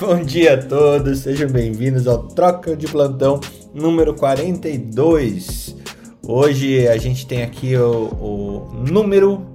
[0.00, 3.38] Bom dia a todos, sejam bem-vindos ao Troca de Plantão
[3.74, 5.76] número 42.
[6.26, 9.46] Hoje a gente tem aqui o, o número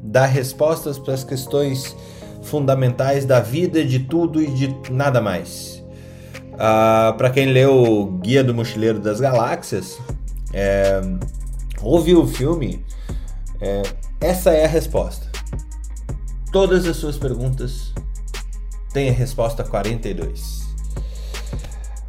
[0.00, 1.96] das respostas para as questões
[2.42, 5.84] fundamentais da vida, de tudo e de nada mais.
[6.56, 9.98] Ah, para quem leu o Guia do Mochileiro das Galáxias,
[10.52, 11.00] é,
[11.82, 12.86] ouviu o filme,
[13.60, 13.82] é,
[14.20, 15.26] essa é a resposta.
[16.52, 17.92] Todas as suas perguntas
[18.98, 20.66] têm a resposta 42.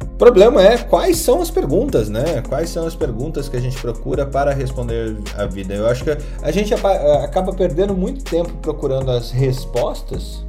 [0.02, 2.42] O problema é quais são as perguntas, né?
[2.48, 5.72] Quais são as perguntas que a gente procura para responder a vida?
[5.72, 6.10] Eu acho que
[6.42, 10.44] a gente acaba perdendo muito tempo procurando as respostas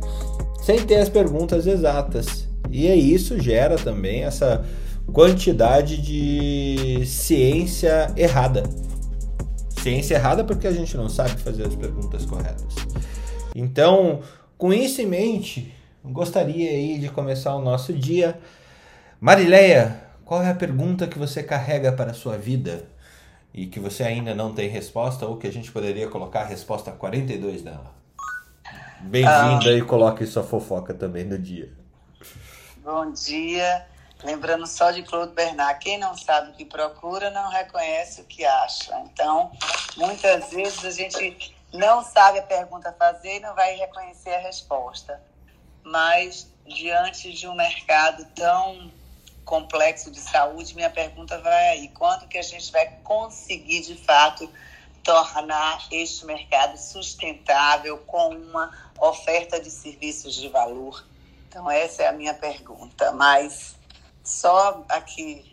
[0.64, 2.48] sem ter as perguntas exatas.
[2.72, 4.66] E isso gera também essa
[5.14, 8.64] quantidade de ciência errada.
[9.82, 12.76] Ciência errada porque a gente não sabe fazer as perguntas corretas.
[13.56, 14.22] Então,
[14.58, 15.74] com isso em mente,
[16.04, 18.40] gostaria aí de começar o nosso dia.
[19.20, 22.88] Marileia, qual é a pergunta que você carrega para a sua vida
[23.54, 26.92] e que você ainda não tem resposta ou que a gente poderia colocar a resposta
[26.92, 27.92] 42 dela?
[29.02, 31.72] Bem-vinda ah, e coloque sua fofoca também no dia.
[32.78, 33.86] Bom dia.
[34.24, 38.46] Lembrando só de Claude Bernard, quem não sabe o que procura não reconhece o que
[38.46, 38.96] acha.
[39.12, 39.52] Então,
[39.98, 44.40] muitas vezes a gente não sabe a pergunta a fazer e não vai reconhecer a
[44.40, 45.20] resposta.
[45.84, 48.92] Mas, diante de um mercado tão
[49.44, 54.50] complexo de saúde, minha pergunta vai aí: quando que a gente vai conseguir, de fato,
[55.04, 61.04] tornar este mercado sustentável com uma oferta de serviços de valor?
[61.48, 63.12] Então, essa é a minha pergunta.
[63.12, 63.76] Mas,
[64.24, 65.52] só aqui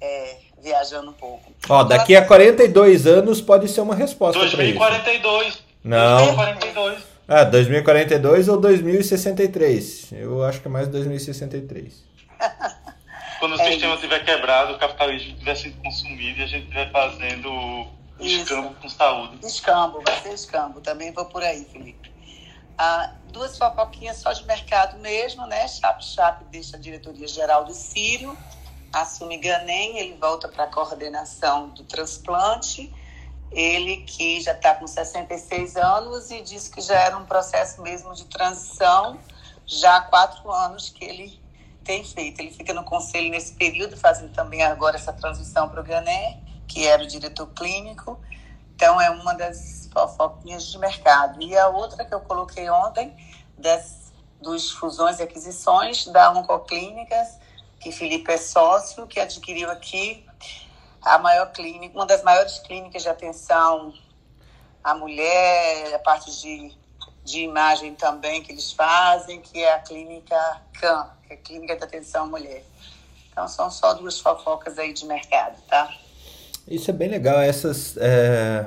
[0.00, 1.52] é, viajando um pouco.
[1.68, 5.62] Ó, daqui a 42 anos pode ser uma resposta 2042.
[5.82, 6.34] Não.
[6.34, 7.11] 2042.
[7.26, 10.12] Ah, 2042 ou 2063.
[10.12, 12.04] Eu acho que é mais 2063.
[13.38, 16.90] Quando o é sistema estiver quebrado, o capitalismo estiver sendo consumido e a gente estiver
[16.92, 17.88] fazendo
[18.20, 19.38] escambo com saúde.
[19.44, 20.80] Escambo, vai ser escambo.
[20.80, 22.12] Também vou por aí, Felipe.
[22.78, 25.66] Ah, duas fofoquinhas só de mercado mesmo, né?
[25.66, 28.36] Chap Chap deixa a diretoria geral do Sírio
[28.92, 32.92] assume Ganem, ele volta para a coordenação do transplante.
[33.52, 38.14] Ele que já está com 66 anos e diz que já era um processo mesmo
[38.14, 39.18] de transição,
[39.66, 41.40] já há quatro anos que ele
[41.84, 42.40] tem feito.
[42.40, 46.86] Ele fica no conselho nesse período, fazendo também agora essa transição para o Ganem, que
[46.86, 48.18] era o diretor clínico.
[48.74, 51.42] Então, é uma das fofoquinhas de mercado.
[51.42, 53.14] E a outra que eu coloquei ontem,
[53.58, 57.38] das, dos fusões e aquisições da Oncoclínicas,
[57.78, 60.24] que Felipe é sócio, que adquiriu aqui
[61.02, 63.92] a maior clínica, uma das maiores clínicas de atenção
[64.82, 66.72] à mulher, a parte de,
[67.24, 71.76] de imagem também que eles fazem, que é a clínica CAM, que é a Clínica
[71.76, 72.64] de Atenção à Mulher.
[73.30, 75.92] Então são só duas fofocas aí de mercado, tá?
[76.68, 77.96] Isso é bem legal, essas.
[77.96, 78.66] É...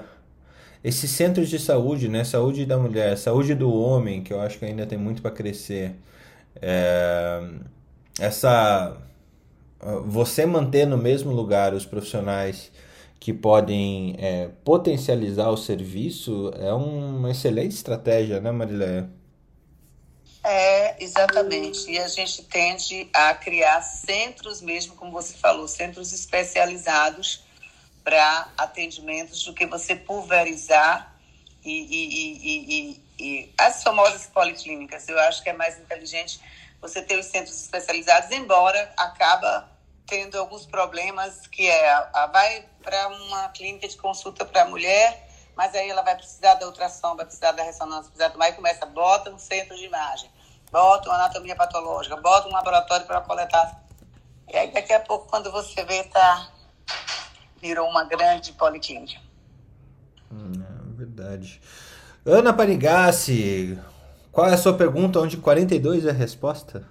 [0.83, 2.23] Esses centros de saúde, né?
[2.23, 5.95] Saúde da mulher, saúde do homem, que eu acho que ainda tem muito para crescer.
[6.61, 7.41] É
[8.19, 8.95] essa
[10.05, 12.71] você manter no mesmo lugar os profissionais
[13.19, 19.09] que podem é, potencializar o serviço é uma excelente estratégia, né, Marileia?
[20.43, 21.89] É, exatamente.
[21.89, 27.43] E a gente tende a criar centros mesmo, como você falou, centros especializados
[28.03, 31.15] para atendimentos do que você pulverizar
[31.63, 35.09] e, e, e, e, as famosas policlínicas.
[35.09, 36.39] Eu acho que é mais inteligente
[36.79, 39.74] você ter os centros especializados, embora acaba
[40.07, 45.27] tendo alguns problemas que é a, vai para uma clínica de consulta para a mulher,
[45.55, 48.85] mas aí ela vai precisar da ultrassom, vai precisar da ressonância, vai precisar do começa,
[48.85, 50.29] bota um centro de imagem,
[50.71, 53.83] bota uma anatomia patológica, bota um laboratório para coletar.
[54.51, 56.51] E aí daqui a pouco, quando você vê, tá
[57.59, 59.19] virou uma grande policlínica.
[60.31, 61.59] Hum, é verdade.
[62.25, 63.79] Ana Panigassi,
[64.31, 66.87] qual é a sua pergunta onde 42 é a resposta?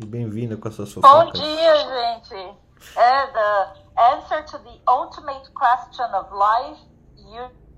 [0.00, 1.24] E bem-vinda com a sua fofocas.
[1.24, 2.55] Bom dia, gente.
[2.96, 6.80] É the answer to the ultimate question of life,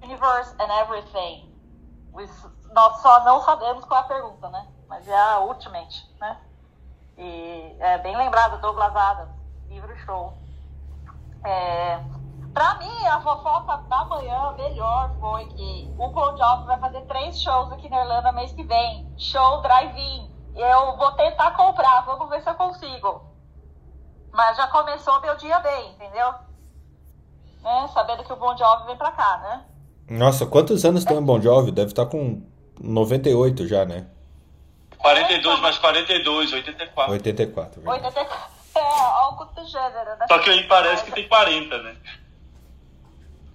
[0.02, 1.52] universe and everything.
[2.72, 4.68] Nós só não sabemos qual é a pergunta, né?
[4.88, 6.40] Mas é a ultimate, né?
[7.16, 9.34] E é bem lembrado, Douglas Adams,
[9.68, 10.38] livro show.
[11.44, 11.98] É,
[12.58, 17.40] Pra mim, a fofoca da manhã melhor foi que o Bon Jovi vai fazer três
[17.40, 19.08] shows aqui na Irlanda mês que vem.
[19.16, 20.28] Show drive-in.
[20.56, 23.27] Eu vou tentar comprar, vamos ver se eu consigo.
[24.32, 26.32] Mas já começou meu dia bem, entendeu?
[27.62, 27.90] Né?
[27.92, 29.64] Sabendo que o Bon Jovi vem pra cá, né?
[30.08, 31.70] Nossa, quantos anos tem o Bon Jovi?
[31.70, 32.42] Deve estar tá com
[32.80, 34.06] 98 já, né?
[34.98, 37.12] 42 mais 42, 84.
[37.12, 37.80] 84.
[37.80, 38.06] verdade.
[38.06, 38.58] 84.
[38.74, 40.26] É, algo do gênero, né?
[40.28, 41.96] Só que aí parece que tem 40, né?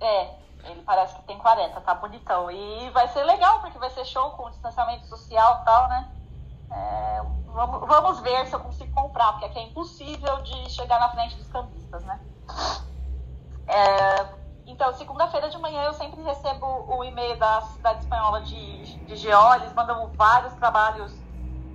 [0.02, 0.30] É,
[0.66, 2.52] ele parece que tem 40, tá bonitão.
[2.52, 6.10] E vai ser legal, porque vai ser show com distanciamento social e tal, né?
[6.72, 7.22] É,
[7.54, 11.36] vamos, vamos ver se eu consigo comprar, porque aqui é impossível de chegar na frente
[11.38, 12.20] dos cambistas, né?
[13.68, 19.16] É, então, segunda-feira de manhã eu sempre recebo o e-mail da Cidade Espanhola de, de
[19.16, 21.24] GO, eles mandam vários trabalhos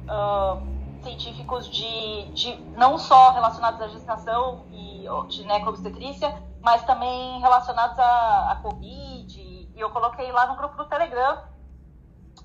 [0.08, 0.62] ah,
[1.02, 8.56] científicos de, de não só relacionados à gestação e ginecobstetrícia, mas também relacionados à, à
[8.56, 9.40] Covid.
[9.40, 11.42] E eu coloquei lá no grupo do Telegram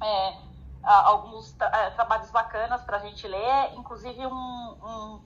[0.01, 0.52] é,
[0.83, 4.77] alguns tra- é, trabalhos bacanas para a gente ler, inclusive um,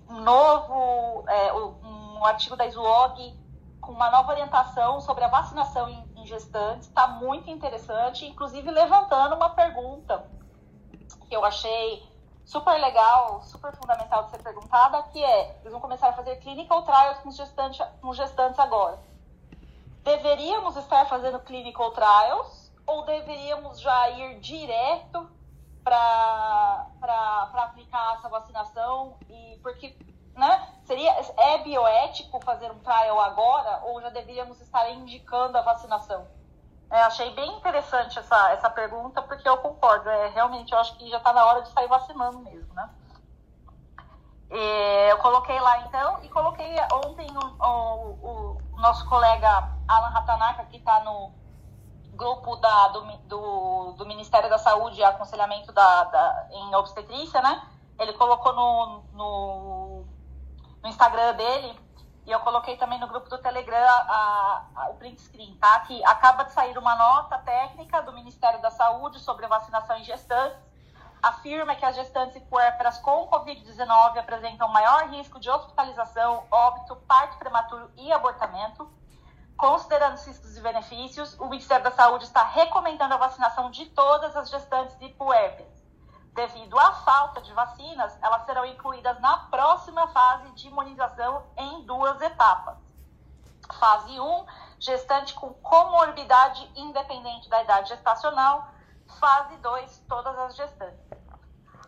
[0.07, 3.39] um- novo, é, um artigo da Islog
[3.81, 9.35] com uma nova orientação sobre a vacinação em, em gestantes, está muito interessante, inclusive levantando
[9.35, 10.29] uma pergunta
[11.27, 12.05] que eu achei
[12.45, 16.83] super legal, super fundamental de ser perguntada, que é, eles vão começar a fazer clinical
[16.83, 18.99] trials com gestantes, com gestantes agora.
[20.03, 25.29] Deveríamos estar fazendo clinical trials ou deveríamos já ir direto
[25.89, 29.17] para aplicar essa vacinação?
[29.29, 29.97] E porque
[30.35, 36.27] né, seria é bioético fazer um trial agora ou já deveríamos estar indicando a vacinação?
[36.89, 40.09] É, achei bem interessante essa, essa pergunta, porque eu concordo.
[40.09, 42.89] É, realmente, eu acho que já está na hora de sair vacinando mesmo, né?
[44.49, 49.49] E eu coloquei lá, então, e coloquei ontem o, o- o nosso colega
[49.85, 51.33] Alan Ratanaka, que está no
[52.17, 57.61] grupo da, do, do, do Ministério da Saúde e Aconselhamento da, da- em Obstetrícia, né?
[57.99, 60.05] Ele colocou no, no,
[60.83, 61.79] no Instagram dele
[62.25, 65.79] e eu coloquei também no grupo do Telegram a- a- o print screen, tá?
[65.81, 70.57] Que acaba de sair uma nota técnica do Ministério da Saúde sobre vacinação em gestantes.
[71.23, 77.37] Afirma que as gestantes e puérperas com Covid-19 apresentam maior risco de hospitalização, óbito, parto
[77.37, 78.87] prematuro e abortamento.
[79.57, 84.37] Considerando os riscos e benefícios, o Ministério da Saúde está recomendando a vacinação de todas
[84.37, 85.83] as gestantes e puérperas.
[86.35, 92.21] Devido à falta de vacinas, elas serão incluídas na próxima fase de imunização em duas
[92.21, 92.77] etapas.
[93.79, 94.45] Fase 1,
[94.79, 98.69] gestante com comorbidade independente da idade gestacional.
[99.19, 101.07] Fase 2, todas as gestantes.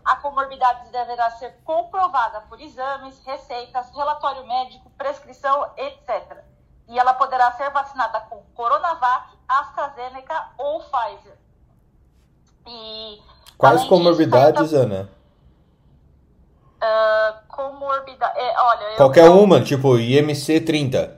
[0.03, 6.48] A comorbidade deverá ser comprovada por exames, receitas, relatório médico, prescrição, etc.
[6.89, 11.37] E ela poderá ser vacinada com Coronavac, AstraZeneca ou Pfizer.
[12.67, 13.21] E
[13.57, 15.09] Quais disso, comorbidades, tem Ana?
[16.81, 18.37] ah, comorbidade.
[18.39, 21.17] É, olha, Qualquer eu- uma, tipo IMC 30.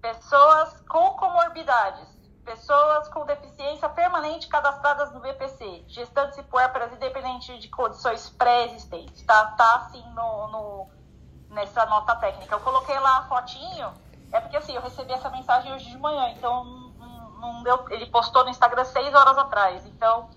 [0.00, 2.06] Pessoas com comorbidades.
[2.44, 5.84] Pessoas com deficiência permanente cadastradas no VPC.
[5.88, 9.22] Gestantes e puérperas independente de condições pré-existentes.
[9.24, 10.90] Tá, tá assim no, no-
[11.56, 12.54] nessa nota técnica.
[12.54, 13.88] Eu coloquei lá a fotinho.
[14.32, 16.28] É porque assim, eu recebi essa mensagem hoje de manhã.
[16.36, 19.84] Então, não, não deu, ele postou no Instagram seis horas atrás.
[19.86, 20.28] Então,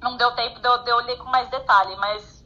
[0.00, 1.96] não deu tempo de eu, de eu ler com mais detalhe.
[1.96, 2.44] Mas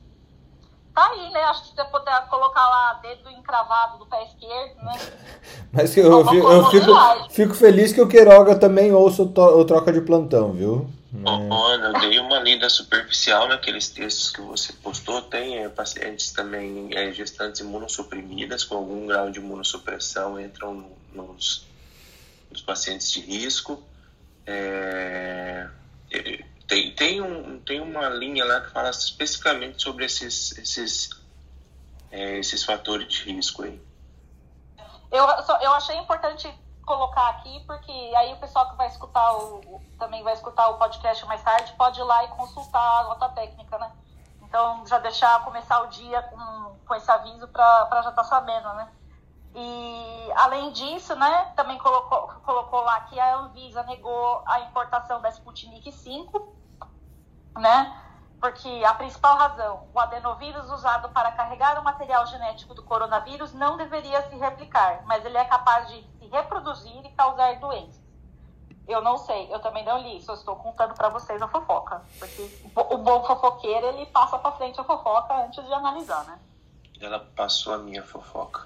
[0.94, 1.43] tá aí, né?
[1.44, 4.93] Acho que você poder colocar lá dedo encravado do pé esquerdo, né?
[5.70, 9.64] Mas eu, eu, eu fico, fico feliz que o Queiroga também ouça o, to- o
[9.64, 10.88] troca de plantão, viu?
[11.24, 11.74] É.
[11.74, 15.22] Ana, eu dei uma lida superficial naqueles textos que você postou.
[15.22, 21.67] Tem eh, pacientes também, eh, gestantes imunossuprimidas com algum grau de imunossupressão entram nos,
[22.50, 23.82] nos pacientes de risco.
[24.46, 25.69] É,
[26.67, 31.10] tem, tem, um, tem uma linha lá que fala especificamente sobre esses, esses,
[32.10, 33.81] eh, esses fatores de risco aí.
[35.10, 35.24] Eu,
[35.62, 36.48] eu achei importante
[36.86, 41.26] colocar aqui, porque aí o pessoal que vai escutar o, também vai escutar o podcast
[41.26, 43.93] mais tarde, pode ir lá e consultar a nota técnica, né?
[44.43, 48.88] Então, já deixar começar o dia com, com esse aviso para já estar sabendo, né?
[49.55, 55.28] E, além disso, né, também colocou, colocou lá que a Anvisa negou a importação da
[55.31, 56.56] Sputnik 5,
[57.56, 58.02] né?
[58.38, 63.76] Porque a principal razão, o adenovírus usado para carregar o material genético do coronavírus não
[63.76, 68.04] deveria se replicar, mas ele é capaz de se reproduzir e causar doenças.
[68.88, 72.02] Eu não sei, eu também não li, só estou contando para vocês a fofoca.
[72.18, 76.24] Porque o bo- o bom fofoqueiro, ele passa para frente a fofoca antes de analisar,
[76.24, 76.38] né?
[77.00, 78.64] Ela passou a minha fofoca.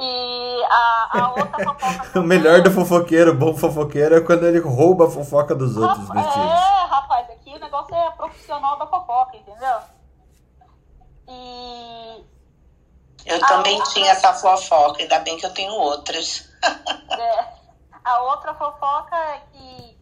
[0.00, 2.08] E a, a outra fofoca.
[2.18, 6.36] O melhor do fofoqueiro, bom fofoqueiro, é quando ele rouba a fofoca dos outros vestidos.
[6.50, 9.78] É, rapaz, aqui o negócio é profissional da fofoca, entendeu?
[11.28, 12.24] E
[13.28, 16.48] Eu também ah, tinha essa fofoca, ainda bem que eu tenho outras.
[16.64, 17.46] é,
[18.02, 19.98] a outra fofoca é que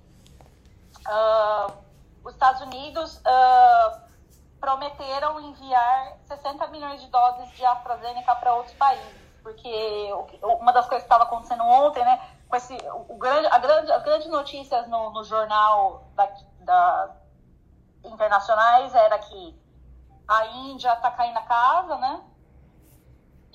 [1.04, 1.72] ah,
[2.22, 4.00] os Estados Unidos ah,
[4.60, 10.08] prometeram enviar 60 milhões de doses de AstraZeneca para outros países, porque
[10.42, 12.78] uma das coisas que estava acontecendo ontem, né, com esse,
[13.08, 17.16] o grande, a grande, as grandes notícias no, no jornal da, da,
[18.04, 19.60] internacionais era que
[20.28, 22.22] a Índia está caindo a casa, né,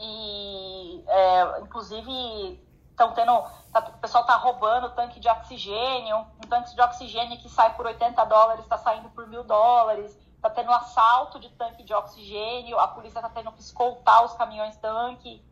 [0.02, 6.76] e é, inclusive estão tendo, tá, o pessoal está roubando tanque de oxigênio, um tanque
[6.76, 11.40] de oxigênio que sai por 80 dólares está saindo por mil dólares está tendo assalto
[11.40, 15.46] de tanque de oxigênio, a polícia está tendo que escoltar os caminhões tanque.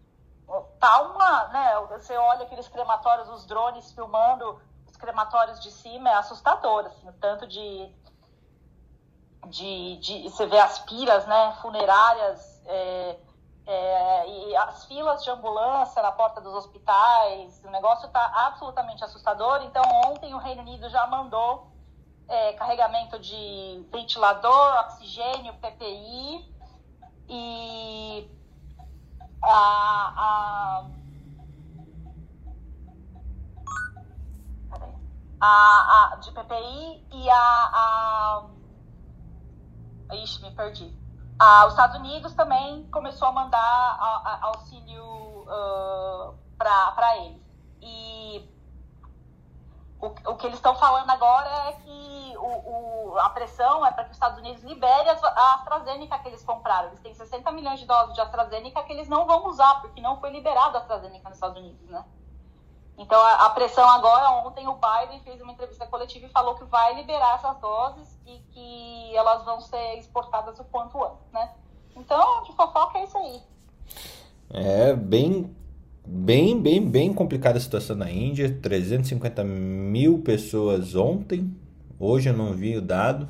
[0.79, 1.79] Tá uma, né?
[1.91, 7.13] Você olha aqueles crematórios, os drones filmando os crematórios de cima, é assustador, assim, o
[7.13, 7.93] tanto de,
[9.45, 13.19] de, de você vê as piras, né, funerárias, é,
[13.71, 19.61] é, e as filas de ambulância na porta dos hospitais, o negócio está absolutamente assustador.
[19.61, 21.71] Então, ontem o Reino Unido já mandou
[22.27, 26.51] é, carregamento de ventilador, oxigênio, PPI
[27.29, 28.27] e
[29.43, 30.85] a, a,
[35.39, 38.49] a, a de PPI e a,
[40.09, 40.98] a Ixi, me perdi.
[41.41, 47.41] Ah, os Estados Unidos também começou a mandar auxílio uh, para eles.
[47.81, 48.45] E
[50.01, 54.03] o, o que eles estão falando agora é que o, o, a pressão é para
[54.03, 56.89] que os Estados Unidos libere a AstraZeneca que eles compraram.
[56.89, 60.19] Eles têm 60 milhões de doses de AstraZeneca que eles não vão usar, porque não
[60.19, 62.03] foi liberado a AstraZeneca nos Estados Unidos, né?
[62.99, 66.65] Então, a, a pressão agora, ontem o Biden fez uma entrevista coletiva e falou que
[66.65, 71.49] vai liberar essas doses e que elas vão ser exportadas o quanto antes, né?
[71.95, 73.41] Então, de fofoca é isso aí.
[74.51, 75.55] É bem
[76.09, 78.57] bem, bem, bem complicada a situação na Índia.
[78.61, 81.55] 350 mil pessoas ontem.
[81.99, 83.27] Hoje eu não vi o dado.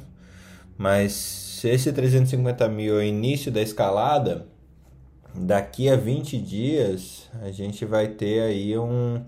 [0.78, 4.48] Mas se esse 350 mil é o início da escalada,
[5.36, 9.26] daqui a 20 dias a gente vai ter aí um.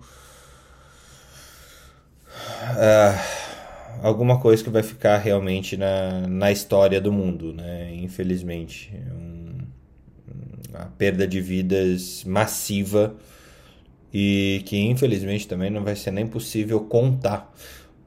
[2.61, 7.93] Uh, alguma coisa que vai ficar realmente na, na história do mundo, né?
[7.95, 8.93] Infelizmente.
[9.11, 9.41] Um,
[10.73, 13.15] a perda de vidas massiva
[14.13, 17.53] e que infelizmente também não vai ser nem possível contar.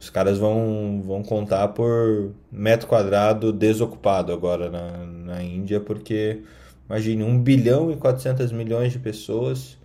[0.01, 6.43] Os caras vão, vão contar por metro quadrado desocupado agora na, na Índia, porque
[6.87, 9.79] imagine 1 bilhão e 400 milhões de pessoas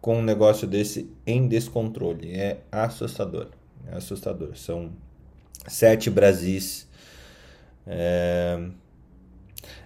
[0.00, 2.32] com um negócio desse em descontrole.
[2.32, 3.48] É assustador.
[3.90, 4.56] É assustador.
[4.56, 4.90] São
[5.68, 6.88] sete Brasis.
[7.86, 8.60] É,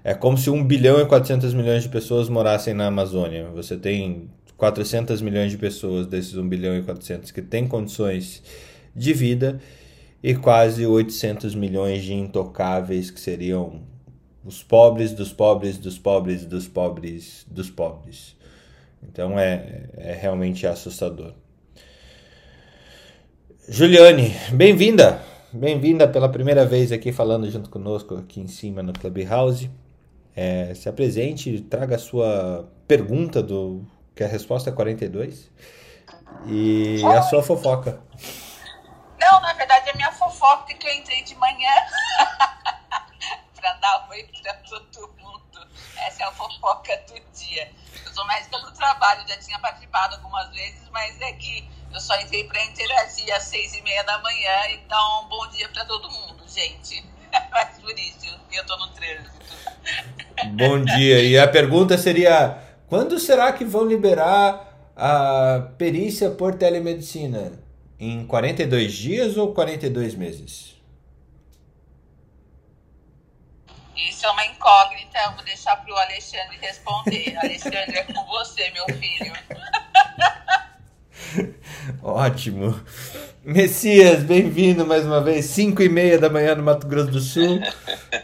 [0.03, 3.49] é como se 1 bilhão e 400 milhões de pessoas morassem na Amazônia.
[3.51, 8.43] Você tem 400 milhões de pessoas desses 1 bilhão e 400 que têm condições
[8.95, 9.61] de vida
[10.23, 13.83] e quase 800 milhões de intocáveis que seriam
[14.45, 18.37] os pobres dos pobres dos pobres dos pobres dos pobres.
[19.03, 21.35] Então é, é realmente assustador.
[23.67, 25.25] Juliane, bem-vinda!
[25.51, 29.71] Bem-vinda pela primeira vez aqui falando junto conosco aqui em cima no Clubhouse.
[30.37, 33.83] É, se apresente, traga a sua pergunta do
[34.15, 35.51] que a resposta é 42.
[36.47, 37.17] E Oi.
[37.17, 38.03] a sua fofoca.
[39.19, 41.73] Não, na verdade é minha fofoca que eu entrei de manhã
[43.57, 44.53] para dar oi para
[44.93, 45.67] todo mundo.
[46.07, 47.73] Essa é a fofoca do dia.
[48.05, 52.21] Eu sou médica do trabalho, já tinha participado algumas vezes, mas é que eu só
[52.21, 54.51] entrei para interagir às seis e meia da manhã.
[54.73, 57.05] Então, bom dia para todo mundo, gente.
[57.53, 59.45] Mas por isso eu estou no trânsito.
[60.57, 61.23] Bom dia.
[61.23, 62.59] E a pergunta seria
[62.89, 67.63] quando será que vão liberar a perícia por telemedicina?
[67.99, 70.75] Em 42 dias ou 42 meses?
[73.97, 77.37] Isso é uma incógnita, eu vou deixar para o Alexandre responder.
[77.39, 79.33] Alexandre, é com você, meu filho.
[82.05, 82.79] Ótimo.
[83.43, 85.47] Messias, bem-vindo mais uma vez.
[85.47, 87.59] 5 e meia da manhã no Mato Grosso do Sul.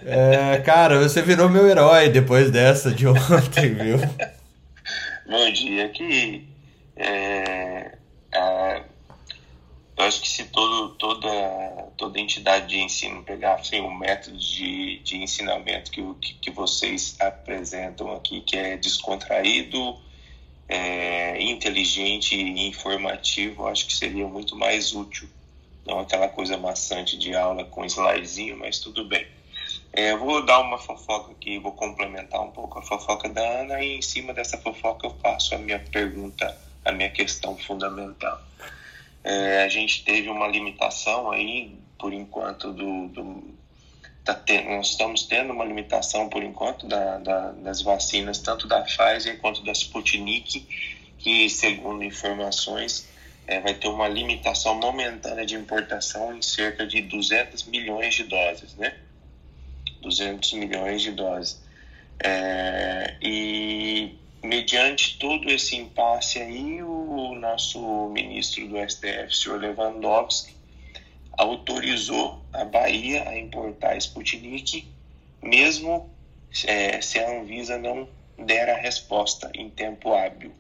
[0.05, 3.97] É, cara, você virou meu herói depois dessa de ontem, viu?
[5.27, 5.89] Bom dia.
[5.89, 6.47] Que
[6.95, 7.97] é,
[8.35, 8.83] é,
[9.97, 11.29] eu acho que se todo, toda,
[11.97, 17.17] toda entidade de ensino pegar assim, o método de, de ensinamento que, que, que vocês
[17.19, 19.97] apresentam aqui, que é descontraído,
[20.71, 25.29] é, inteligente e informativo, acho que seria muito mais útil.
[25.85, 29.27] Não aquela coisa maçante de aula com slidezinho, mas tudo bem.
[29.93, 33.97] É, vou dar uma fofoca aqui, vou complementar um pouco a fofoca da Ana e
[33.97, 38.41] em cima dessa fofoca eu faço a minha pergunta, a minha questão fundamental.
[39.25, 43.43] É, a gente teve uma limitação aí, por enquanto, do, do,
[44.25, 49.39] tá nós estamos tendo uma limitação por enquanto da, da, das vacinas, tanto da Pfizer
[49.39, 50.67] quanto da Sputnik,
[51.19, 53.09] que, segundo informações,
[53.47, 58.75] é, vai ter uma limitação momentânea de importação em cerca de 200 milhões de doses,
[58.77, 58.95] né?
[60.03, 61.61] 200 milhões de doses.
[62.23, 70.60] É, e mediante todo esse impasse aí, o nosso ministro do STF, senhor Lewandowski,
[71.33, 74.87] autorizou a Bahia a importar Sputnik,
[75.43, 76.11] mesmo
[76.67, 78.09] é, se a Anvisa não
[78.39, 80.53] der a resposta em tempo hábil.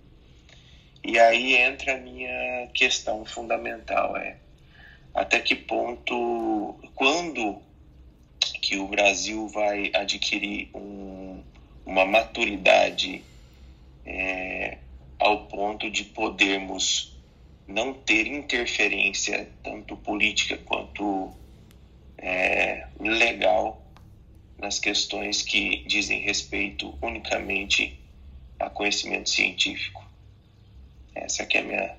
[1.02, 4.36] E aí entra a minha questão fundamental, é
[5.14, 7.60] até que ponto, quando
[8.62, 11.42] que o Brasil vai adquirir um,
[11.84, 13.22] uma maturidade
[14.06, 14.78] é,
[15.18, 17.09] ao ponto de podermos
[17.70, 21.30] não ter interferência tanto política quanto
[22.18, 23.82] é, legal
[24.58, 27.98] nas questões que dizem respeito unicamente
[28.58, 30.04] a conhecimento científico.
[31.14, 31.96] Essa é a minha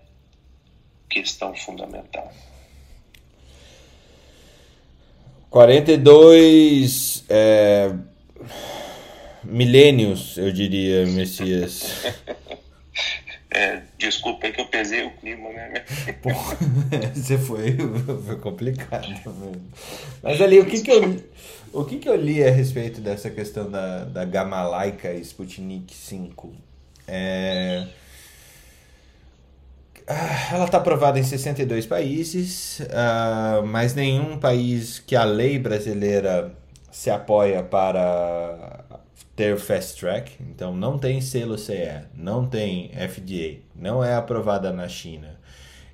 [1.09, 2.31] questão fundamental.
[5.49, 7.93] 42 é,
[9.43, 12.03] milênios, eu diria, Messias.
[13.53, 15.83] É, desculpa aí que eu pesei o clima, né?
[17.13, 17.75] Você foi,
[18.25, 19.61] foi complicado mesmo.
[20.23, 21.21] Mas ali, o que que eu,
[21.73, 26.53] o que que eu li a respeito dessa questão da, da Gama Laika Sputnik 5?
[27.07, 27.87] É...
[30.07, 36.53] Ah, ela está aprovada em 62 países, uh, mas nenhum país que a lei brasileira
[36.91, 38.83] se apoia para
[39.35, 44.87] ter fast track, então não tem selo CE, não tem FDA, não é aprovada na
[44.87, 45.39] China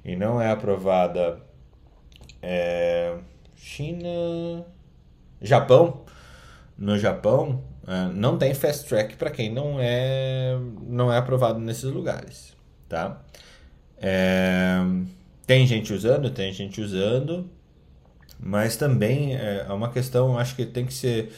[0.04, 1.40] e não é aprovada
[2.42, 3.16] é,
[3.56, 4.66] China,
[5.42, 6.06] Japão,
[6.78, 11.86] no Japão é, não tem fast track para quem não é não é aprovado nesses
[11.86, 12.54] lugares,
[12.90, 13.22] tá?
[14.00, 14.78] É,
[15.46, 17.50] tem gente usando, tem gente usando,
[18.40, 21.32] mas também é, é uma questão, acho que tem que ser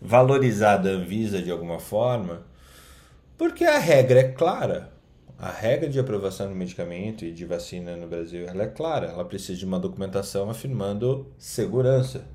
[0.00, 2.42] valorizada a Anvisa de alguma forma,
[3.36, 4.92] porque a regra é clara.
[5.38, 9.06] A regra de aprovação de medicamento e de vacina no Brasil ela é clara.
[9.06, 12.26] Ela precisa de uma documentação afirmando segurança.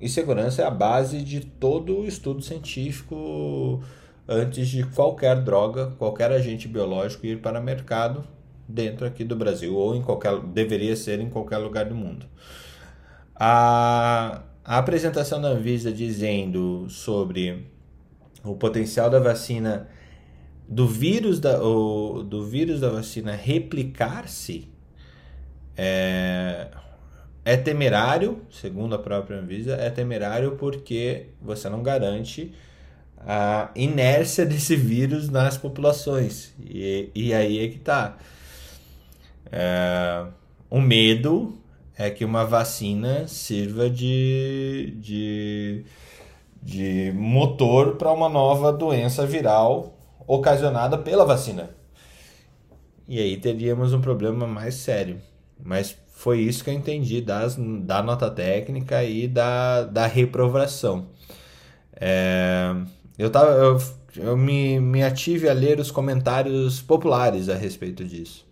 [0.00, 3.82] E segurança é a base de todo o estudo científico
[4.26, 8.24] antes de qualquer droga, qualquer agente biológico ir para o mercado
[8.66, 12.26] dentro aqui do Brasil ou em qualquer deveria ser em qualquer lugar do mundo.
[13.34, 17.66] A a apresentação da Anvisa dizendo sobre
[18.44, 19.88] o potencial da vacina
[20.68, 24.68] do vírus da, o, do vírus da vacina replicar-se
[25.76, 26.68] é,
[27.44, 32.52] é temerário, segundo a própria Anvisa, é temerário porque você não garante
[33.18, 36.54] a inércia desse vírus nas populações.
[36.60, 38.16] E, e aí é que está.
[39.50, 40.24] É,
[40.70, 41.58] o medo
[42.02, 45.84] é que uma vacina sirva de, de,
[46.60, 51.70] de motor para uma nova doença viral ocasionada pela vacina.
[53.06, 55.20] E aí teríamos um problema mais sério.
[55.64, 61.06] Mas foi isso que eu entendi das, da nota técnica e da, da reprovação.
[61.94, 62.74] É,
[63.16, 63.78] eu, tava, eu,
[64.16, 68.44] eu me, me ative a ler os comentários populares a respeito disso.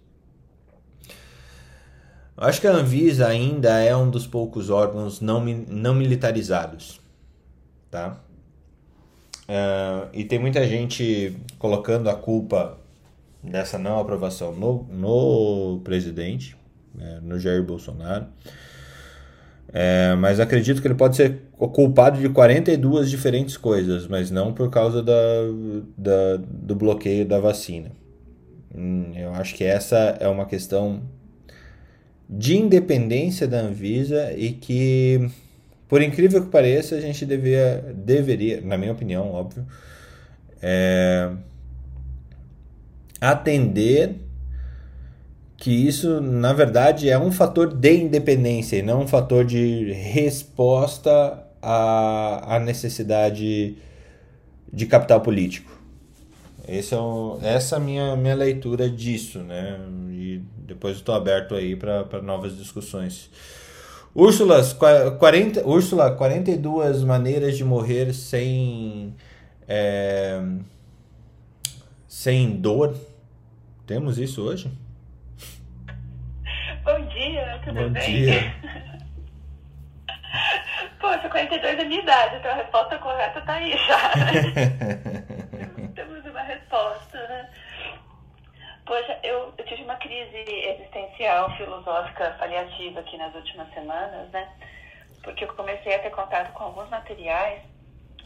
[2.41, 6.99] Acho que a Anvisa ainda é um dos poucos órgãos não, não militarizados,
[7.91, 8.19] tá?
[9.43, 12.79] Uh, e tem muita gente colocando a culpa
[13.43, 16.57] dessa não aprovação no, no presidente,
[16.95, 18.27] né, no Jair Bolsonaro.
[19.73, 24.71] É, mas acredito que ele pode ser culpado de 42 diferentes coisas, mas não por
[24.71, 25.13] causa da,
[25.97, 27.93] da, do bloqueio da vacina.
[28.75, 31.03] Hum, eu acho que essa é uma questão
[32.33, 35.29] de independência da Anvisa e que,
[35.89, 39.67] por incrível que pareça, a gente devia, deveria, na minha opinião, óbvio,
[40.63, 41.29] é,
[43.21, 44.15] atender
[45.57, 51.45] que isso, na verdade, é um fator de independência e não um fator de resposta
[51.61, 53.77] à, à necessidade
[54.73, 55.79] de capital político.
[56.69, 59.81] Esse é o, essa é a minha, minha leitura disso, né?
[60.21, 63.31] E depois estou aberto aí para novas discussões.
[64.15, 64.61] Úrsula,
[65.19, 69.17] 40, Úrsula, 42 maneiras de morrer sem,
[69.67, 70.43] é,
[72.07, 72.95] sem dor.
[73.87, 74.71] Temos isso hoje?
[76.85, 78.25] Bom dia, tudo Bom bem?
[78.25, 78.55] dia.
[81.01, 84.13] Poxa, 52 é minha idade, então a resposta correta tá aí já?
[85.97, 87.00] Temos uma resposta?
[88.91, 94.49] Poxa, eu, eu tive uma crise existencial, filosófica, paliativa aqui nas últimas semanas, né?
[95.23, 97.61] Porque eu comecei a ter contato com alguns materiais,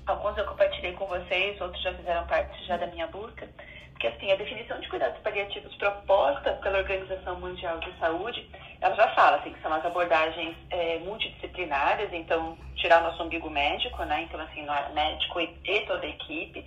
[0.07, 3.47] alguns eu compartilhei com vocês, outros já fizeram parte já da minha busca,
[3.93, 8.49] porque assim, a definição de cuidados paliativos proposta pela Organização Mundial de Saúde,
[8.81, 13.51] ela já fala assim, que são as abordagens é, multidisciplinares, então tirar o nosso umbigo
[13.51, 14.23] médico, né?
[14.23, 16.65] Então assim, médico e, toda a equipe,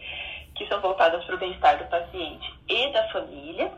[0.58, 3.72] que são voltadas para o bem-estar do paciente e da família,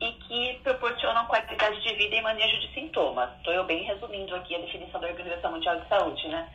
[0.00, 3.30] e que proporcionam qualidade de vida e manejo de sintomas.
[3.38, 6.48] Estou eu bem resumindo aqui a definição da Organização Mundial de Saúde, né?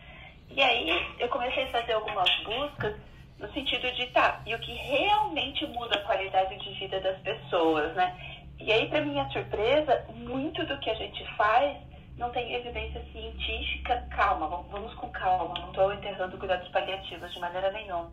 [0.50, 2.96] E aí eu comecei a fazer algumas buscas
[3.40, 7.94] no sentido de, tá, e o que realmente muda a qualidade de vida das pessoas,
[7.96, 8.16] né?
[8.60, 11.76] E aí, para minha surpresa, muito do que a gente faz
[12.18, 14.08] não tem evidência científica.
[14.12, 18.12] Calma, vamos com calma, não estou enterrando cuidados paliativos de maneira nenhuma.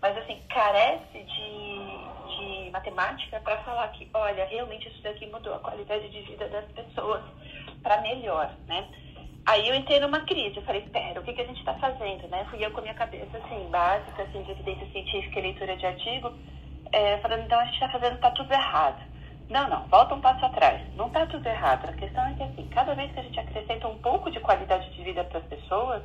[0.00, 5.58] Mas, assim, carece de, de matemática para falar que, olha, realmente isso daqui mudou a
[5.58, 7.22] qualidade de vida das pessoas
[7.82, 8.86] para melhor, né?
[9.46, 12.26] Aí eu entrei numa crise, eu falei, espera, o que, que a gente está fazendo,
[12.28, 12.44] né?
[12.50, 15.86] Fui eu com a minha cabeça, assim, básica, assim, de evidência científica e leitura de
[15.86, 16.32] artigo,
[16.92, 19.00] é, falando, então a gente está fazendo, tá tudo errado.
[19.48, 20.82] Não, não, volta um passo atrás.
[20.96, 21.88] Não está tudo errado.
[21.88, 24.90] A questão é que, assim, cada vez que a gente acrescenta um pouco de qualidade
[24.90, 26.02] de vida para as pessoas,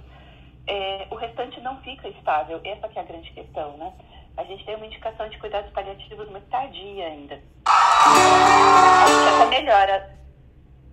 [0.68, 2.60] é, o restante não fica estável.
[2.64, 3.92] Essa que é a grande questão, né?
[4.38, 7.40] A gente tem uma indicação de cuidados paliativos muito tardia ainda.
[7.66, 10.22] A gente até melhora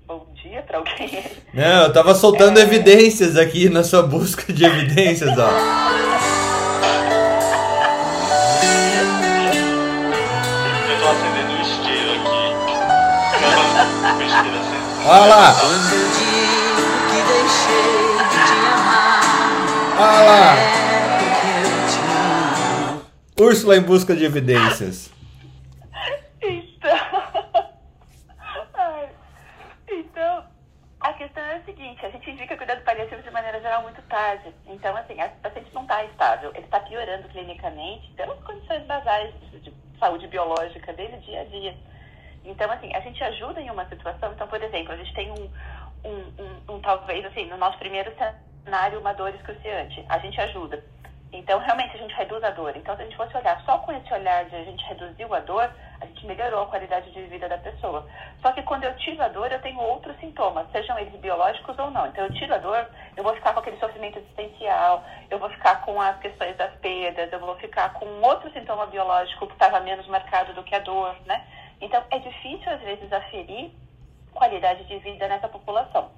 [0.08, 1.22] bom dia para alguém.
[1.52, 2.62] Não, eu tava soltando é...
[2.62, 5.50] evidências aqui na sua busca de evidências, ó.
[10.88, 12.48] Eu tô acendendo um isqueiro aqui.
[15.06, 16.07] Olha lá.
[19.98, 20.54] Olha lá.
[23.38, 25.10] Úrsula em busca de evidências.
[34.08, 34.52] tarde.
[34.66, 39.32] Então, assim, o paciente não está estável, ele está piorando clinicamente pelas condições basais
[39.62, 41.76] de saúde biológica dele dia a dia.
[42.44, 44.32] Então, assim, a gente ajuda em uma situação.
[44.32, 45.50] Então, por exemplo, a gente tem um,
[46.04, 48.10] um, um, um talvez, assim, no nosso primeiro
[48.68, 50.04] cenário, uma dor excruciante.
[50.08, 50.84] A gente ajuda.
[51.32, 52.74] Então, realmente, a gente reduz a dor.
[52.76, 55.40] Então, se a gente fosse olhar só com esse olhar de a gente reduziu a
[55.40, 58.06] dor, a gente melhorou a qualidade de vida da pessoa.
[58.40, 61.90] Só que quando eu tiro a dor, eu tenho outros sintomas, sejam eles biológicos ou
[61.90, 62.06] não.
[62.06, 65.82] Então, eu tiro a dor, eu vou ficar com aquele sofrimento existencial, eu vou ficar
[65.82, 70.06] com as questões das perdas, eu vou ficar com outro sintoma biológico que estava menos
[70.06, 71.46] marcado do que a dor, né?
[71.80, 73.70] Então, é difícil, às vezes, aferir
[74.32, 76.10] qualidade de vida nessa população.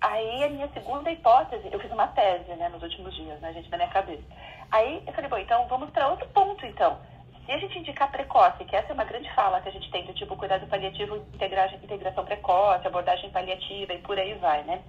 [0.00, 3.70] Aí a minha segunda hipótese, eu fiz uma tese, né, nos últimos dias, né, gente,
[3.70, 4.22] na minha cabeça.
[4.70, 6.98] Aí eu falei, bom, então vamos para outro ponto, então.
[7.44, 10.04] Se a gente indicar precoce, que essa é uma grande fala que a gente tem
[10.04, 14.82] do tipo cuidado paliativo, integração, integração precoce, abordagem paliativa e por aí vai, né?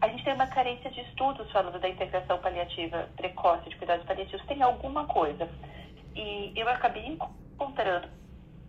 [0.00, 4.44] A gente tem uma carência de estudos falando da integração paliativa precoce de cuidados paliativos.
[4.46, 5.48] Tem alguma coisa.
[6.16, 8.08] E eu acabei encontrando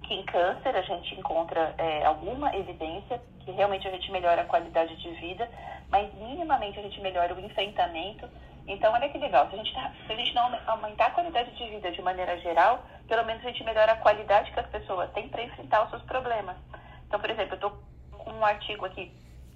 [0.07, 4.45] que em câncer a gente encontra é, alguma evidência que realmente a gente melhora a
[4.45, 5.49] qualidade de vida,
[5.89, 8.29] mas minimamente a gente melhora o enfrentamento.
[8.67, 11.51] Então, olha que legal, se a gente, tá, se a gente não aumentar a qualidade
[11.51, 15.11] de vida de maneira geral, pelo menos a gente melhora a qualidade que as pessoas
[15.11, 16.55] têm para enfrentar os seus problemas.
[17.07, 17.77] Então, por exemplo, eu estou
[18.11, 19.11] com um artigo aqui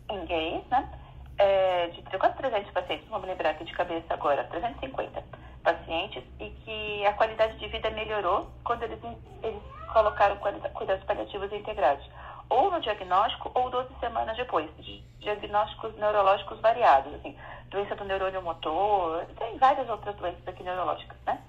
[0.09, 0.89] em inglês, né?
[1.37, 5.23] É, de quase 300 pacientes, vamos lembrar aqui de cabeça agora, 350
[5.63, 8.99] pacientes, e que a qualidade de vida melhorou quando eles,
[9.41, 12.05] eles colocaram cuidados paliativos integrados,
[12.49, 17.37] ou no diagnóstico ou 12 semanas depois, de diagnósticos neurológicos variados, assim,
[17.69, 21.39] doença do neurônio motor, tem várias outras doenças aqui neurológicas, né?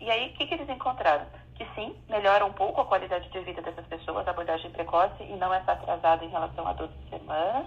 [0.00, 1.26] E aí, o que, que eles encontraram?
[1.56, 5.36] Que sim, melhora um pouco a qualidade de vida dessas pessoas, a abordagem precoce, e
[5.36, 7.66] não está atrasada em relação a 12 semanas.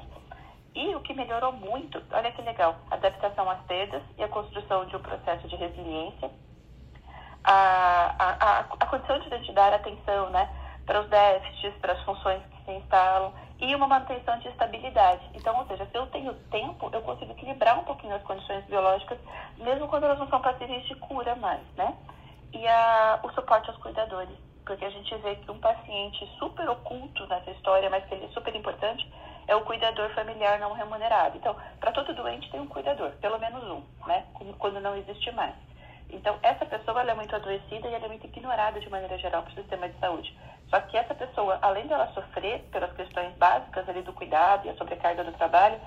[0.76, 4.96] E o que melhorou muito, olha que legal, adaptação às perdas e a construção de
[4.96, 6.30] um processo de resiliência
[7.50, 10.50] a, a, a condição de dar atenção né,
[10.86, 15.28] para os déficits, para as funções que se instalam e uma manutenção de estabilidade.
[15.34, 19.18] Então, ou seja, se eu tenho tempo, eu consigo equilibrar um pouquinho as condições biológicas,
[19.58, 21.96] mesmo quando elas não são passíveis de cura mais, né?
[22.54, 27.26] E a, o suporte aos cuidadores, porque a gente vê que um paciente super oculto
[27.28, 29.10] nessa história, mas que ele é super importante,
[29.48, 31.38] é o cuidador familiar não remunerado.
[31.38, 34.26] Então, para todo doente tem um cuidador, pelo menos um, né?
[34.60, 35.56] Quando não existe mais.
[36.10, 39.56] Então, essa pessoa é muito adoecida e é muito ignorada de maneira geral para o
[39.56, 40.34] sistema de saúde.
[40.70, 44.76] Só que essa pessoa, além dela sofrer pelas questões básicas ali do cuidado e a
[44.76, 45.80] sobrecarga do trabalho,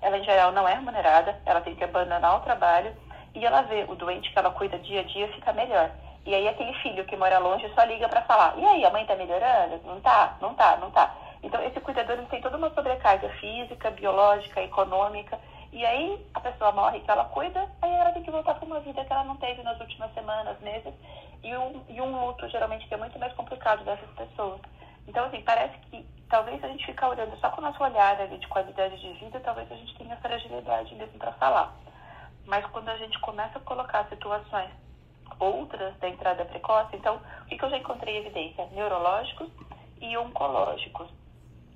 [0.00, 2.94] ela em geral não é remunerada, ela tem que abandonar o trabalho
[3.34, 5.90] e ela vê o doente que ela cuida dia a dia ficar melhor.
[6.24, 9.06] E aí aquele filho que mora longe só liga para falar: "E aí, a mãe
[9.06, 11.14] tá melhorando?" Não tá, não tá, não tá.
[11.42, 15.38] Então esse cuidador ele tem toda uma sobrecarga física, biológica, econômica
[15.72, 18.80] e aí a pessoa morre que ela cuida, aí ela tem que voltar para uma
[18.80, 20.94] vida que ela não teve nas últimas semanas, meses,
[21.42, 24.60] e um, e um luto geralmente que é muito mais complicado dessas pessoas.
[25.06, 28.38] Então, assim, parece que talvez a gente ficar olhando só com o nosso olhar ali
[28.38, 31.74] de qualidade de vida, talvez a gente tenha fragilidade mesmo para falar.
[32.46, 34.70] Mas quando a gente começa a colocar situações
[35.38, 38.66] outras da entrada precoce, então, o que, que eu já encontrei evidência?
[38.72, 39.48] Neurológicos
[40.00, 41.08] e oncológicos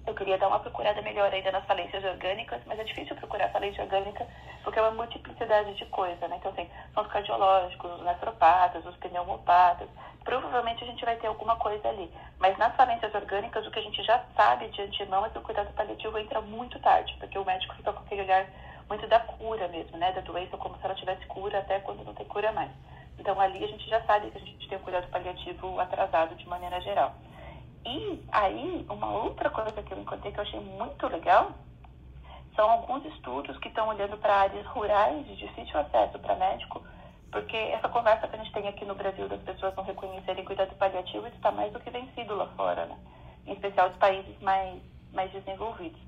[0.06, 3.84] eu queria dar uma procurada melhor ainda nas falências orgânicas, mas é difícil procurar falência
[3.84, 4.26] orgânica
[4.64, 6.36] porque é uma multiplicidade de coisas, né?
[6.38, 9.88] Então, assim, são os cardiológicos, os nefropatas, os pneumopatas.
[10.24, 12.10] Provavelmente a gente vai ter alguma coisa ali.
[12.38, 15.42] Mas nas falências orgânicas, o que a gente já sabe de antemão é que o
[15.42, 18.46] cuidado paliativo entra muito tarde, porque o médico fica com aquele olhar
[18.88, 20.12] muito da cura mesmo, né?
[20.12, 22.70] Da doença, como se ela tivesse cura até quando não tem cura mais.
[23.18, 26.46] Então, ali a gente já sabe que a gente tem um cuidado paliativo atrasado de
[26.48, 27.14] maneira geral.
[27.84, 31.50] E aí, uma outra coisa que eu encontrei que eu achei muito legal
[32.54, 36.82] são alguns estudos que estão olhando para áreas rurais de difícil acesso para médico,
[37.30, 40.74] porque essa conversa que a gente tem aqui no Brasil das pessoas não reconhecerem cuidado
[40.76, 42.96] paliativo está mais do que vencido lá fora, né?
[43.46, 44.80] em especial os países mais,
[45.12, 46.00] mais desenvolvidos.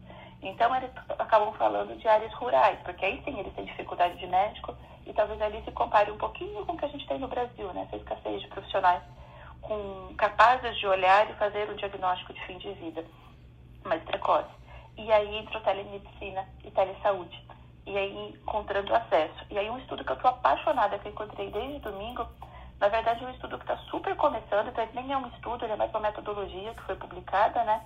[0.43, 4.77] Então, eles acabam falando de áreas rurais, porque aí sim eles têm dificuldade de médico
[5.07, 7.73] e talvez ali se compare um pouquinho com o que a gente tem no Brasil,
[7.73, 7.83] né?
[7.87, 9.03] essa escassez de profissionais
[9.65, 13.05] com, capazes de olhar e fazer o diagnóstico de fim de vida
[13.85, 14.51] mais precoce.
[14.97, 17.43] E aí entra o telemedicina e telesaúde.
[17.87, 19.45] E aí encontrando acesso.
[19.51, 22.27] E aí um estudo que eu estou apaixonada, que eu encontrei desde domingo,
[22.81, 25.73] na verdade é um estudo que está super começando, então nem é um estudo, ele
[25.73, 27.83] é mais uma metodologia que foi publicada, né?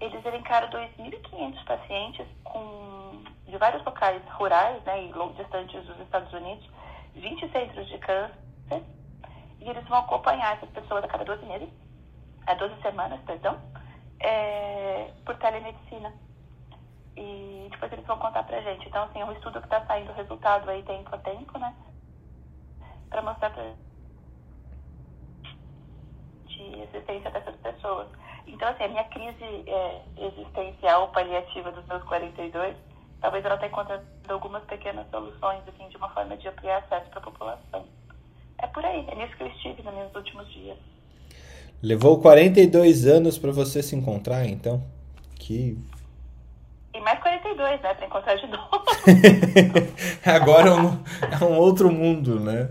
[0.00, 6.68] Eles elencaram 2.500 pacientes com, de vários locais rurais, né, e distantes dos Estados Unidos,
[7.14, 8.82] 20 centros de câncer,
[9.66, 11.68] e eles vão acompanhar essas pessoas a cada 12 meses,
[12.46, 13.58] a 12 semanas, perdão,
[14.20, 16.12] é, por telemedicina.
[17.16, 18.86] E depois eles vão contar pra gente.
[18.86, 21.74] Então, assim, é um estudo que está saindo resultado aí tempo a tempo, né?
[23.10, 23.64] Para mostrar pra
[26.46, 28.08] de existência dessas pessoas.
[28.46, 32.76] Então, assim, a minha crise é, existencial paliativa dos meus 42,
[33.20, 37.18] talvez ela tenha encontrado algumas pequenas soluções, assim, de uma forma de ampliar acesso para
[37.18, 38.05] a população.
[38.58, 40.78] É por aí, é nisso que eu estive nos meus últimos dias.
[41.82, 44.82] Levou 42 anos para você se encontrar, então?
[45.34, 45.78] Que.
[46.94, 47.94] E mais 42, né?
[47.94, 48.82] Pra encontrar de novo.
[50.24, 51.04] Agora é um,
[51.40, 52.70] é um, outro mundo, né?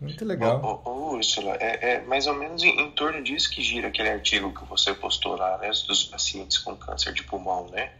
[0.00, 0.60] Muito legal.
[0.62, 3.88] Ô, ô, ô Úrsula, é, é, mais ou menos em, em, torno disso que gira
[3.88, 5.68] aquele artigo que você postou lá, né?
[5.68, 7.90] Dos pacientes com câncer de pulmão, né?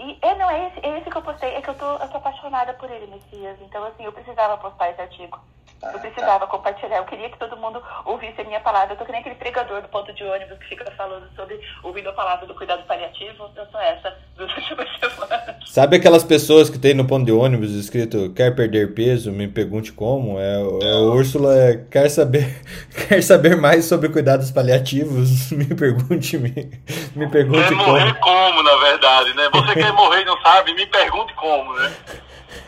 [0.00, 2.08] E é, não, é esse, é esse que eu postei, é que eu tô, eu
[2.08, 3.56] tô apaixonada por ele, Messias.
[3.60, 5.38] Então, assim, eu precisava postar esse artigo.
[5.82, 8.94] Eu precisava compartilhar, eu queria que todo mundo ouvisse a minha palavra.
[8.94, 12.08] Eu tô que nem aquele pregador do ponto de ônibus que fica falando sobre ouvindo
[12.08, 13.50] a palavra do cuidado paliativo.
[13.56, 15.56] Eu sou essa das últimas semanas.
[15.66, 19.92] Sabe aquelas pessoas que tem no ponto de ônibus escrito quer perder peso, me pergunte
[19.92, 20.38] como?
[20.38, 22.62] É, é o Úrsula é, quer saber
[23.08, 26.70] quer saber mais sobre cuidados paliativos, me pergunte, me,
[27.16, 27.86] me pergunte quer como.
[27.86, 29.48] morrer como, na verdade, né?
[29.52, 31.92] Você quer morrer e não sabe, me pergunte como, né?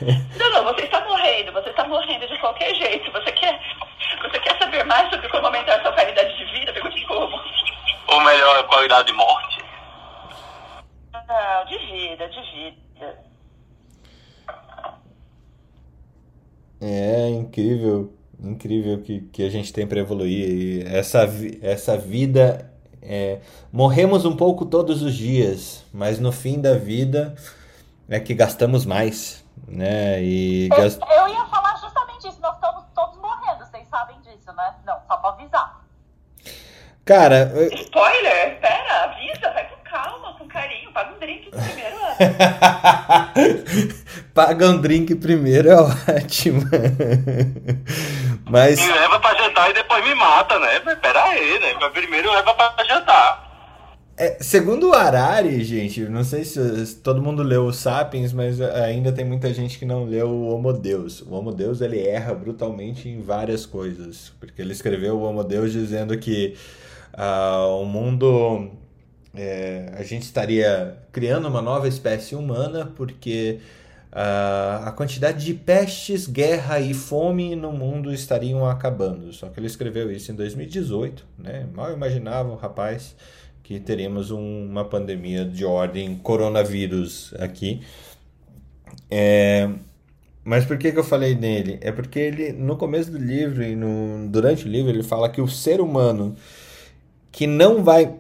[0.39, 3.11] Não, não, você está morrendo, você está morrendo de qualquer jeito.
[3.13, 3.61] Você quer,
[4.23, 6.73] você quer saber mais sobre como aumentar a sua qualidade de vida?
[6.73, 7.41] Pergunte como.
[8.09, 9.65] Ou melhor, a qualidade de morte?
[11.13, 13.19] Não, de vida, de vida.
[16.81, 20.49] É incrível, incrível que, que a gente tem para evoluir.
[20.49, 21.29] E essa,
[21.63, 22.71] essa vida.
[23.07, 27.35] É, morremos um pouco todos os dias, mas no fim da vida
[28.09, 30.23] é que gastamos mais né?
[30.23, 31.01] E eu, gast...
[31.01, 32.41] eu ia falar justamente isso.
[32.41, 34.75] Nós estamos todos morrendo, vocês sabem disso, né?
[34.85, 35.81] Não, só pra avisar.
[37.05, 37.53] Cara.
[37.75, 38.61] Spoiler?
[38.61, 40.93] Pera, avisa, vai com calma, com carinho.
[40.93, 41.97] Paga um drink primeiro.
[44.35, 46.63] Paga um drink primeiro é ótimo.
[48.49, 48.81] Mas.
[48.81, 50.81] Me leva pra jantar e depois me mata, né?
[50.97, 51.75] Pera aí, né?
[51.81, 53.54] Mas primeiro leva pra jantar.
[54.17, 59.11] É, segundo o Harari, gente, não sei se todo mundo leu o Sapiens, mas ainda
[59.11, 61.21] tem muita gente que não leu o Homo Deus.
[61.23, 65.73] O Homo Deus ele erra brutalmente em várias coisas, porque ele escreveu o Homo Deus
[65.73, 66.55] dizendo que
[67.13, 68.71] uh, o mundo
[69.35, 73.59] é, a gente estaria criando uma nova espécie humana porque
[74.13, 79.33] uh, a quantidade de pestes, guerra e fome no mundo estariam acabando.
[79.33, 81.67] Só que ele escreveu isso em 2018, né?
[81.75, 83.17] Mal imaginava o rapaz
[83.65, 87.81] que teríamos um, uma pandemia de ordem coronavírus aqui.
[89.11, 89.71] É,
[90.45, 91.79] mas por que, que eu falei nele?
[91.81, 95.41] É porque ele, no começo do livro e no, durante o livro, ele fala que
[95.41, 96.37] o ser humano
[97.33, 98.15] que não vai.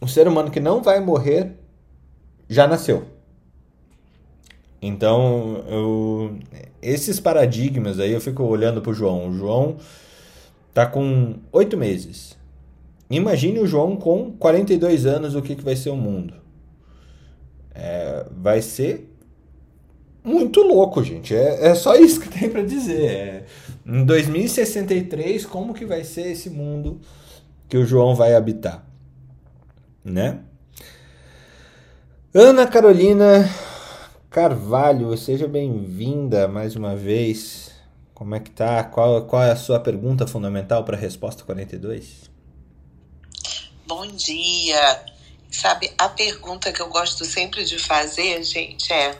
[0.00, 1.52] O ser humano que não vai morrer
[2.48, 3.04] já nasceu.
[4.82, 6.38] Então, eu,
[6.82, 9.28] esses paradigmas aí, eu fico olhando pro João.
[9.28, 9.76] O João
[10.74, 12.39] tá com oito meses.
[13.10, 16.34] Imagine o João com 42 anos, o que, que vai ser o mundo.
[17.74, 19.10] É, vai ser
[20.22, 21.34] muito louco, gente.
[21.34, 23.04] É, é só isso que tem para dizer.
[23.04, 23.44] É,
[23.84, 27.00] em 2063, como que vai ser esse mundo
[27.68, 28.86] que o João vai habitar,
[30.04, 30.40] né?
[32.32, 33.48] Ana Carolina
[34.30, 37.72] Carvalho, seja bem-vinda mais uma vez.
[38.14, 38.84] Como é que tá?
[38.84, 42.30] Qual, qual é a sua pergunta fundamental para a resposta 42?
[43.90, 45.04] Bom dia.
[45.50, 49.18] Sabe, a pergunta que eu gosto sempre de fazer, gente, é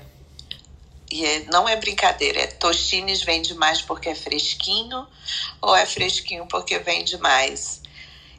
[1.11, 5.09] e é, não é brincadeira, é Tostines vende mais porque é fresquinho
[5.61, 7.83] ou é fresquinho porque vende mais?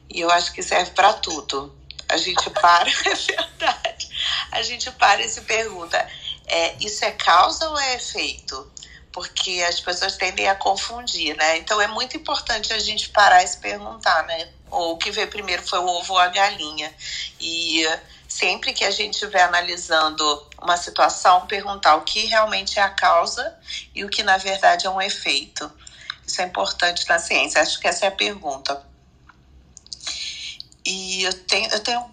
[0.08, 1.76] E eu acho que serve para tudo.
[2.08, 4.08] A gente para, é verdade.
[4.52, 5.98] A gente para e se pergunta:
[6.46, 8.72] é, isso é causa ou é efeito?
[9.12, 11.58] Porque as pessoas tendem a confundir, né?
[11.58, 14.48] Então é muito importante a gente parar e se perguntar, né?
[14.72, 16.92] Ou o que veio primeiro foi o ovo ou a galinha.
[17.38, 17.84] E
[18.26, 23.54] sempre que a gente estiver analisando uma situação, perguntar o que realmente é a causa
[23.94, 25.70] e o que na verdade é um efeito.
[26.26, 27.60] Isso é importante na ciência.
[27.60, 28.82] Acho que essa é a pergunta.
[30.84, 32.10] E eu tenho, eu tenho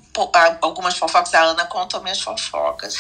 [0.62, 2.96] algumas fofocas, a Ana contou minhas fofocas.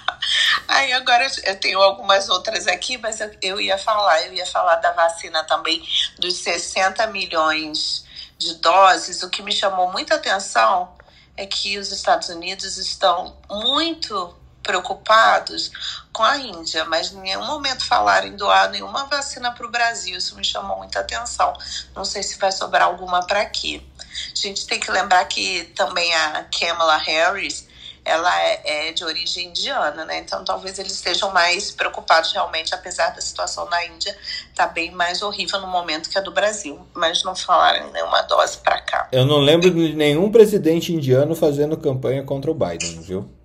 [0.66, 4.76] Aí agora eu tenho algumas outras aqui, mas eu, eu ia falar, eu ia falar
[4.76, 5.86] da vacina também,
[6.18, 8.03] dos 60 milhões
[8.44, 9.22] de doses.
[9.22, 10.94] O que me chamou muita atenção
[11.36, 15.70] é que os Estados Unidos estão muito preocupados
[16.12, 20.16] com a Índia, mas em nenhum momento falaram em doar nenhuma vacina para o Brasil.
[20.16, 21.52] Isso me chamou muita atenção.
[21.94, 23.86] Não sei se vai sobrar alguma para aqui.
[24.32, 27.68] A gente tem que lembrar que também a Kamala Harris
[28.04, 30.18] ela é, é, de origem indiana, né?
[30.18, 34.16] Então talvez eles estejam mais preocupados realmente, apesar da situação na Índia
[34.54, 38.58] tá bem mais horrível no momento que a do Brasil, mas não falaram nenhuma dose
[38.58, 39.08] para cá.
[39.10, 43.28] Eu não lembro de nenhum presidente indiano fazendo campanha contra o Biden, viu?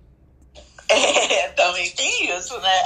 [0.92, 2.82] É, também tem isso, né?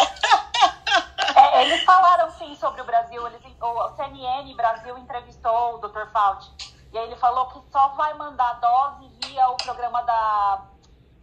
[1.35, 3.27] É, eles falaram sim sobre o Brasil.
[3.27, 6.11] Eles, o CNN Brasil entrevistou o Dr.
[6.13, 6.51] Fauci.
[6.93, 10.63] E aí ele falou que só vai mandar dose via o programa da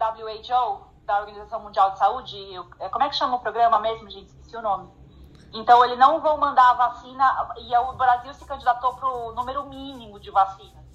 [0.10, 2.38] WHO, da Organização Mundial de Saúde.
[2.80, 4.28] É, como é que chama o programa mesmo, gente?
[4.28, 4.90] Esqueci o nome.
[5.54, 9.66] Então, eles não vão mandar a vacina, e o Brasil se candidatou para o número
[9.66, 10.86] mínimo de vacinas.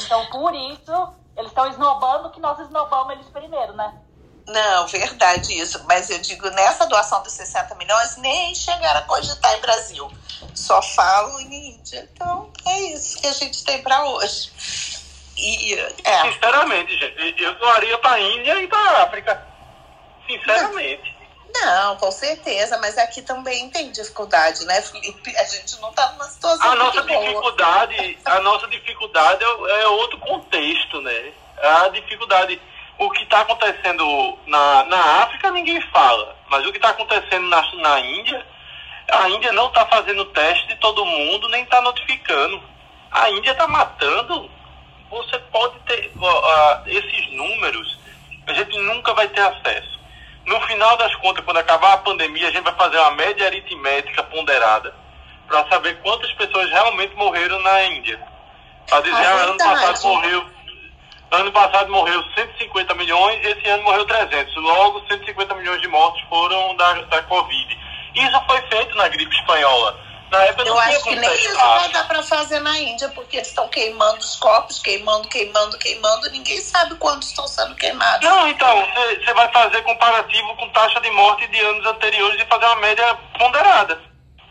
[0.00, 4.00] Então, por isso, eles estão esnobando que nós esnobamos eles primeiro, né?
[4.46, 5.84] Não, verdade isso.
[5.86, 10.10] Mas eu digo, nessa doação dos 60 milhões, nem chegaram a cogitar em Brasil.
[10.54, 12.08] Só falam em Índia.
[12.12, 14.50] Então, é isso que a gente tem para hoje.
[15.38, 15.74] E,
[16.04, 16.22] é.
[16.32, 19.46] Sinceramente, gente, eu doaria para a Índia e para a África.
[20.26, 21.16] Sinceramente.
[21.54, 25.34] Não, com certeza, mas aqui também tem dificuldade, né, Felipe?
[25.36, 26.70] A gente não está numa situação.
[26.70, 28.36] A nossa dificuldade, boa.
[28.36, 31.32] a nossa dificuldade é, é outro contexto, né?
[31.62, 32.60] A dificuldade
[32.98, 37.62] o que está acontecendo na, na África ninguém fala, mas o que está acontecendo na,
[37.76, 38.44] na Índia,
[39.08, 42.60] a Índia não está fazendo teste de todo mundo, nem está notificando.
[43.10, 44.50] A Índia está matando.
[45.10, 47.98] Você pode ter uh, esses números,
[48.46, 49.98] a gente nunca vai ter acesso.
[50.46, 54.22] No final das contas, quando acabar a pandemia, a gente vai fazer uma média aritmética
[54.24, 54.94] ponderada
[55.46, 58.18] para saber quantas pessoas realmente morreram na Índia.
[58.88, 60.46] Para dizer, ah, ano passado morreu
[61.30, 64.54] Ano passado morreu 150 milhões e esse ano morreu 300.
[64.56, 67.78] Logo, 150 milhões de mortos foram da, da Covid.
[68.14, 70.07] Isso foi feito na gripe espanhola.
[70.30, 73.48] Na época Eu acho que nem isso vai dar para fazer na Índia, porque eles
[73.48, 78.28] estão queimando os corpos, queimando, queimando, queimando, ninguém sabe quando estão sendo queimados.
[78.28, 78.86] Não, então,
[79.24, 83.18] você vai fazer comparativo com taxa de morte de anos anteriores e fazer uma média
[83.38, 84.00] ponderada.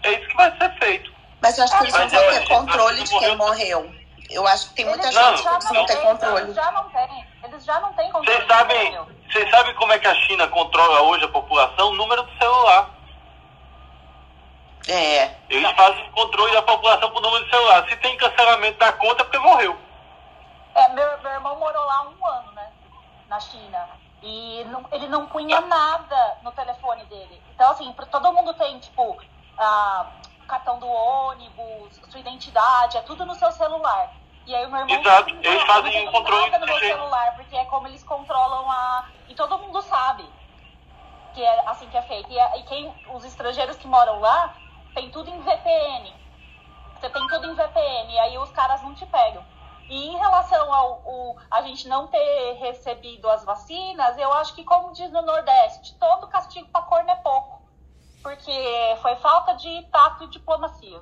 [0.04, 1.12] É isso que vai ser feito.
[1.42, 3.92] Mas eu acho que eles não vão ter controle de quem morreu.
[4.30, 6.42] Eu acho que tem muita eles gente que não, tem controle.
[6.42, 7.28] Eles já não têm.
[7.44, 8.38] Eles já não têm controle.
[8.38, 9.00] Vocês sabem,
[9.32, 11.94] vocês sabem como é que a China controla hoje a população?
[11.94, 12.97] Número do celular.
[14.88, 15.36] É.
[15.50, 17.88] Eles fazem o controle da população por número de celular.
[17.88, 19.78] Se tem cancelamento da conta, é porque morreu.
[20.76, 22.72] É, meu, meu irmão morou lá um ano, né?
[23.28, 23.90] Na China.
[24.22, 27.42] E não, ele não punha nada no telefone dele.
[27.54, 29.18] Então, assim, todo mundo tem, tipo,
[29.58, 30.08] a,
[30.48, 34.12] cartão do ônibus, sua identidade, é tudo no seu celular.
[34.46, 35.00] E aí o meu irmão.
[35.00, 39.10] Exato, eles fazem um controle no meu celular, porque é como eles controlam a.
[39.28, 40.26] E todo mundo sabe
[41.34, 42.32] que é assim que é feito.
[42.32, 44.56] E, e quem, os estrangeiros que moram lá,
[44.98, 46.12] tem tudo em VPN.
[46.96, 49.46] Você tem tudo em VPN, aí os caras não te pegam.
[49.88, 54.64] E em relação ao o, a gente não ter recebido as vacinas, eu acho que,
[54.64, 57.62] como diz no Nordeste, todo castigo para corno é pouco.
[58.24, 61.00] Porque foi falta de tato e diplomacia.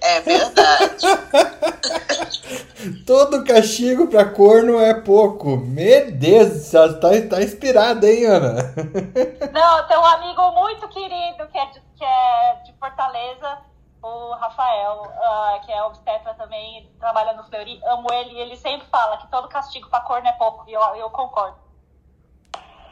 [0.00, 1.06] É verdade.
[3.06, 5.56] Todo castigo pra corno é pouco.
[5.56, 6.88] Meu Deus, tá,
[7.30, 8.74] tá inspirada, hein, Ana?
[9.52, 13.58] Não, tem um amigo muito querido que é de, que é de Fortaleza,
[14.02, 17.80] o Rafael, uh, que é obstetra também, trabalha no Fleury.
[17.86, 20.68] Amo ele e ele sempre fala que todo castigo pra corno é pouco.
[20.68, 21.56] E eu, eu concordo.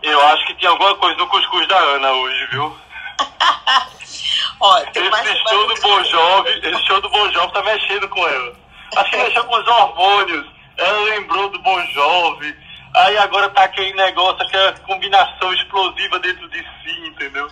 [0.02, 2.76] Eu acho que tinha alguma coisa no cuscuz da Ana hoje, viu?
[4.60, 8.08] Olha, tem mais esse show do Bon Jovi, esse show do Bon Jovi tá mexendo
[8.08, 8.56] com ela.
[8.96, 10.46] Acho que mexeu com os hormônios.
[10.76, 12.56] Ela lembrou do Bon Jovi.
[12.94, 17.50] Aí agora tá aquele negócio, aquela combinação explosiva dentro de si, entendeu?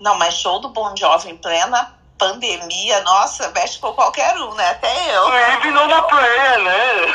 [0.00, 4.70] Não, mas show do Bon Jovi em plena pandemia, nossa, mexe com qualquer um, né?
[4.70, 5.34] Até eu.
[5.34, 7.06] Ele não na praia, né?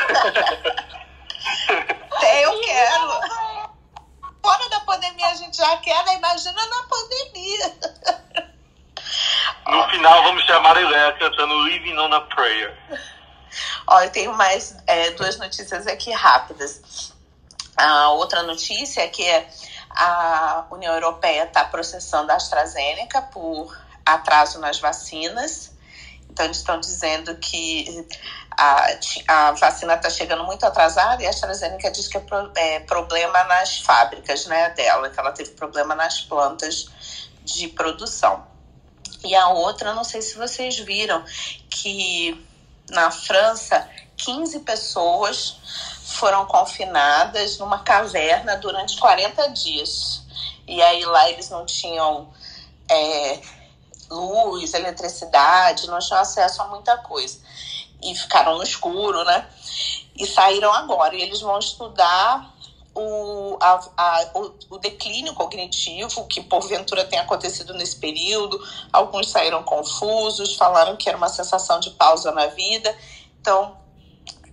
[2.10, 3.20] Até eu quero
[4.42, 6.16] fora da pandemia a gente já quer, né?
[6.16, 7.76] Imagina na pandemia.
[9.66, 12.76] No final vamos chamar Marilé cantando Living on a Prayer.
[13.86, 17.12] Ó, eu tenho mais é, duas notícias aqui rápidas.
[17.76, 19.24] A outra notícia é que
[19.96, 25.72] a União Europeia está processando a AstraZeneca por atraso nas vacinas.
[26.30, 28.06] Então, eles estão dizendo que
[28.50, 28.86] a,
[29.26, 33.42] a vacina está chegando muito atrasada e a AstraZeneca diz que é, pro, é, problema
[33.44, 36.88] nas fábricas né, dela, que ela teve problema nas plantas
[37.42, 38.46] de produção.
[39.24, 41.24] E a outra, não sei se vocês viram,
[41.70, 42.46] que
[42.90, 50.22] na França, 15 pessoas foram confinadas numa caverna durante 40 dias.
[50.66, 52.28] E aí lá eles não tinham
[52.88, 53.40] é,
[54.08, 57.38] luz, eletricidade, não tinham acesso a muita coisa
[58.02, 59.48] e ficaram no escuro, né?
[60.14, 61.14] E saíram agora.
[61.16, 62.54] E eles vão estudar
[62.94, 68.58] o, a, a, o, o, declínio cognitivo que porventura tem acontecido nesse período.
[68.92, 72.96] Alguns saíram confusos, falaram que era uma sensação de pausa na vida.
[73.40, 73.76] Então,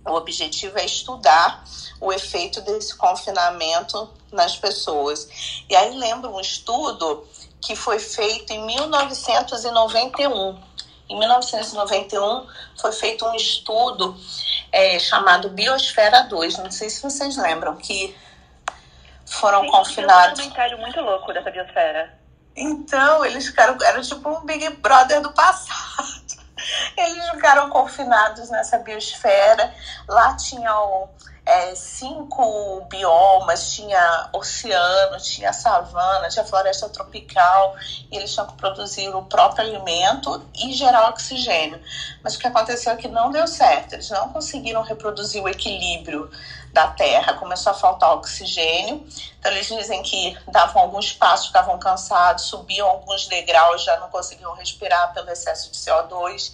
[0.06, 1.64] o objetivo é estudar
[2.00, 5.28] o efeito desse confinamento nas pessoas.
[5.68, 7.26] E aí lembro um estudo
[7.60, 10.74] que foi feito em 1991
[11.08, 12.46] em 1991
[12.80, 14.16] foi feito um estudo
[14.72, 16.58] é, chamado Biosfera 2.
[16.58, 18.16] Não sei se vocês lembram que
[19.26, 20.40] foram Sim, confinados.
[20.40, 22.18] um documentário muito louco dessa biosfera.
[22.56, 23.76] Então, eles ficaram.
[23.82, 26.33] Era tipo um Big Brother do passado.
[26.96, 29.72] Eles ficaram confinados nessa biosfera.
[30.08, 31.08] Lá tinham
[31.46, 37.76] é, cinco biomas, tinha oceano, tinha savana, tinha floresta tropical,
[38.10, 41.80] e eles tinham que produzir o próprio alimento e gerar oxigênio.
[42.22, 46.30] Mas o que aconteceu é que não deu certo, eles não conseguiram reproduzir o equilíbrio
[46.72, 49.06] da Terra, começou a faltar oxigênio,
[49.38, 54.54] então eles dizem que davam alguns passos, ficavam cansados, subiam alguns degraus, já não conseguiam
[54.54, 56.52] respirar pelo excesso de CO2,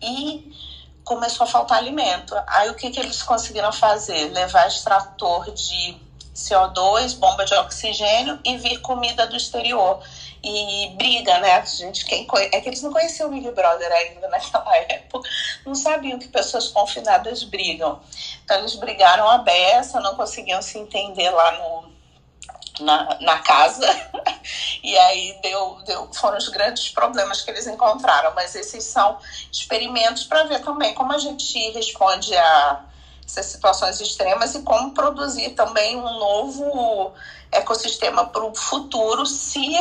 [0.00, 0.71] e
[1.04, 2.34] começou a faltar alimento.
[2.46, 4.30] Aí o que, que eles conseguiram fazer?
[4.32, 5.96] Levar extrator de
[6.34, 10.02] CO2, bomba de oxigênio e vir comida do exterior.
[10.44, 11.64] E briga, né?
[11.64, 12.48] Gente, quem conhe...
[12.52, 15.28] É que eles não conheciam o Big Brother ainda naquela época,
[15.64, 18.00] não sabiam que pessoas confinadas brigam.
[18.44, 21.91] Então eles brigaram a beça, não conseguiam se entender lá no,
[22.82, 23.86] na, na casa.
[24.82, 28.32] e aí deu, deu, foram os grandes problemas que eles encontraram.
[28.34, 29.18] Mas esses são
[29.50, 32.84] experimentos para ver também como a gente responde a
[33.24, 37.12] essas situações extremas e como produzir também um novo
[37.50, 39.76] ecossistema para o futuro se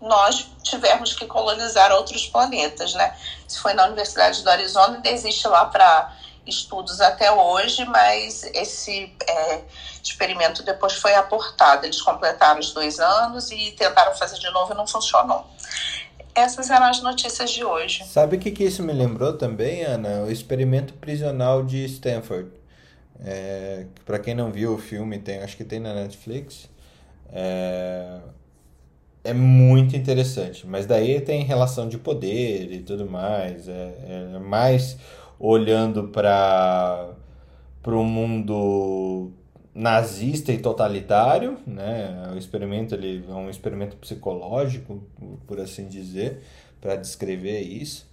[0.00, 3.16] nós tivermos que colonizar outros planetas, né?
[3.46, 6.12] Se foi na Universidade do Arizona, ainda existe lá para
[6.44, 9.62] estudos até hoje, mas esse é,
[10.02, 11.86] experimento depois foi abortado.
[11.86, 15.46] Eles completaram os dois anos e tentaram fazer de novo e não funcionou.
[16.34, 18.04] Essas eram as notícias de hoje.
[18.06, 20.22] Sabe o que, que isso me lembrou também, Ana?
[20.22, 22.50] O experimento prisional de Stanford.
[23.24, 26.68] É, Para quem não viu o filme, tem, acho que tem na Netflix.
[27.30, 28.18] É,
[29.24, 33.68] é muito interessante, mas daí tem relação de poder e tudo mais.
[33.68, 34.96] É, é mais
[35.38, 37.14] olhando para
[37.86, 39.32] o mundo
[39.74, 42.30] nazista e totalitário, né?
[42.34, 45.02] O experimento ele é um experimento psicológico,
[45.46, 46.42] por assim dizer,
[46.80, 48.10] para descrever isso.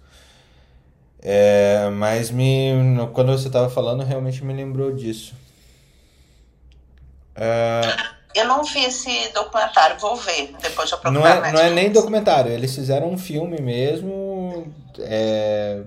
[1.22, 2.72] É, mas me,
[3.12, 5.34] quando você estava falando, realmente me lembrou disso.
[7.34, 7.80] É...
[8.34, 12.52] Eu não vi esse documentário, vou ver, depois eu Não é, não é nem documentário,
[12.52, 15.82] eles fizeram um filme mesmo, é,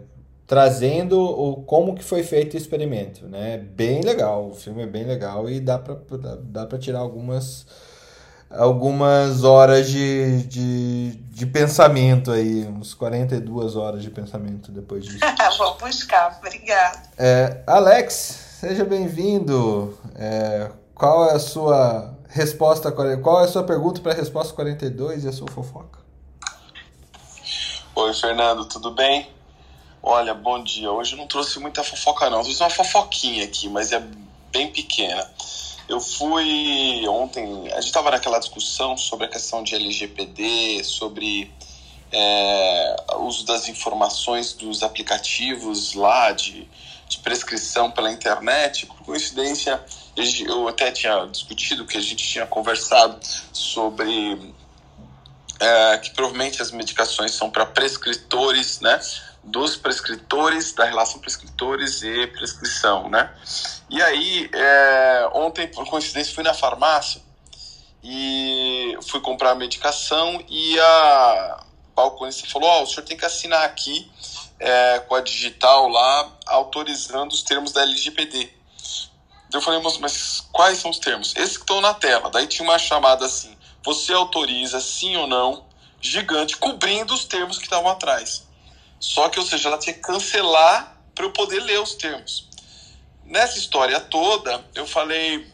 [0.53, 3.57] trazendo o, como que foi feito o experimento, né?
[3.57, 7.65] Bem legal, o filme é bem legal e dá para dá, dá tirar algumas
[8.51, 15.25] algumas horas de, de, de pensamento aí, uns 42 horas de pensamento depois disso.
[15.57, 17.09] Vou buscar, obrigado.
[17.17, 18.13] É, Alex,
[18.59, 19.97] seja bem-vindo.
[20.13, 25.23] É, qual é a sua resposta, qual é a sua pergunta para a resposta 42
[25.23, 25.97] e a sua fofoca?
[27.95, 29.33] Oi, Fernando, tudo bem?
[30.05, 30.91] Olha, bom dia.
[30.91, 34.03] Hoje eu não trouxe muita fofoca não, trouxe uma fofoquinha aqui, mas é
[34.51, 35.31] bem pequena.
[35.87, 41.49] Eu fui ontem, a gente estava naquela discussão sobre a questão de LGPD, sobre
[42.11, 46.67] é, uso das informações dos aplicativos lá de,
[47.07, 48.85] de prescrição pela internet.
[48.87, 49.81] Por coincidência,
[50.45, 54.53] eu até tinha discutido que a gente tinha conversado sobre
[55.61, 58.99] é, que provavelmente as medicações são para prescritores, né?
[59.43, 63.33] Dos prescritores, da relação prescritores e prescrição, né?
[63.89, 67.21] E aí, é, ontem, por coincidência, fui na farmácia
[68.03, 71.63] e fui comprar a medicação e a
[71.95, 74.09] balconista falou, ó, oh, o senhor tem que assinar aqui
[74.59, 78.49] é, com a digital lá, autorizando os termos da LGPD.
[79.53, 81.35] Eu falei, moço, mas quais são os termos?
[81.35, 82.29] Esses que estão na tela.
[82.31, 85.65] Daí tinha uma chamada assim, você autoriza sim ou não,
[86.01, 88.47] gigante, cobrindo os termos que estavam atrás.
[89.03, 92.47] Só que, ou seja, ela tinha que cancelar para eu poder ler os termos.
[93.25, 95.45] Nessa história toda, eu falei,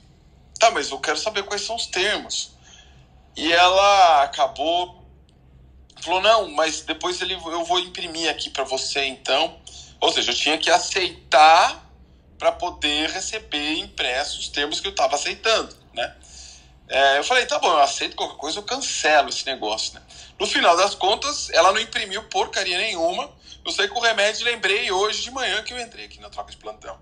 [0.59, 2.51] tá, mas eu quero saber quais são os termos.
[3.35, 5.03] E ela acabou,
[5.99, 9.59] falou, não, mas depois ele, eu vou imprimir aqui para você então.
[9.99, 11.91] Ou seja, eu tinha que aceitar
[12.37, 16.15] para poder receber impressos os termos que eu estava aceitando, né?
[16.89, 20.01] É, eu falei, tá bom, eu aceito qualquer coisa, eu cancelo esse negócio, né?
[20.39, 23.29] No final das contas, ela não imprimiu porcaria nenhuma.
[23.63, 26.49] Eu sei que o remédio lembrei hoje de manhã que eu entrei aqui na troca
[26.49, 26.97] de plantão.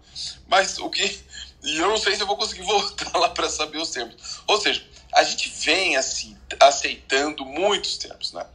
[0.48, 1.24] Mas o que.
[1.64, 4.42] E eu não sei se eu vou conseguir voltar lá para saber os termos.
[4.46, 8.46] Ou seja, a gente vem assim, aceitando muitos termos, né?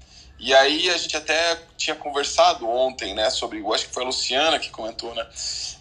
[0.43, 4.59] E aí a gente até tinha conversado ontem, né, sobre, acho que foi a Luciana
[4.59, 5.25] que comentou, né,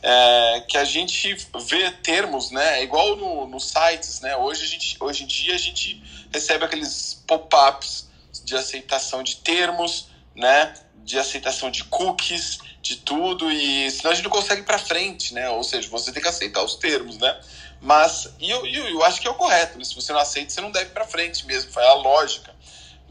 [0.03, 4.97] é, que a gente vê termos, né, igual no, nos sites, né, hoje, a gente,
[4.99, 5.99] hoje em dia a gente
[6.32, 8.07] recebe aqueles pop-ups
[8.45, 14.26] de aceitação de termos, né, de aceitação de cookies, de tudo, e senão a gente
[14.26, 17.36] não consegue ir para frente, né, ou seja, você tem que aceitar os termos, né,
[17.82, 19.84] mas, e eu, eu, eu acho que é o correto, né?
[19.84, 22.53] se você não aceita, você não deve ir para frente mesmo, foi a lógica,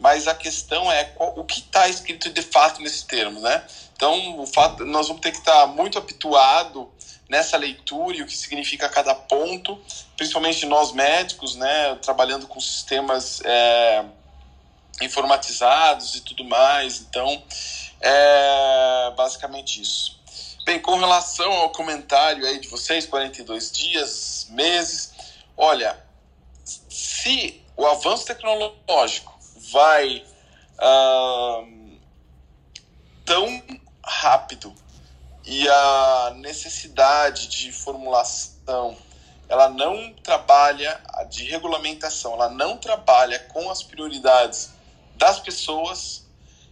[0.00, 3.64] mas a questão é qual, o que está escrito de fato nesse termo, né?
[3.94, 6.90] Então, o fato, nós vamos ter que estar tá muito habituado
[7.28, 9.78] nessa leitura e o que significa cada ponto,
[10.16, 14.04] principalmente nós médicos, né, trabalhando com sistemas é,
[15.02, 17.00] informatizados e tudo mais.
[17.00, 17.42] Então,
[18.00, 20.18] é basicamente isso.
[20.64, 25.12] Bem, com relação ao comentário aí de vocês, 42 dias, meses,
[25.56, 25.96] olha,
[26.64, 29.39] se o avanço tecnológico
[29.70, 30.24] vai
[30.78, 31.98] uh,
[33.24, 33.62] tão
[34.04, 34.74] rápido
[35.44, 38.96] e a necessidade de formulação
[39.50, 44.70] ela não trabalha de regulamentação, ela não trabalha com as prioridades
[45.16, 46.24] das pessoas,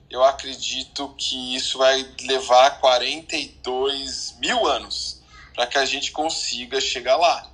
[0.09, 5.20] eu acredito que isso vai levar 42 mil anos
[5.55, 7.51] para que a gente consiga chegar lá.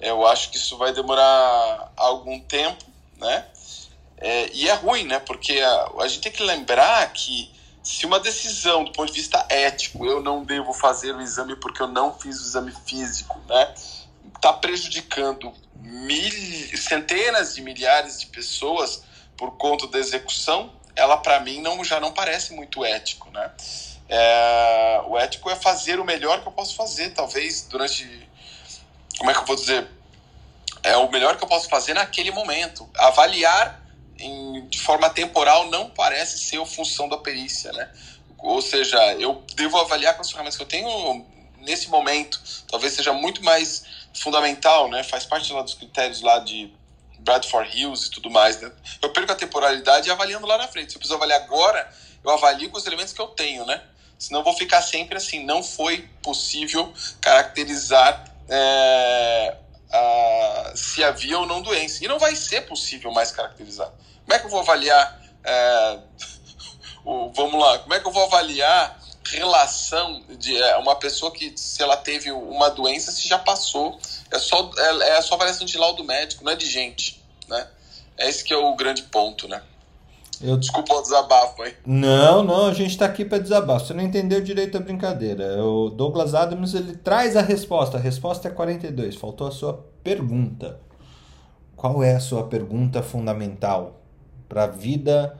[0.00, 2.84] Eu acho que isso vai demorar algum tempo,
[3.16, 3.46] né?
[4.18, 5.18] É, e é ruim, né?
[5.18, 7.52] Porque a, a gente tem que lembrar que
[7.82, 11.82] se uma decisão do ponto de vista ético, eu não devo fazer o exame porque
[11.82, 13.74] eu não fiz o exame físico, né?
[14.34, 19.02] Está prejudicando mil, centenas de milhares de pessoas
[19.36, 23.50] por conta da execução, ela para mim não, já não parece muito ético, né?
[24.08, 28.28] É, o ético é fazer o melhor que eu posso fazer, talvez durante,
[29.18, 29.86] como é que eu vou dizer,
[30.82, 33.83] é o melhor que eu posso fazer naquele momento, avaliar
[34.18, 37.90] em, de forma temporal não parece ser a função da perícia, né?
[38.38, 41.26] Ou seja, eu devo avaliar com as ferramentas que eu tenho
[41.58, 42.40] nesse momento.
[42.68, 45.02] Talvez seja muito mais fundamental, né?
[45.02, 46.72] Faz parte lá dos critérios lá de
[47.18, 48.70] Bradford Hills e tudo mais, né?
[49.00, 50.92] Eu perco a temporalidade avaliando lá na frente.
[50.92, 51.90] Se eu preciso avaliar agora,
[52.22, 53.82] eu avalio com os elementos que eu tenho, né?
[54.18, 59.56] Senão eu vou ficar sempre assim, não foi possível caracterizar é,
[59.94, 62.04] ah, se havia ou não doença.
[62.04, 63.90] E não vai ser possível mais caracterizar.
[64.24, 65.22] Como é que eu vou avaliar?
[65.44, 65.98] É,
[67.06, 71.52] o, vamos lá, como é que eu vou avaliar relação de é, uma pessoa que,
[71.56, 73.98] se ela teve uma doença, se já passou?
[74.30, 77.68] É só, é, é só avaliação de laudo médico, não é de gente, né?
[78.16, 79.62] É esse que é o grande ponto, né?
[80.40, 80.56] Eu...
[80.56, 81.74] Desculpa o desabafo aí.
[81.84, 83.86] Não, não, a gente está aqui para desabafo.
[83.86, 85.64] Você não entendeu direito a brincadeira.
[85.64, 87.96] O Douglas Adams ele traz a resposta.
[87.96, 89.16] A resposta é 42.
[89.16, 90.80] Faltou a sua pergunta.
[91.76, 94.00] Qual é a sua pergunta fundamental
[94.48, 95.38] para a vida,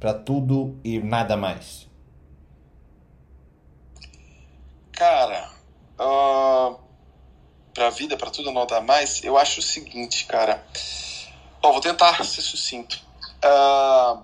[0.00, 1.88] para tudo e nada mais?
[4.92, 5.50] Cara,
[5.98, 6.76] uh,
[7.72, 10.64] para a vida, para tudo e nada mais, eu acho o seguinte, cara.
[11.60, 13.02] Bom, vou tentar ser sucinto.
[13.44, 14.22] Uh,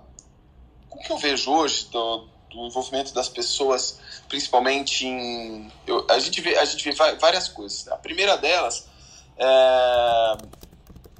[0.91, 5.71] o que eu vejo hoje do, do envolvimento das pessoas, principalmente em.
[5.87, 7.87] Eu, a, gente vê, a gente vê várias coisas.
[7.87, 8.87] A primeira delas
[9.37, 10.37] é,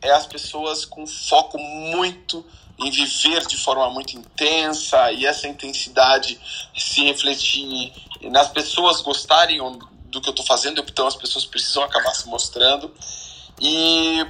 [0.03, 2.45] é as pessoas com foco muito
[2.77, 6.39] em viver de forma muito intensa e essa intensidade
[6.75, 7.93] se refletir
[8.23, 9.59] nas pessoas gostarem
[10.05, 12.93] do que eu estou fazendo, então as pessoas precisam acabar se mostrando.
[13.59, 14.25] E,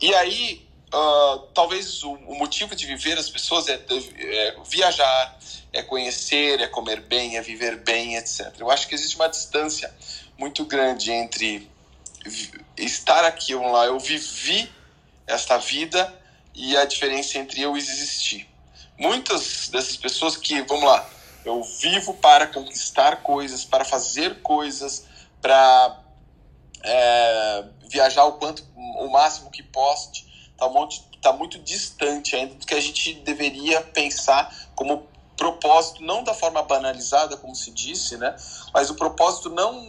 [0.00, 0.63] e aí
[0.94, 5.38] uh, talvez o, o, motivo de viver as pessoas é, é, viajar,
[5.72, 8.54] é conhecer, é comer bem, é viver bem, etc.
[8.58, 9.92] Eu acho que existe uma distância
[10.38, 11.68] muito grande entre
[12.76, 14.70] estar aqui, vamos lá, eu vivi
[15.26, 16.12] esta vida
[16.54, 18.48] e a diferença entre eu existir.
[18.96, 21.08] Muitas dessas pessoas que, vamos lá,
[21.44, 25.04] eu vivo para conquistar coisas, para fazer coisas,
[25.42, 26.00] para
[26.82, 30.23] é, viajar o quanto, o máximo que posso,
[30.54, 36.22] está muito, tá muito distante ainda do que a gente deveria pensar como propósito, não
[36.22, 38.34] da forma banalizada, como se disse, né?
[38.72, 39.82] mas o propósito não,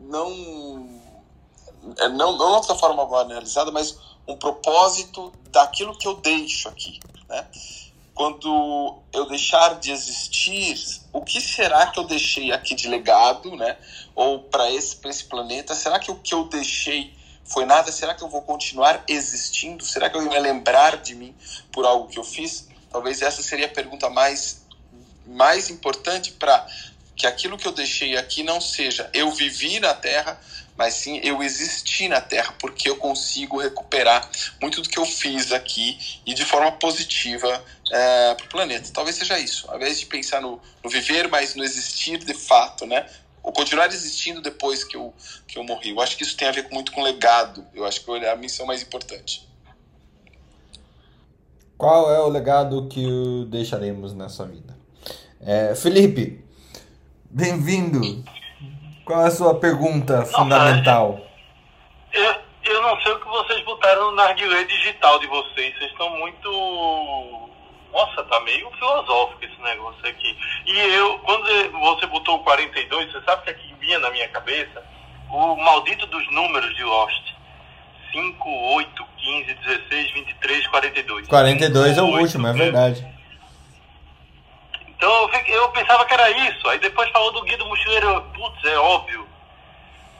[0.00, 1.00] não,
[1.98, 7.00] é, não, não da forma banalizada, mas um propósito daquilo que eu deixo aqui.
[7.28, 7.46] Né?
[8.14, 10.76] Quando eu deixar de existir,
[11.12, 13.76] o que será que eu deixei aqui de legado, né?
[14.14, 15.74] ou para esse, esse planeta?
[15.74, 17.12] Será que o que eu deixei
[17.52, 17.92] foi nada?
[17.92, 19.84] Será que eu vou continuar existindo?
[19.84, 21.34] Será que eu me lembrar de mim
[21.70, 22.68] por algo que eu fiz?
[22.90, 24.62] Talvez essa seria a pergunta mais,
[25.26, 26.66] mais importante para
[27.14, 30.40] que aquilo que eu deixei aqui não seja eu vivi na Terra,
[30.76, 34.28] mas sim eu existi na Terra, porque eu consigo recuperar
[34.60, 38.90] muito do que eu fiz aqui e de forma positiva é, para o planeta.
[38.92, 42.86] Talvez seja isso, ao invés de pensar no, no viver, mas no existir de fato,
[42.86, 43.06] né?
[43.42, 45.12] Ou continuar existindo depois que eu,
[45.46, 45.90] que eu morri.
[45.90, 47.66] Eu acho que isso tem a ver muito com legado.
[47.74, 49.48] Eu acho que é a missão mais importante.
[51.76, 54.76] Qual é o legado que deixaremos nessa vida?
[55.40, 56.44] É, Felipe,
[57.28, 58.00] bem-vindo.
[59.04, 61.20] Qual é a sua pergunta fundamental?
[62.12, 62.34] Eu,
[62.64, 65.76] eu não sei o que vocês botaram no narguilé digital de vocês.
[65.76, 67.50] Vocês estão muito
[67.92, 70.36] nossa, tá meio filosófico esse negócio aqui.
[70.66, 74.10] E eu, quando você botou o 42, você sabe o que é que vinha na
[74.10, 74.82] minha cabeça?
[75.30, 77.32] O maldito dos números de Lost.
[78.12, 81.28] 5, 8, 15, 16, 23, 42.
[81.28, 83.06] 42 5, é o 8, último, é verdade.
[84.88, 86.68] Então eu, eu, pensava que era isso.
[86.68, 88.22] Aí depois falou do Guido Mochileiro.
[88.34, 89.26] Putz, é óbvio.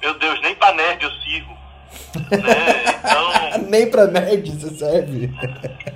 [0.00, 1.56] Meu Deus, nem pra nerd eu sigo.
[2.30, 2.84] Né?
[2.98, 5.30] Então, Nem pra nerd isso serve.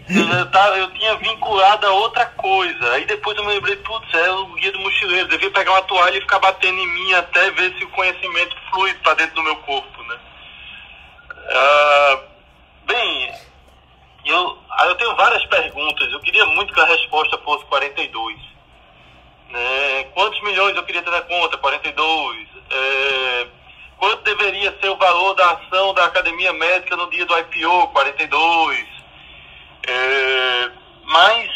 [0.09, 2.93] Eu, tava, eu tinha vinculado a outra coisa.
[2.93, 5.29] Aí depois eu me lembrei, putz, é o guia do mochileiro.
[5.29, 8.93] Devia pegar uma toalha e ficar batendo em mim até ver se o conhecimento flui
[9.03, 10.17] pra dentro do meu corpo, né?
[11.49, 12.19] Ah,
[12.87, 13.33] bem,
[14.25, 16.13] eu, eu tenho várias perguntas.
[16.13, 18.37] Eu queria muito que a resposta fosse 42.
[19.51, 20.05] Né?
[20.15, 21.57] Quantos milhões eu queria ter na conta?
[21.59, 22.49] 42.
[22.71, 23.47] É,
[23.99, 28.87] quanto deveria ser o valor da ação da Academia Médica no dia do IPO, 42.
[29.87, 30.71] É,
[31.05, 31.51] mas,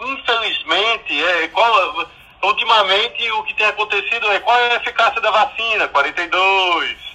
[0.00, 2.08] infelizmente, é, qual,
[2.42, 7.14] ultimamente o que tem acontecido é qual é a eficácia da vacina, 42.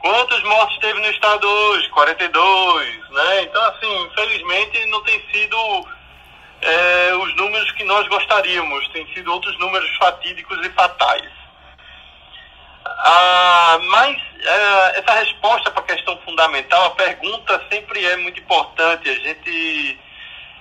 [0.00, 1.88] Quantos mortos teve no estado hoje?
[1.90, 3.10] 42.
[3.10, 3.42] Né?
[3.42, 5.86] Então, assim, infelizmente não tem sido
[6.62, 11.45] é, os números que nós gostaríamos, tem sido outros números fatídicos e fatais.
[12.88, 19.08] Ah, mas é, essa resposta para a questão fundamental, a pergunta sempre é muito importante.
[19.08, 19.98] A gente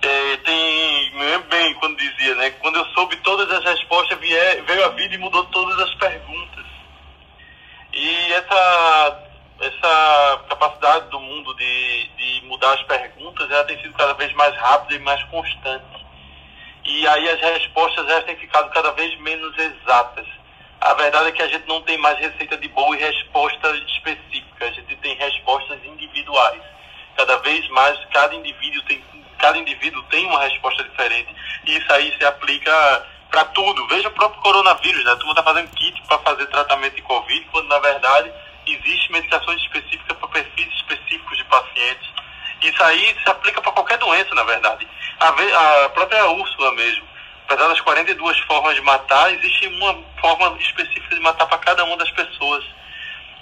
[0.02, 2.50] é, tem, me lembro bem quando dizia, né?
[2.62, 6.66] Quando eu soube todas as respostas, vier, veio a vida e mudou todas as perguntas.
[7.94, 9.24] E essa,
[9.62, 14.56] essa capacidade do mundo de, de mudar as perguntas, ela tem sido cada vez mais
[14.58, 16.06] rápida e mais constante.
[16.84, 20.28] E aí as respostas elas têm ficado cada vez menos exatas.
[20.86, 24.66] A verdade é que a gente não tem mais receita de bolo e resposta específica.
[24.66, 26.62] a gente tem respostas individuais.
[27.18, 29.04] Cada vez mais, cada indivíduo tem,
[29.40, 31.36] cada indivíduo tem uma resposta diferente.
[31.66, 33.88] E isso aí se aplica para tudo.
[33.88, 35.12] Veja o próprio coronavírus, né?
[35.14, 38.32] A está fazendo kit para fazer tratamento de Covid, quando na verdade
[38.68, 42.08] existe medicações específicas para perfis específicos de pacientes.
[42.62, 44.88] Isso aí se aplica para qualquer doença, na verdade.
[45.20, 45.30] A,
[45.86, 47.08] a própria Úrsula mesmo,
[47.48, 51.98] apesar das 42 formas de matar, existe uma forma específica de matar para cada uma
[51.98, 52.64] das pessoas.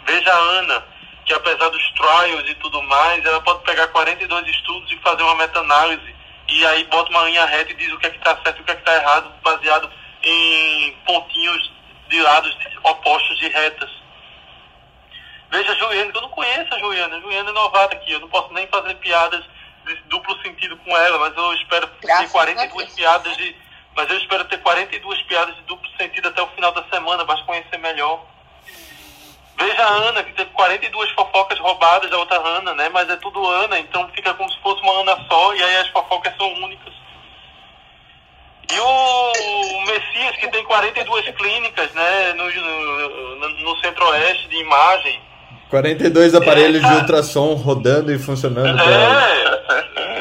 [0.06, 0.86] Veja a Ana,
[1.26, 5.36] que apesar dos trials e tudo mais, ela pode pegar 42 estudos e fazer uma
[5.36, 6.16] meta-análise.
[6.50, 8.62] E aí bota uma linha reta e diz o que é que está certo e
[8.62, 9.90] o que é que está errado, baseado
[10.22, 11.72] em pontinhos
[12.10, 13.90] de lados opostos de retas.
[15.50, 17.16] Veja a Juliana, que eu não conheço a Juliana.
[17.16, 18.12] A Juliana é novata aqui.
[18.12, 19.44] Eu não posso nem fazer piadas
[19.86, 23.56] de duplo sentido com ela, mas eu espero Graças ter 42 piadas de.
[23.96, 27.42] Mas eu espero ter 42 piadas de duplo sentido até o final da semana, para
[27.44, 28.26] conhecer melhor.
[29.58, 32.90] Veja a Ana, que teve 42 fofocas roubadas da outra Ana, né?
[32.90, 35.90] Mas é tudo Ana, então fica como se fosse uma Ana só, e aí as
[35.90, 36.94] fofocas são únicas.
[38.72, 42.34] E o Messias, que tem 42 clínicas, né?
[42.34, 45.22] No, no, no centro-oeste de imagem
[45.74, 48.80] 42 aparelhos é, de ultrassom rodando e funcionando.
[48.80, 50.13] É.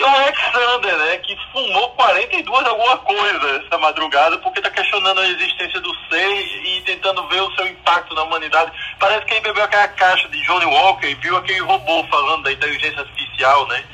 [0.00, 5.28] E o Alexander, né, que fumou 42 alguma coisa essa madrugada porque está questionando a
[5.28, 8.72] existência do ser e tentando ver o seu impacto na humanidade.
[8.98, 12.52] Parece que ele bebeu aquela caixa de Johnny Walker e viu aquele robô falando da
[12.52, 13.84] inteligência artificial, né?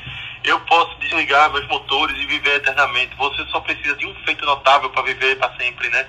[0.45, 3.13] Eu posso desligar meus motores e viver eternamente.
[3.17, 6.05] Você só precisa de um feito notável para viver para sempre, né?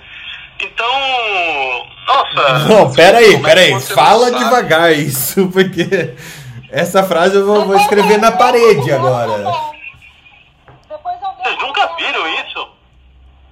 [0.61, 2.59] Então, nossa.
[2.70, 3.80] Não, peraí, é peraí.
[3.80, 6.14] Fala devagar isso, porque
[6.70, 9.77] essa frase eu vou, vou escrever na parede agora.
[11.49, 12.68] Vocês nunca viram isso?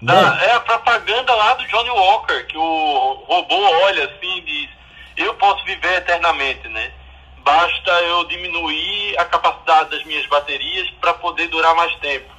[0.03, 4.71] Da, é a propaganda lá do Johnny Walker, que o robô olha assim e diz:
[5.17, 6.93] Eu posso viver eternamente, né?
[7.39, 12.31] Basta eu diminuir a capacidade das minhas baterias para poder durar mais tempo.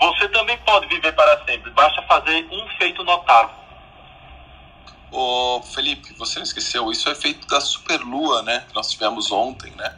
[0.00, 3.54] Você também pode viver para sempre, basta fazer um feito notável.
[5.10, 8.64] Ô, Felipe, você não esqueceu, isso é feito da superlua, né?
[8.68, 9.94] Que nós tivemos ontem, né?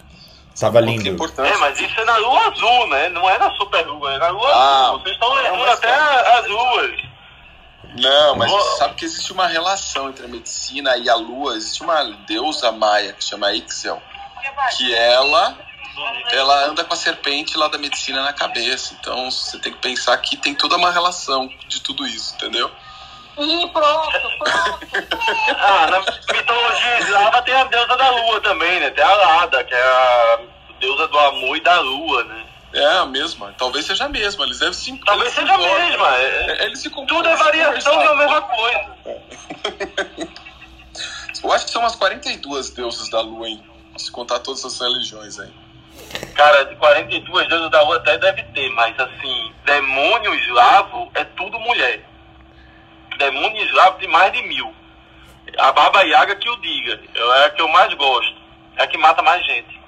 [0.58, 1.08] Tava lindo.
[1.08, 3.08] É, mas isso é na lua azul, né?
[3.10, 5.00] Não é na superlua, é na lua ah, azul.
[5.00, 7.00] Vocês estão levando até as luas.
[8.00, 11.56] Não, mas você sabe que existe uma relação entre a medicina e a lua.
[11.56, 14.02] Existe uma deusa maia que chama Ixel,
[14.76, 15.56] que ela
[16.30, 18.94] ela anda com a serpente lá da medicina na cabeça.
[19.00, 22.70] Então você tem que pensar que tem toda uma relação de tudo isso, entendeu?
[23.38, 24.78] Ih, pronto, pronto.
[25.58, 28.90] ah, na mitologia eslava tem a deusa da lua também, né?
[28.90, 30.40] Tem a Lada, que é a
[30.80, 32.44] deusa do amor e da lua, né?
[32.72, 34.44] É a mesma, talvez seja a mesma.
[34.44, 36.16] Eles devem se Talvez seja a mesma.
[36.16, 38.96] É, é, eles se Tudo é variação de uma mesma coisa.
[41.44, 43.62] Eu acho que são umas 42 deusas da lua, hein?
[43.96, 45.52] Se contar todas as religiões aí.
[46.34, 51.58] Cara, de 42 deusas da lua até deve ter, mas assim, demônio eslavo é tudo
[51.60, 52.04] mulher
[53.24, 54.74] eslavo de mais de mil.
[55.58, 57.00] A Baba Yaga que o diga.
[57.14, 58.36] É a que eu mais gosto.
[58.76, 59.80] É a que mata mais gente.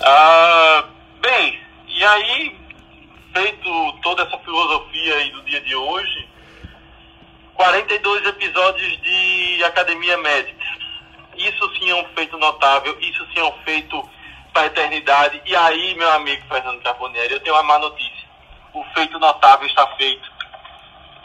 [0.00, 0.84] Ah,
[1.20, 2.58] bem, e aí,
[3.34, 6.28] feito toda essa filosofia aí do dia de hoje,
[7.54, 10.64] 42 episódios de Academia Médica.
[11.36, 14.10] Isso sim é um feito notável, isso sim é um feito
[14.52, 15.40] para a eternidade.
[15.44, 18.26] E aí, meu amigo Fernando Carbonieri, eu tenho uma má notícia.
[18.72, 20.35] O feito notável está feito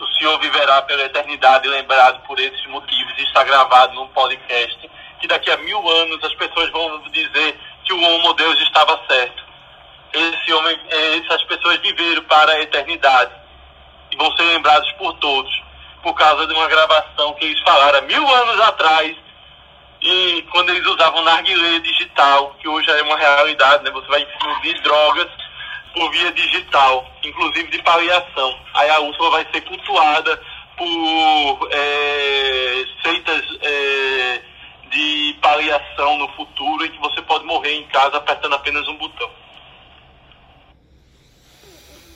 [0.02, 4.90] o Senhor viverá pela eternidade lembrado por esses motivos e está gravado num podcast
[5.20, 9.44] que daqui a mil anos as pessoas vão dizer que o Homo Deus estava certo.
[10.12, 13.32] Esse homem, essas pessoas viveram para a eternidade
[14.12, 15.62] e vão ser lembrados por todos
[16.02, 19.16] por causa de uma gravação que eles falaram mil anos atrás
[20.02, 23.92] e quando eles usavam narguilé digital, que hoje é uma realidade, né?
[23.92, 25.28] Você vai infundir drogas
[25.94, 28.60] por via digital, inclusive de paliação.
[28.74, 30.42] Aí a Úrsula vai ser cultuada
[30.78, 34.42] por é, seitas é,
[34.90, 39.30] de paliação no futuro em que você pode morrer em casa apertando apenas um botão.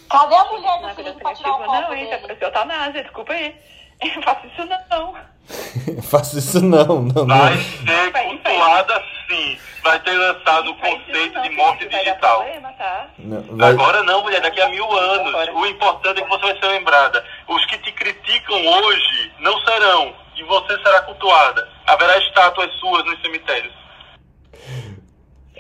[0.10, 3.56] Cadê a mulher do Felipe pra tirar o copo Não, hein, apareceu eutanásia, desculpa aí.
[4.02, 5.16] Eu faço isso não.
[6.04, 7.26] faço isso não, não.
[7.28, 9.58] Vai ser cultuada sim.
[9.84, 12.38] Vai ter lançado o conceito de morte digital.
[12.42, 13.08] Problema, tá?
[13.20, 13.70] não, vai...
[13.72, 15.34] Agora não, mulher, daqui a mil anos.
[15.54, 17.24] O importante é que você vai ser lembrada.
[17.48, 20.16] Os que te criticam hoje não serão.
[20.36, 21.70] E você será cultuada.
[21.86, 23.74] Haverá estátuas suas nos cemitérios.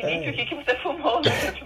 [0.01, 1.21] Gente, o que, que você fumou?
[1.21, 1.31] Né?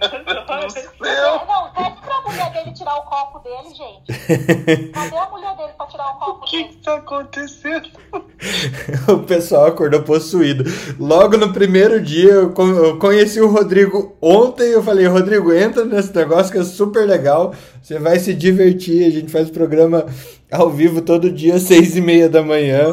[1.00, 4.90] Não, não, pede pra mulher dele tirar o copo dele, gente.
[4.92, 6.68] Cadê a mulher dele pra tirar o copo O que dele?
[6.70, 7.88] que tá acontecendo?
[9.08, 10.64] o pessoal acordou possuído.
[10.98, 14.70] Logo no primeiro dia, eu con- eu conheci o Rodrigo ontem.
[14.70, 17.54] Eu falei, Rodrigo, entra nesse negócio que é super legal.
[17.82, 19.06] Você vai se divertir.
[19.06, 20.06] A gente faz programa
[20.50, 22.92] ao vivo todo dia, às seis e meia da manhã.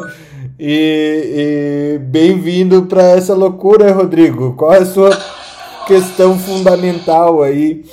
[0.60, 4.56] E, e bem-vindo para essa loucura, Rodrigo.
[4.56, 5.10] Qual é a sua
[5.86, 7.84] questão fundamental aí?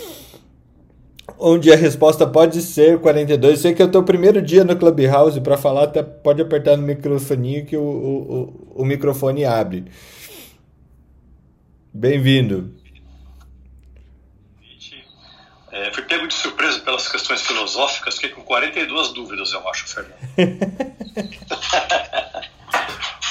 [1.38, 3.60] Onde a resposta pode ser 42.
[3.60, 6.82] Sei que é o teu primeiro dia no Clubhouse para falar, até pode apertar no
[6.82, 9.86] microfoninho que o, o, o, o microfone abre.
[11.94, 12.74] Bem-vindo.
[15.72, 20.16] É, fui pego de surpresa pelas questões filosóficas, fiquei com 42 dúvidas, eu acho, Fernando.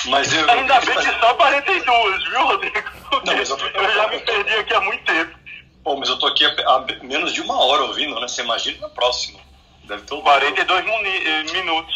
[0.07, 0.51] Mas eu.
[0.51, 2.91] Ainda bem que só 42, viu, Rodrigo?
[3.25, 3.39] Não, eu-
[3.85, 5.39] eu já me perdi aqui há muito tempo.
[5.83, 8.27] Pô, mas eu tô aqui há, menos de uma hora ouvindo, né?
[8.29, 9.39] Você imagina na próxima.
[9.85, 11.95] Deve ter o 42 muni- eh, minutos.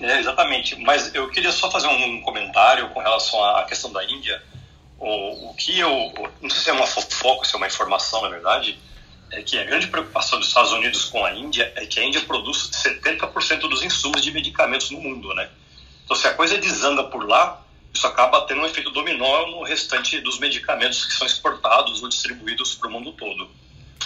[0.00, 0.76] É, exatamente.
[0.80, 4.42] Mas eu queria só fazer um comentário com relação à questão da Índia.
[4.98, 6.12] O, o que eu.
[6.40, 8.78] Não sei se é uma fofoca, se é uma informação, na verdade.
[9.32, 12.20] É que a grande preocupação dos Estados Unidos com a Índia é que a Índia
[12.20, 15.48] produz 70% dos insumos de medicamentos no mundo, né?
[16.04, 20.20] Então, se a coisa desanda por lá, isso acaba tendo um efeito dominó no restante
[20.20, 23.48] dos medicamentos que são exportados ou distribuídos para o mundo todo.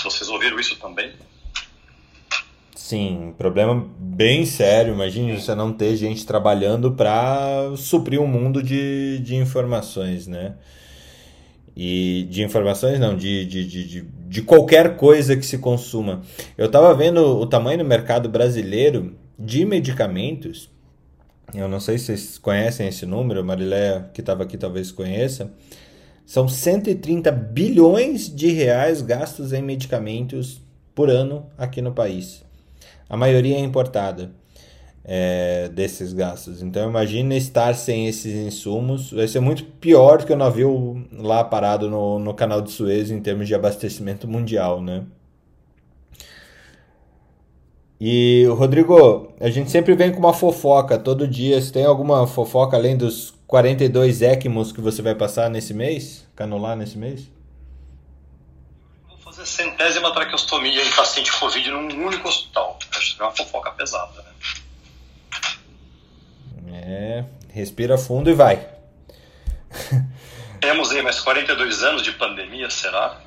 [0.02, 1.12] Vocês ouviram isso também?
[2.74, 4.94] Sim, problema bem sério.
[4.94, 10.54] Imagine você não ter gente trabalhando para suprir um mundo de, de informações, né?
[11.76, 16.22] E de informações não, de, de, de, de, de qualquer coisa que se consuma.
[16.56, 20.70] Eu estava vendo o tamanho do mercado brasileiro de medicamentos.
[21.54, 25.50] Eu não sei se vocês conhecem esse número, a Mariléia, que estava aqui, talvez conheça.
[26.26, 30.60] São 130 bilhões de reais gastos em medicamentos
[30.94, 32.44] por ano aqui no país.
[33.08, 34.30] A maioria é importada
[35.02, 36.62] é, desses gastos.
[36.62, 39.10] Então imagina estar sem esses insumos.
[39.10, 43.10] Vai ser muito pior do que o navio lá parado no, no canal de Suez
[43.10, 45.06] em termos de abastecimento mundial, né?
[48.00, 51.60] E, Rodrigo, a gente sempre vem com uma fofoca todo dia.
[51.60, 56.26] Você tem alguma fofoca além dos 42 ECMOs que você vai passar nesse mês?
[56.36, 57.28] Canular nesse mês?
[59.08, 62.78] Vou fazer centésima traqueostomia em paciente Covid num único hospital.
[62.96, 64.28] Acho que é uma fofoca pesada, né?
[66.72, 68.68] É, respira fundo e vai.
[70.60, 73.20] Temos aí mais 42 anos de pandemia, será?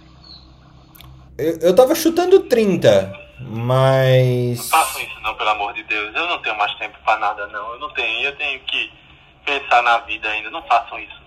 [1.37, 4.57] Eu, eu tava chutando 30, mas.
[4.57, 6.15] Não façam isso não, pelo amor de Deus.
[6.15, 7.73] Eu não tenho mais tempo pra nada, não.
[7.73, 8.25] Eu não tenho.
[8.25, 8.91] Eu tenho que
[9.45, 10.49] pensar na vida ainda.
[10.49, 11.21] Não façam isso.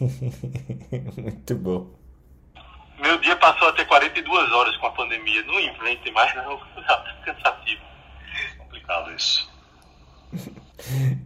[1.20, 1.86] Muito bom.
[2.98, 5.42] Meu dia passou a ter 42 horas com a pandemia.
[5.44, 6.58] Não inventem mais, não.
[6.86, 7.82] Tá cansativo.
[8.58, 9.50] Complicado isso.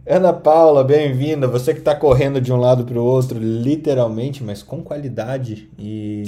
[0.07, 1.47] Ana Paula, bem-vinda.
[1.47, 5.69] Você que está correndo de um lado para o outro, literalmente, mas com qualidade.
[5.77, 6.23] E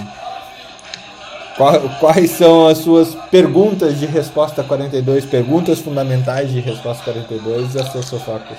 [2.00, 5.26] quais são as suas perguntas de resposta 42?
[5.26, 8.58] Perguntas fundamentais de resposta 42 e as suas sofocas.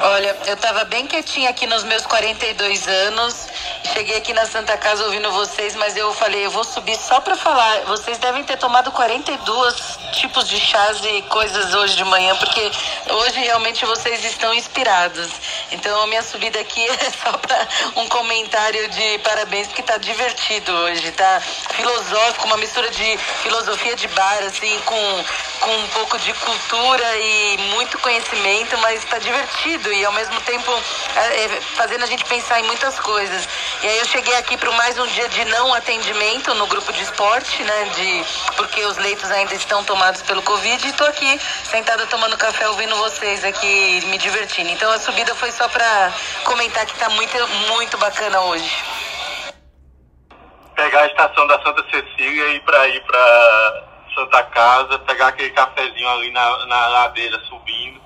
[0.00, 3.48] Olha, eu tava bem quietinha aqui nos meus 42 anos.
[3.92, 7.34] Cheguei aqui na Santa Casa ouvindo vocês, mas eu falei, eu vou subir só pra
[7.34, 7.80] falar.
[7.80, 12.70] Vocês devem ter tomado 42 tipos de chás e coisas hoje de manhã, porque
[13.10, 15.28] hoje realmente vocês estão inspirados.
[15.72, 20.72] Então a minha subida aqui é só pra um comentário de parabéns, porque tá divertido
[20.72, 21.40] hoje, tá
[21.74, 25.24] filosófico, uma mistura de filosofia de bar, assim, com,
[25.60, 30.70] com um pouco de cultura e muito conhecimento, mas tá divertido e ao mesmo tempo
[31.16, 33.48] é, é, fazendo a gente pensar em muitas coisas.
[33.82, 37.02] E aí eu cheguei aqui para mais um dia de não atendimento no grupo de
[37.02, 37.84] esporte, né?
[37.94, 38.24] De,
[38.56, 42.96] porque os leitos ainda estão tomados pelo Covid e tô aqui sentada tomando café ouvindo
[42.96, 44.70] vocês aqui, me divertindo.
[44.70, 46.12] Então a subida foi só para
[46.44, 47.36] comentar que tá muito,
[47.68, 48.84] muito bacana hoje.
[50.74, 55.50] Pegar a estação da Santa Cecília e ir pra ir pra Santa Casa, pegar aquele
[55.50, 58.00] cafezinho ali na, na ladeira subindo,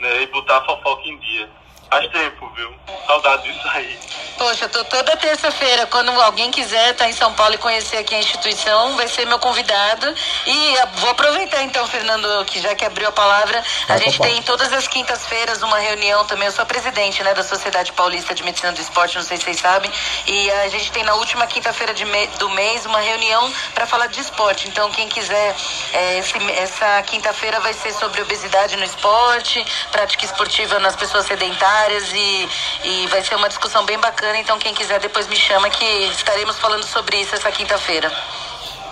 [0.00, 0.22] né?
[0.22, 1.48] E botar a fofoca em dia.
[1.90, 2.72] Faz tempo, viu?
[3.06, 3.98] Saudade disso aí.
[4.38, 5.86] Poxa, tô toda terça-feira.
[5.86, 9.38] Quando alguém quiser estar em São Paulo e conhecer aqui a instituição, vai ser meu
[9.40, 10.14] convidado.
[10.46, 14.18] E ah, vou aproveitar então, Fernando, que já que abriu a palavra, a Vai, gente
[14.18, 14.32] papai.
[14.34, 16.46] tem todas as quintas-feiras uma reunião também.
[16.46, 19.42] Eu sou a presidente né, da Sociedade Paulista de Medicina do Esporte, não sei se
[19.44, 19.90] vocês sabem.
[20.28, 24.06] E a gente tem na última quinta-feira de me- do mês uma reunião para falar
[24.06, 24.68] de esporte.
[24.68, 25.56] Então, quem quiser,
[25.92, 31.79] é, esse- essa quinta-feira vai ser sobre obesidade no esporte, prática esportiva nas pessoas sedentárias
[32.12, 32.48] e,
[32.84, 34.38] e vai ser uma discussão bem bacana.
[34.38, 38.10] Então, quem quiser depois me chama que estaremos falando sobre isso essa quinta-feira.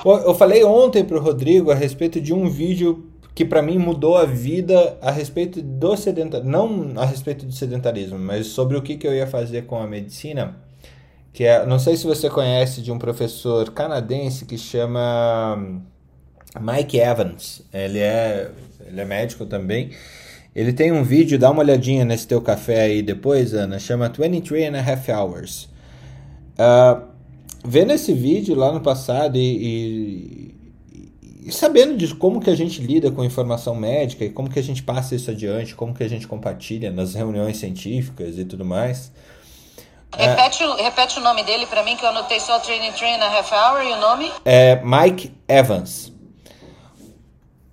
[0.04, 4.16] Eu falei ontem para o Rodrigo a respeito de um vídeo que para mim mudou
[4.16, 8.96] a vida a respeito do sedentarismo, não a respeito do sedentarismo, mas sobre o que,
[8.96, 10.56] que eu ia fazer com a medicina,
[11.32, 15.56] que é, não sei se você conhece de um professor canadense que chama
[16.60, 18.50] Mike Evans, ele é,
[18.86, 19.90] ele é médico também,
[20.58, 24.74] ele tem um vídeo, dá uma olhadinha nesse teu café aí depois, Ana, chama 23
[24.74, 25.68] and a Half Hours.
[26.58, 27.06] Uh,
[27.64, 30.58] vendo esse vídeo lá no passado e, e
[31.48, 34.62] e sabendo de como que a gente lida com informação médica e como que a
[34.62, 39.10] gente passa isso adiante, como que a gente compartilha nas reuniões científicas e tudo mais.
[40.14, 43.38] Repete, é, repete o nome dele para mim, que eu anotei só Training Train a
[43.38, 44.30] Half Hour e o nome?
[44.44, 46.12] É Mike Evans.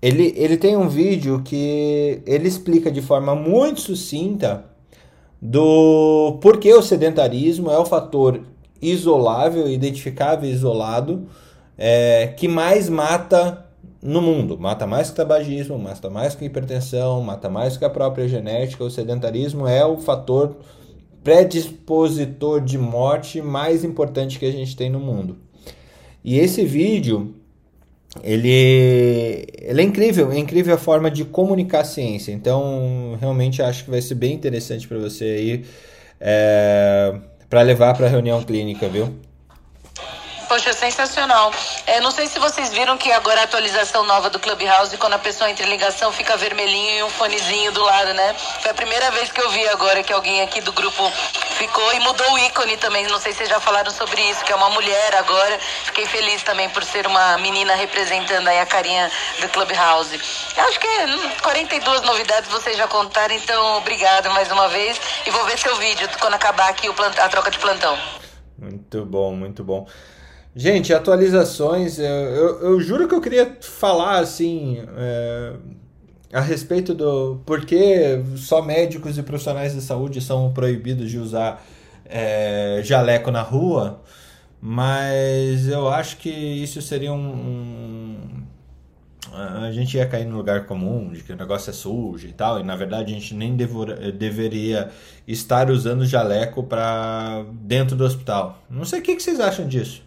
[0.05, 4.65] Ele, ele tem um vídeo que ele explica de forma muito sucinta
[5.41, 8.41] do porquê o sedentarismo é o fator
[8.79, 11.25] isolável, identificável isolado
[11.75, 13.65] é, que mais mata
[13.99, 14.59] no mundo.
[14.59, 18.83] Mata mais que tabagismo, mata mais que hipertensão, mata mais que a própria genética.
[18.83, 20.55] O sedentarismo é o fator
[21.23, 25.37] predispositor de morte mais importante que a gente tem no mundo.
[26.23, 27.34] E esse vídeo,
[28.23, 32.31] ele, ele é incrível, é incrível a forma de comunicar a ciência.
[32.31, 35.65] Então, realmente acho que vai ser bem interessante para você aí,
[36.19, 37.13] é,
[37.49, 39.13] para levar para a reunião clínica, viu?
[40.47, 41.51] Poxa, sensacional.
[41.87, 45.19] É, não sei se vocês viram que agora a atualização nova do Clubhouse, quando a
[45.19, 48.35] pessoa entra em ligação, fica vermelhinho e um fonezinho do lado, né?
[48.61, 51.11] Foi a primeira vez que eu vi agora que alguém aqui do grupo
[51.57, 53.07] ficou e mudou o ícone também.
[53.07, 55.59] Não sei se vocês já falaram sobre isso, que é uma mulher agora.
[55.85, 60.19] Fiquei feliz também por ser uma menina representando aí a carinha do Clubhouse.
[60.57, 60.87] Acho que
[61.41, 64.99] 42 hum, novidades vocês já contaram, então obrigado mais uma vez.
[65.25, 67.97] E vou ver seu vídeo quando acabar aqui a troca de plantão.
[68.57, 69.87] Muito bom, muito bom.
[70.55, 71.99] Gente, atualizações.
[71.99, 75.53] Eu, eu, eu, juro que eu queria falar assim é,
[76.31, 81.61] a respeito do porquê só médicos e profissionais de saúde são proibidos de usar
[82.05, 84.01] é, jaleco na rua,
[84.61, 88.43] mas eu acho que isso seria um, um
[89.33, 92.61] a gente ia cair no lugar comum de que o negócio é sujo e tal,
[92.61, 94.89] e na verdade a gente nem devora, deveria
[95.27, 98.63] estar usando jaleco para dentro do hospital.
[98.69, 100.04] Não sei o que, que vocês acham disso.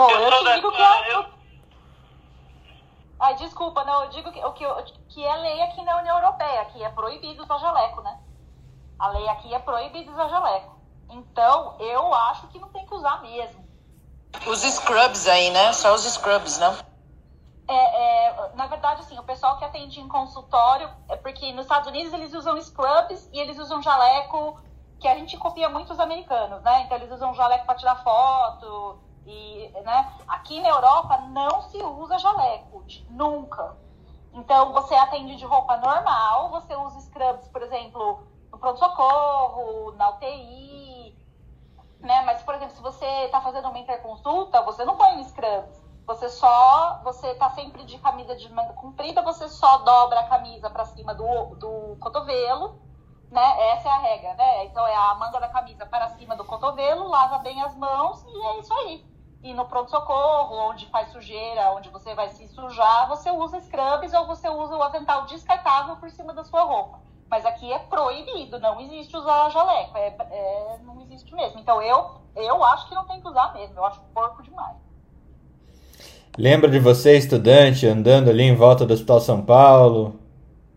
[0.00, 1.14] Bom, eu, eu digo que é...
[1.14, 1.26] Eu...
[3.20, 6.82] Ai, desculpa, não, eu digo que, que, que é lei aqui na União Europeia, que
[6.82, 8.18] é proibido usar jaleco, né?
[8.98, 10.80] A lei aqui é proibido usar jaleco.
[11.10, 13.62] Então, eu acho que não tem que usar mesmo.
[14.46, 15.70] Os scrubs aí, né?
[15.74, 16.74] Só os scrubs, não?
[17.68, 21.88] É, é, na verdade, assim, o pessoal que atende em consultório, é porque nos Estados
[21.88, 24.58] Unidos eles usam scrubs e eles usam jaleco,
[24.98, 26.84] que a gente copia muito os americanos, né?
[26.84, 32.18] Então eles usam jaleco para tirar foto, e, né, aqui na Europa não se usa
[32.18, 33.76] jaleco, nunca.
[34.32, 41.16] Então você atende de roupa normal, você usa scrubs, por exemplo, no pronto-socorro, na UTI,
[42.00, 42.22] né?
[42.22, 45.80] Mas, por exemplo, se você está fazendo uma interconsulta, você não põe um scrubs.
[46.06, 50.70] Você só, você está sempre de camisa de manga comprida, você só dobra a camisa
[50.70, 52.80] para cima do, do cotovelo,
[53.30, 53.70] né?
[53.72, 54.64] Essa é a regra, né?
[54.64, 58.46] Então é a manga da camisa para cima do cotovelo, lava bem as mãos e
[58.46, 59.09] é isso aí
[59.42, 64.26] e no pronto-socorro, onde faz sujeira, onde você vai se sujar, você usa scrubs ou
[64.26, 67.00] você usa o avental descartável por cima da sua roupa.
[67.30, 71.60] Mas aqui é proibido, não existe usar jaleco, é, é, não existe mesmo.
[71.60, 74.76] Então eu, eu acho que não tem que usar mesmo, eu acho porco demais.
[76.36, 80.20] Lembra de você, estudante, andando ali em volta do Hospital São Paulo,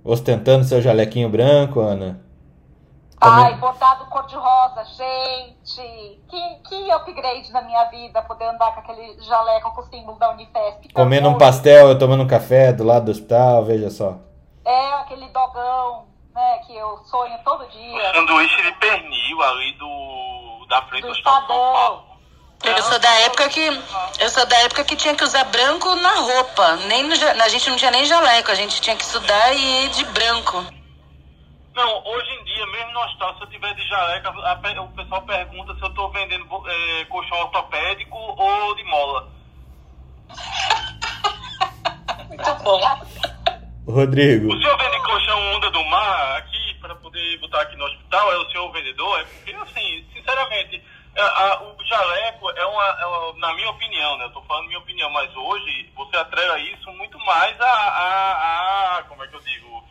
[0.04, 2.22] ostentando seu jalequinho branco, Ana?
[3.26, 6.22] Ai, bordado cor-de-rosa, gente.
[6.30, 10.32] Que, que upgrade na minha vida poder andar com aquele jaleco com o símbolo da
[10.32, 10.94] Unifesp.
[10.94, 14.18] Comendo um pastel, tomando um café do lado do hospital, veja só.
[14.66, 18.12] É, aquele dogão, né, que eu sonho todo dia.
[18.12, 21.48] O sanduíche de pernil ali do, da frente do, do Estadão.
[21.48, 22.14] São Paulo.
[22.64, 23.84] Eu sou da época que
[24.20, 26.78] eu sou da época que tinha que usar branco na roupa.
[26.88, 29.90] Nem no, a gente não tinha nem jaleco, a gente tinha que estudar e ir
[29.90, 30.66] de branco.
[31.76, 35.22] Não, hoje em dia, mesmo no hospital, se eu tiver de jaleca, a, o pessoal
[35.24, 39.28] pergunta se eu estou vendendo é, colchão ortopédico ou de mola.
[42.30, 42.82] Muito bom.
[43.88, 44.54] Rodrigo.
[44.54, 48.32] O senhor vende colchão onda do mar aqui para poder botar aqui no hospital?
[48.32, 49.20] É o senhor vendedor?
[49.20, 50.82] É porque, assim, sinceramente,
[51.18, 54.26] a, a, o jaleco é uma, é uma, na minha opinião, né?
[54.26, 59.04] Eu tô falando minha opinião, mas hoje você atrela isso muito mais a, a, a
[59.04, 59.84] como é que eu digo?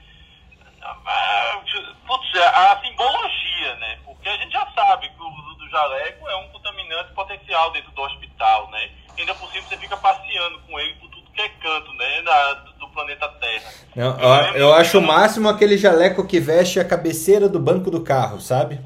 [0.82, 1.60] Ah,
[2.06, 3.98] putz, a, a simbologia, né?
[4.04, 7.90] Porque a gente já sabe que o uso do jaleco é um contaminante potencial dentro
[7.92, 8.90] do hospital, né?
[9.16, 12.22] Ainda por cima você fica passeando com ele por tudo que é canto, né?
[12.22, 13.70] Na, do planeta Terra.
[13.94, 18.02] Não, eu, eu acho o máximo aquele jaleco que veste a cabeceira do banco do
[18.02, 18.80] carro, sabe?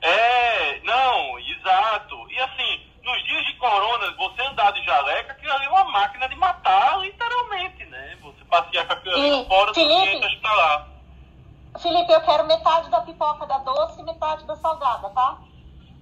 [0.00, 2.30] É, não, exato.
[2.30, 6.28] E assim, nos dias de corona, você andar de jaleco aquilo ali é uma máquina
[6.28, 8.16] de matar, literalmente, né?
[8.22, 10.93] Você passear com aquilo ali fora do ambiente hospitalar.
[11.80, 15.38] Felipe, eu quero metade da pipoca da doce e metade da salgada, tá?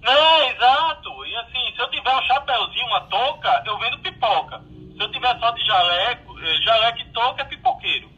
[0.01, 1.25] Não, exato.
[1.25, 4.61] E assim, se eu tiver um chapéuzinho, uma touca, eu vendo pipoca.
[4.95, 8.09] Se eu tiver só de jaleco, eh, jaleco e touca é pipoqueiro.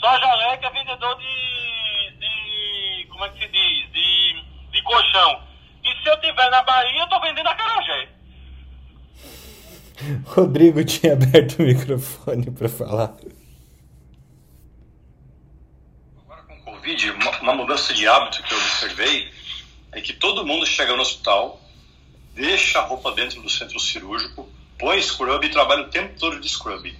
[0.00, 2.18] Só jaleco é vendedor de.
[2.18, 3.92] de como é que se diz?
[3.92, 5.42] De, de colchão.
[5.84, 8.08] E se eu tiver na Bahia, eu tô vendendo acarajé.
[10.26, 13.14] Rodrigo tinha aberto o microfone para falar.
[16.24, 19.32] Agora com o Covid, uma, uma mudança de hábito que eu observei
[19.92, 21.60] é que todo mundo chega no hospital,
[22.34, 26.48] deixa a roupa dentro do centro cirúrgico, põe scrub e trabalha o tempo todo de
[26.48, 26.92] scrub.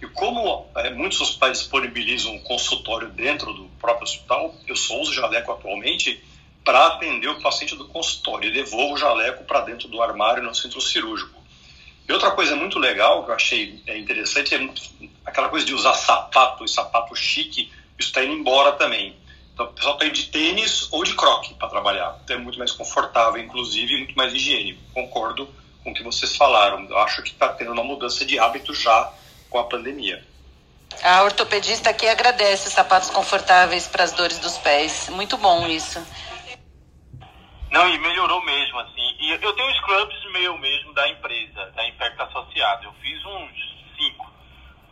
[0.00, 5.12] E como eh, muitos hospitais disponibilizam um consultório dentro do próprio hospital, eu só uso
[5.12, 6.24] jaleco atualmente
[6.64, 10.54] para atender o paciente do consultório e devolvo o jaleco para dentro do armário no
[10.54, 11.38] centro cirúrgico.
[12.08, 15.92] E outra coisa muito legal que eu achei é, interessante é aquela coisa de usar
[15.92, 19.17] sapato e sapato chique, isso está indo embora também.
[19.58, 22.16] Então o pessoal indo de tênis ou de croque para trabalhar.
[22.22, 24.80] Então é muito mais confortável, inclusive, e muito mais higiênico.
[24.94, 25.52] Concordo
[25.82, 26.84] com o que vocês falaram.
[26.88, 29.12] Eu acho que está tendo uma mudança de hábito já
[29.50, 30.24] com a pandemia.
[31.02, 35.08] A ortopedista aqui agradece sapatos confortáveis para as dores dos pés.
[35.08, 36.00] Muito bom isso.
[37.72, 39.16] Não, e melhorou mesmo, assim.
[39.18, 42.84] E eu tenho scrubs meu mesmo da empresa, da Infecta Associada.
[42.84, 43.50] Eu fiz uns
[43.98, 44.27] cinco.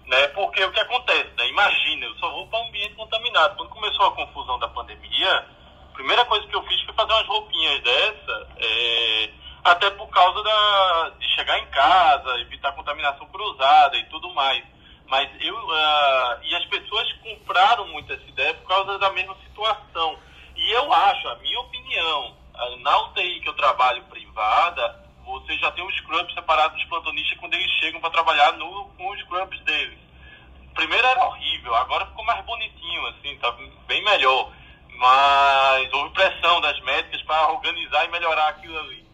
[0.06, 0.28] Né?
[0.28, 1.48] Porque o que acontece, né?
[1.48, 3.56] Imagina, eu só vou para um ambiente contaminado.
[3.56, 5.46] Quando começou a confusão da pandemia,
[5.90, 9.30] a primeira coisa que eu fiz foi fazer umas roupinhas dessa, é,
[9.64, 14.62] até por causa da, de chegar em casa, evitar contaminação cruzada e tudo mais.
[15.08, 15.56] Mas eu.
[15.72, 20.18] ah, e as pessoas compraram muito essa ideia por causa da mesma situação.
[20.56, 25.70] E eu acho, a minha opinião, ah, na UTI que eu trabalho privada, você já
[25.72, 29.60] tem os scrubs separados dos plantonistas quando eles chegam para trabalhar no, com os scrubs
[29.62, 29.98] deles.
[30.74, 33.50] Primeiro era horrível, agora ficou mais bonitinho, assim, tá
[33.86, 34.52] bem melhor.
[34.98, 39.04] Mas houve pressão das médicas para organizar e melhorar aquilo ali.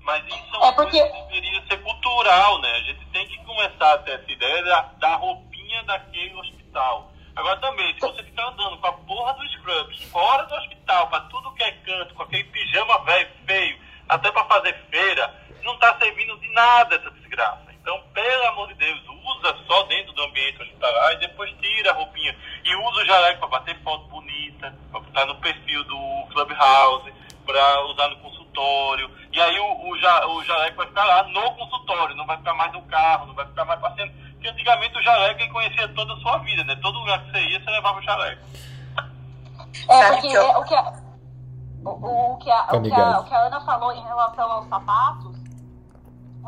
[0.00, 2.70] Mas isso é É porque- coisa que deveria ser cultural, né?
[2.76, 7.12] A gente tem que começar a ter essa ideia da, da roupinha daquele hospital.
[7.36, 11.20] Agora também, se você ficar andando com a porra dos scrubs fora do hospital, pra
[11.20, 13.78] tudo que é canto, com aquele pijama velho, feio,
[14.08, 15.34] até pra fazer feira,
[15.64, 17.68] não tá servindo de nada essa desgraça.
[17.80, 21.94] Então, pelo amor de Deus, usa só dentro do ambiente hospitalar e depois tira a
[21.94, 22.36] roupinha.
[22.64, 27.12] E usa o jaleco pra bater foto bonita, pra botar no perfil do Clubhouse,
[27.46, 29.10] pra usar no consultório.
[29.32, 32.54] E aí o, o, ja- o jaleco vai ficar lá no consultório, não vai ficar
[32.54, 34.12] mais no carro, não vai ficar mais passeando.
[34.32, 36.76] Porque antigamente o jaleco ele conhecia toda a sua vida, né?
[36.82, 38.42] Todo lugar que você ia, você levava o jaleco.
[39.88, 40.92] É, porque é, o, que a,
[41.84, 44.68] o, o, que a, o, que a, o que a Ana falou em relação aos
[44.68, 45.36] sapatos,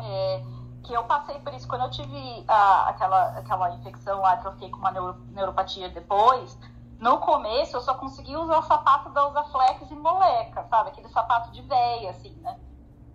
[0.01, 0.41] é,
[0.83, 4.51] que eu passei por isso quando eu tive a- aquela, aquela infecção lá, que eu
[4.53, 6.57] fiquei com uma neuro- neuropatia depois.
[6.99, 10.89] No começo eu só conseguia usar o sapato da Usaflex e moleca, sabe?
[10.89, 12.59] Aquele sapato de véia, assim, né?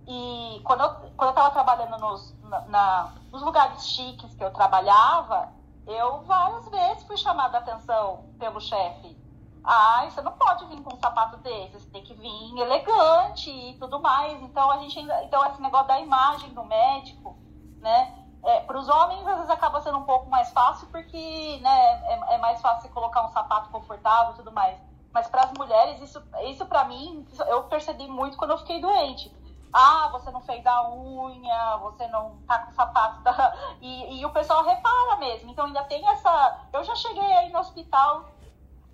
[0.06, 4.52] E quando eu, quando eu tava trabalhando nos, na- na- nos lugares chiques que eu
[4.52, 5.52] trabalhava,
[5.86, 9.16] eu várias vezes fui chamada a atenção pelo chefe.
[9.64, 13.74] Ai, você não pode vir com um sapato desse, você tem que vir elegante e
[13.78, 14.40] tudo mais.
[14.42, 15.24] Então a gente ainda.
[15.24, 17.36] Então, esse negócio da imagem do médico,
[17.80, 18.25] né?
[18.66, 22.38] Para os homens, às vezes acaba sendo um pouco mais fácil, porque né, é, é
[22.38, 24.78] mais fácil você colocar um sapato confortável e tudo mais.
[25.12, 29.34] Mas para as mulheres, isso, isso para mim, eu percebi muito quando eu fiquei doente.
[29.72, 33.20] Ah, você não fez a unha, você não tá com o sapato.
[33.22, 33.54] Da...
[33.80, 35.50] E, e o pessoal repara mesmo.
[35.50, 36.60] Então ainda tem essa.
[36.72, 38.24] Eu já cheguei aí no hospital,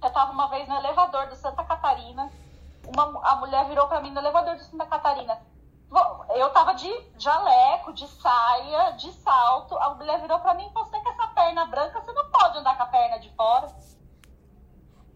[0.02, 2.30] eu tava uma vez no elevador do Santa Catarina.
[2.86, 5.38] Uma, a mulher virou para mim no elevador do Santa Catarina.
[6.34, 9.76] Eu tava de jaleco, de saia, de salto.
[9.76, 12.82] A mulher virou para mim: você com essa perna branca, você não pode andar com
[12.84, 13.68] a perna de fora.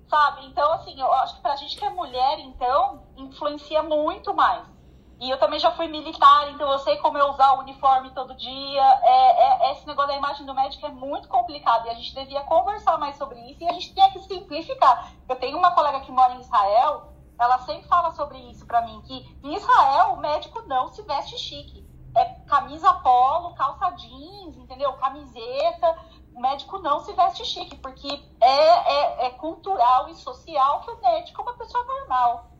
[0.09, 0.47] Sabe?
[0.47, 4.77] Então, assim, eu acho que pra gente que é mulher, então, influencia muito mais.
[5.19, 8.35] E eu também já fui militar, então eu sei como eu usar o uniforme todo
[8.35, 9.01] dia.
[9.03, 12.43] É, é, esse negócio da imagem do médico é muito complicado e a gente devia
[12.43, 15.11] conversar mais sobre isso e a gente tinha que simplificar.
[15.27, 19.01] Eu tenho uma colega que mora em Israel, ela sempre fala sobre isso pra mim,
[19.03, 21.87] que em Israel o médico não se veste chique.
[22.15, 24.93] É camisa polo, calça jeans, entendeu?
[24.95, 25.99] Camiseta.
[26.35, 28.09] O médico não se veste chique, porque
[28.41, 32.51] é, é, é cultural e social que o médico é uma pessoa normal.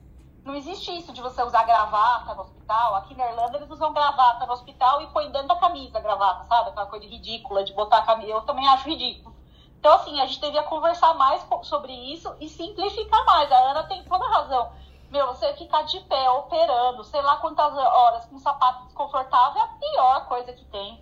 [0.45, 2.95] Não existe isso de você usar gravata no hospital.
[2.97, 6.45] Aqui na Irlanda eles usam gravata no hospital e põem dentro da camisa a gravata,
[6.45, 6.71] sabe?
[6.71, 8.31] Aquela coisa ridícula de botar a camisa.
[8.31, 9.36] Eu também acho ridículo.
[9.87, 13.53] Então, assim, a gente devia conversar mais sobre isso e simplificar mais.
[13.53, 14.73] A Ana tem toda razão.
[15.13, 19.65] Meu, você ficar de pé, operando, sei lá quantas horas, com um sapato desconfortável, é
[19.65, 21.01] a pior coisa que tem.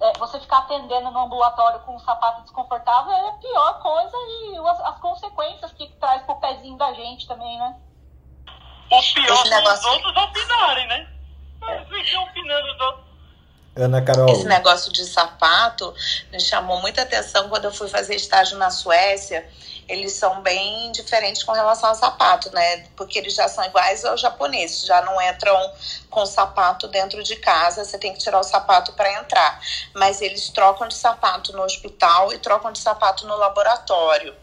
[0.00, 4.58] É, você ficar atendendo no ambulatório com um sapato desconfortável é a pior coisa e
[4.66, 7.80] as, as consequências que traz pro pezinho da gente também, né?
[8.90, 11.08] O pior são os outros opinarem, né?
[11.88, 13.07] Ficam opinando os outros.
[13.78, 14.28] Ana Carol.
[14.30, 15.94] Esse negócio de sapato
[16.32, 19.48] me chamou muita atenção quando eu fui fazer estágio na Suécia.
[19.88, 22.84] Eles são bem diferentes com relação ao sapato, né?
[22.94, 25.56] Porque eles já são iguais aos japoneses, já não entram
[26.10, 29.60] com sapato dentro de casa, você tem que tirar o sapato para entrar.
[29.94, 34.34] Mas eles trocam de sapato no hospital e trocam de sapato no laboratório.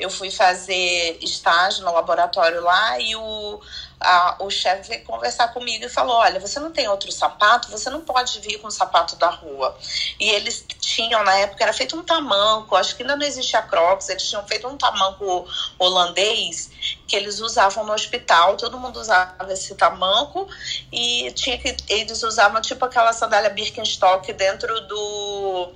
[0.00, 3.60] Eu fui fazer estágio no laboratório lá e o
[4.00, 7.90] a, o chefe veio conversar comigo e falou: Olha, você não tem outro sapato, você
[7.90, 9.76] não pode vir com o sapato da rua.
[10.20, 14.08] E eles tinham, na época, era feito um tamanco, acho que ainda não existia Crocs,
[14.08, 15.46] eles tinham feito um tamanco
[15.78, 16.70] holandês
[17.06, 20.48] que eles usavam no hospital, todo mundo usava esse tamanco
[20.92, 25.72] e tinha que eles usavam tipo aquela sandália Birkenstock dentro do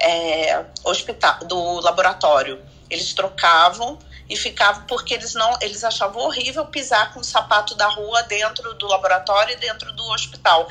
[0.00, 2.62] é, hospital, do laboratório.
[2.88, 3.98] Eles trocavam
[4.28, 8.74] e ficavam porque eles não eles achavam horrível pisar com o sapato da rua dentro
[8.74, 10.68] do laboratório e dentro do hospital.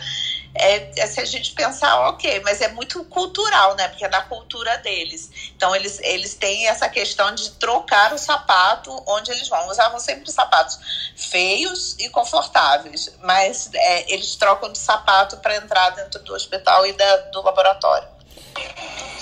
[0.58, 3.90] É, é, se a gente pensar, ok, mas é muito cultural, né?
[3.90, 5.30] Porque é da cultura deles.
[5.54, 9.68] Então, eles, eles têm essa questão de trocar o sapato onde eles vão.
[9.68, 10.80] Usavam sempre sapatos
[11.16, 16.94] feios e confortáveis, mas é, eles trocam de sapato para entrar dentro do hospital e
[16.94, 18.08] da, do laboratório.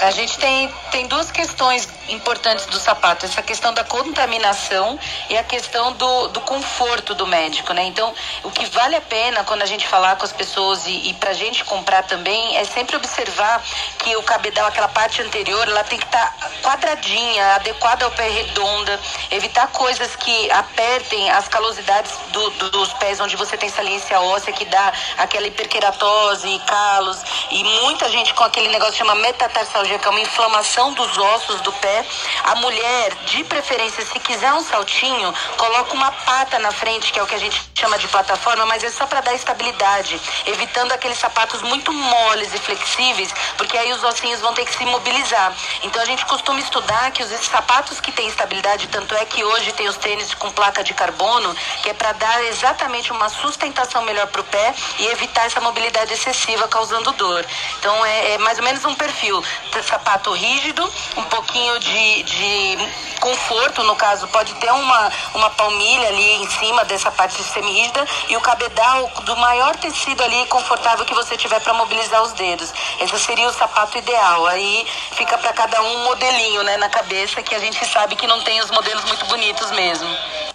[0.03, 4.99] A gente tem, tem duas questões importantes do sapato, essa questão da contaminação
[5.29, 7.83] e a questão do, do conforto do médico, né?
[7.85, 8.13] Então,
[8.43, 11.33] o que vale a pena quando a gente falar com as pessoas e, e pra
[11.33, 13.63] gente comprar também é sempre observar
[13.99, 18.27] que o cabedal, aquela parte anterior, ela tem que estar tá quadradinha, adequada ao pé
[18.27, 18.99] redonda,
[19.31, 24.51] evitar coisas que apertem as calosidades do, do, dos pés, onde você tem saliência óssea,
[24.51, 27.17] que dá aquela hiperqueratose calos,
[27.51, 31.61] e muita gente com aquele negócio que chama metatarsalgia, que é uma inflamação dos ossos
[31.61, 32.05] do pé.
[32.43, 37.23] A mulher, de preferência, se quiser um saltinho, coloca uma pata na frente, que é
[37.23, 41.17] o que a gente chama de plataforma, mas é só para dar estabilidade, evitando aqueles
[41.17, 45.53] sapatos muito moles e flexíveis, porque aí os ossinhos vão ter que se mobilizar.
[45.83, 49.71] Então a gente costuma estudar que os sapatos que têm estabilidade, tanto é que hoje
[49.73, 54.27] tem os tênis com placa de carbono, que é para dar exatamente uma sustentação melhor
[54.27, 57.45] para o pé e evitar essa mobilidade excessiva causando dor.
[57.79, 59.43] Então é, é mais ou menos um perfil
[59.83, 60.83] sapato rígido,
[61.17, 62.77] um pouquinho de, de
[63.19, 68.35] conforto, no caso, pode ter uma, uma palmilha ali em cima dessa parte semi-rígida e
[68.35, 72.73] o cabedal do maior tecido ali confortável que você tiver para mobilizar os dedos.
[72.99, 74.45] Esse seria o sapato ideal.
[74.47, 78.41] Aí fica para cada um modelinho, né, na cabeça, que a gente sabe que não
[78.41, 80.52] tem os modelos muito bonitos mesmo.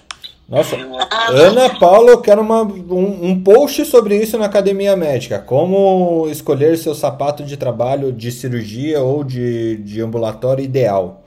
[0.49, 5.39] Nossa, Ana Paula, eu quero uma, um, um post sobre isso na Academia Médica.
[5.39, 11.23] Como escolher seu sapato de trabalho de cirurgia ou de, de ambulatório ideal.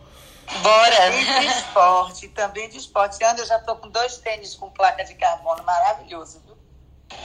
[0.63, 1.09] Bora!
[1.15, 3.23] E de esporte, também de esporte.
[3.23, 6.50] Ana, eu já estou com dois tênis com placa de carbono, maravilhoso, viu?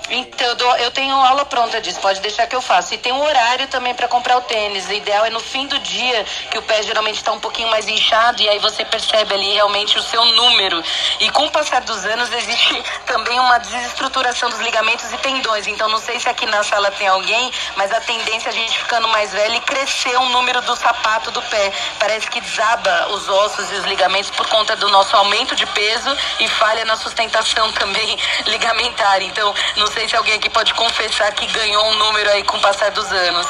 [0.09, 2.95] Então, eu, dou, eu, tenho aula pronta disso, pode deixar que eu faço.
[2.95, 4.89] E tem um horário também para comprar o tênis.
[4.89, 7.89] O ideal é no fim do dia, que o pé geralmente está um pouquinho mais
[7.89, 10.83] inchado, e aí você percebe ali realmente o seu número.
[11.19, 15.67] E com o passar dos anos, existe também uma desestruturação dos ligamentos e tendões.
[15.67, 18.79] Então, não sei se aqui na sala tem alguém, mas a tendência é a gente
[18.79, 21.73] ficando mais velho e crescer o número do sapato do pé.
[21.99, 26.17] Parece que desaba os ossos e os ligamentos por conta do nosso aumento de peso
[26.39, 29.21] e falha na sustentação também ligamentar.
[29.23, 32.61] Então, não sei se alguém aqui pode confessar que ganhou um número aí com o
[32.61, 33.47] passar dos anos.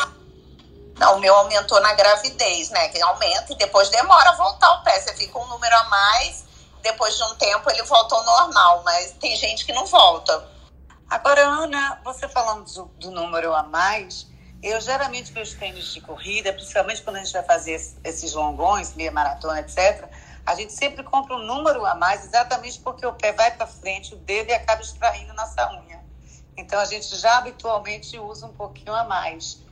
[0.98, 2.88] Não, o meu aumentou na gravidez, né?
[2.88, 4.98] Que aumenta e depois demora a voltar o pé.
[5.00, 6.44] Você fica um número a mais,
[6.82, 10.48] depois de um tempo ele volta ao normal, mas tem gente que não volta.
[11.08, 14.26] Agora, Ana, você falando do, do número a mais,
[14.62, 19.12] eu geralmente vejo tênis de corrida, principalmente quando a gente vai fazer esses longões, meia
[19.12, 20.08] maratona, etc
[20.46, 24.14] a gente sempre compra um número a mais, exatamente porque o pé vai para frente,
[24.14, 26.05] o dedo e acaba extraindo nossa unha.
[26.58, 29.65] Então a gente já habitualmente usa um pouquinho a mais.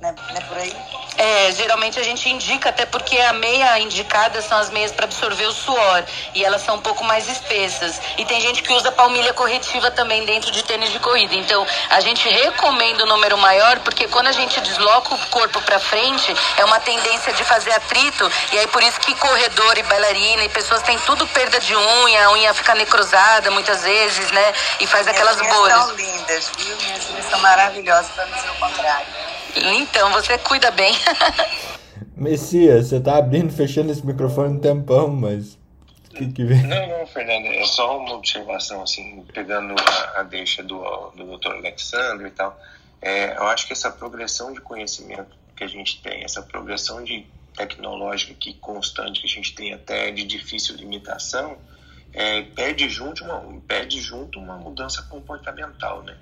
[0.00, 0.14] Né?
[0.30, 0.74] Não é por aí?
[1.18, 5.44] É, geralmente a gente indica, até porque a meia indicada são as meias para absorver
[5.44, 6.02] o suor
[6.34, 8.00] e elas são um pouco mais espessas.
[8.16, 11.34] E tem gente que usa palmilha corretiva também dentro de tênis de corrida.
[11.34, 15.78] Então a gente recomenda o número maior porque quando a gente desloca o corpo para
[15.78, 20.44] frente é uma tendência de fazer atrito e aí por isso que corredor e bailarina
[20.44, 24.54] e pessoas têm tudo perda de unha, a unha fica necrosada muitas vezes, né?
[24.80, 25.78] E faz aquelas bolhas.
[25.78, 26.74] são lindas, viu?
[26.78, 29.06] Minhas unhas são maravilhosas para dizer o contrário.
[29.90, 30.94] Então, você cuida bem.
[32.16, 35.58] Messias, você tá abrindo e fechando esse microfone um tempão, mas.
[36.10, 36.62] Que que vem?
[36.62, 40.78] Não, não, Fernando, é só uma observação, assim, pegando a, a deixa do,
[41.10, 41.52] do Dr.
[41.54, 42.58] Alexandre e tal.
[43.02, 47.26] É, eu acho que essa progressão de conhecimento que a gente tem, essa progressão de
[47.56, 51.56] tecnológica que constante que a gente tem até de difícil limitação,
[52.12, 56.16] é, pede junto uma pede junto uma mudança comportamental, né?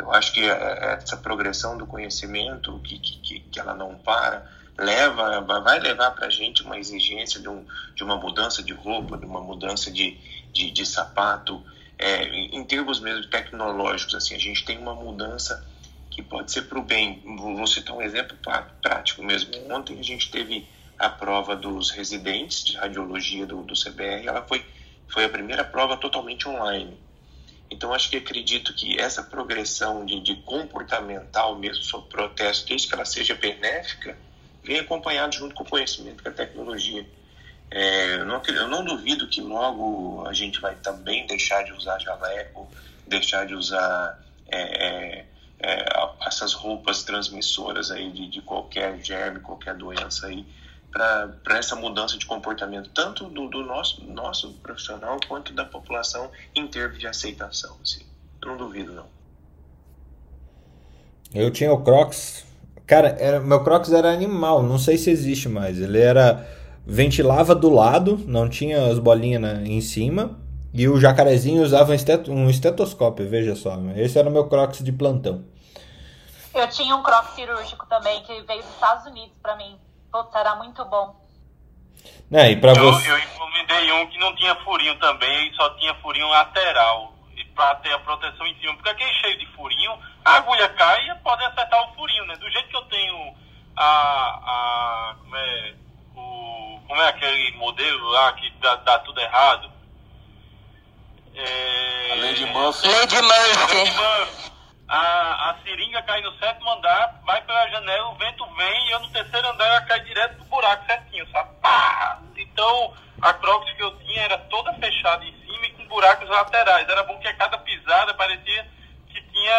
[0.00, 4.46] Eu acho que é, essa progressão do conhecimento que, que, que ela não para
[4.78, 9.18] leva vai levar para a gente uma exigência de, um, de uma mudança de roupa,
[9.18, 10.16] de uma mudança de,
[10.52, 11.62] de, de sapato,
[11.98, 15.62] é, em termos mesmo tecnológicos assim a gente tem uma mudança
[16.10, 17.22] que pode ser para o bem.
[17.36, 18.36] Vou citar um exemplo
[18.82, 19.50] prático mesmo.
[19.70, 20.66] Ontem a gente teve
[20.98, 24.64] a prova dos residentes de radiologia do, do CBR, ela foi,
[25.08, 26.98] foi a primeira prova totalmente online.
[27.70, 32.94] Então, acho que acredito que essa progressão de, de comportamental mesmo sobre protesto, desde que
[32.94, 34.16] ela seja benéfica,
[34.64, 37.06] vem acompanhado junto com o conhecimento, com a tecnologia.
[37.70, 42.00] É, eu, não, eu não duvido que logo a gente vai também deixar de usar
[42.00, 42.68] jaleco,
[43.06, 45.26] deixar de usar é, é,
[45.60, 45.84] é,
[46.26, 50.44] essas roupas transmissoras aí de, de qualquer germe, qualquer doença aí,
[50.90, 56.66] para essa mudança de comportamento, tanto do, do nosso, nosso profissional quanto da população em
[56.66, 57.76] termos de aceitação.
[57.82, 58.04] Assim.
[58.42, 59.06] Eu não duvido, não.
[61.32, 62.44] Eu tinha o Crocs.
[62.86, 65.78] Cara, era, meu Crocs era animal, não sei se existe mais.
[65.80, 66.46] Ele era.
[66.84, 70.38] ventilava do lado, não tinha as bolinhas na, em cima.
[70.72, 73.76] E o jacarezinho usava um, estet um estetoscópio, veja só.
[73.96, 75.44] Esse era o meu Crocs de plantão.
[76.52, 79.76] Eu tinha um Crocs cirúrgico também, que veio dos Estados Unidos para mim.
[80.10, 81.20] Putz, era muito bom.
[82.32, 83.10] É, e pra eu, você...
[83.10, 87.14] eu encomendei um que não tinha furinho também, e só tinha furinho lateral.
[87.36, 88.74] E pra ter a proteção em cima.
[88.74, 92.36] Porque aquele cheio de furinho, a agulha cai e pode acertar o furinho, né?
[92.36, 93.34] Do jeito que eu tenho
[93.76, 93.84] a.
[93.84, 95.74] a como é.
[96.16, 99.70] O, como é aquele modelo lá que dá, dá tudo errado?
[101.34, 102.12] É...
[102.12, 102.88] A Lady Murphy.
[102.88, 103.76] Lady Murphy.
[103.78, 104.49] Lady Murphy.
[104.92, 108.98] A, a seringa cai no sétimo andar, vai pela janela, o vento vem e eu
[108.98, 111.48] no terceiro andar ela cai direto pro buraco certinho, sabe?
[111.60, 112.18] Pá!
[112.36, 112.92] Então
[113.22, 116.88] a Crocs que eu tinha era toda fechada em cima e com buracos laterais.
[116.88, 118.66] Era bom que a cada pisada parecia
[119.06, 119.52] que tinha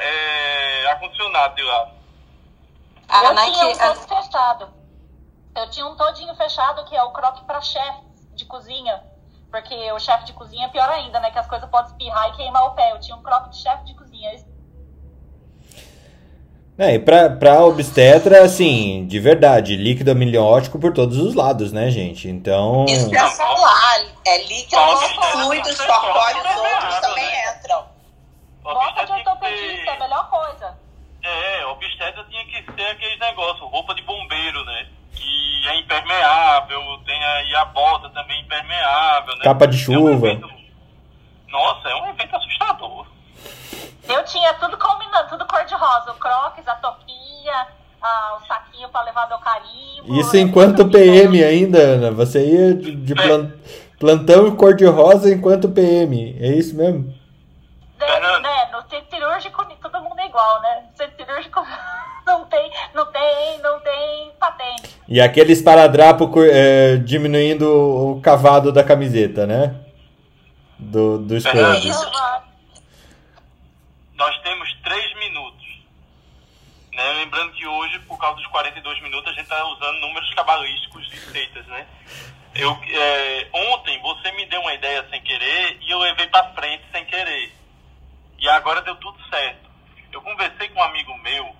[0.00, 1.92] é, ar-condicionado de lado.
[3.08, 3.52] A eu Nike.
[3.52, 4.74] tinha um a- todo fechado.
[5.54, 8.00] Eu tinha um todinho fechado, que é o croque para chefe
[8.34, 9.00] de cozinha.
[9.52, 11.30] Porque o chefe de cozinha é pior ainda, né?
[11.30, 12.90] Que as coisas podem espirrar e queimar o pé.
[12.90, 14.32] Eu tinha um croque de chefe de cozinha.
[16.76, 21.88] É, e pra, pra obstetra, assim, de verdade, líquido amniótico por todos os lados, né,
[21.88, 22.28] gente?
[22.28, 22.84] Então.
[22.88, 24.00] Isso que eu falar.
[24.26, 27.56] É líquido, Nossa, fluidos corpóreos, outros também né?
[27.60, 27.84] entram.
[28.62, 30.74] Bota de ortopedista, é a melhor coisa.
[31.22, 34.86] É, obstetra tinha que ser aqueles negócios, roupa de bombeiro, né?
[35.14, 39.44] Que é impermeável, tem aí a bota também impermeável, né?
[39.44, 40.26] Capa de É um chuva.
[40.28, 40.50] evento-
[41.48, 43.06] Nossa, é um evento assustador.
[44.08, 46.12] Eu tinha tudo combinando, tudo cor-de-rosa.
[46.12, 47.66] O croques, a topinha,
[48.02, 50.20] ah, o saquinho para levar meu carimbo.
[50.20, 52.10] Isso enquanto PM ainda, Ana.
[52.10, 53.52] Você ia de, de plan-
[53.98, 56.36] plantão cor-de-rosa enquanto PM.
[56.40, 57.14] É isso mesmo?
[57.98, 60.84] Né, né, no centro cirúrgico todo mundo é igual, né?
[60.90, 61.60] No centro cirúrgico
[62.26, 64.96] não tem, não tem, não tem patente.
[65.08, 69.74] E aquele esparadrapo é, diminuindo o cavado da camiseta, né?
[70.78, 71.86] Do, do scrub.
[71.88, 72.10] Isso.
[74.14, 75.64] Nós temos três minutos.
[76.92, 77.12] Né?
[77.14, 81.16] Lembrando que hoje, por causa dos 42 minutos, a gente está usando números cabalísticos e
[81.16, 81.86] feitas, né?
[82.54, 86.84] Eu, é, ontem você me deu uma ideia sem querer e eu levei para frente
[86.92, 87.52] sem querer.
[88.38, 89.68] E agora deu tudo certo.
[90.12, 91.56] Eu conversei com um amigo meu,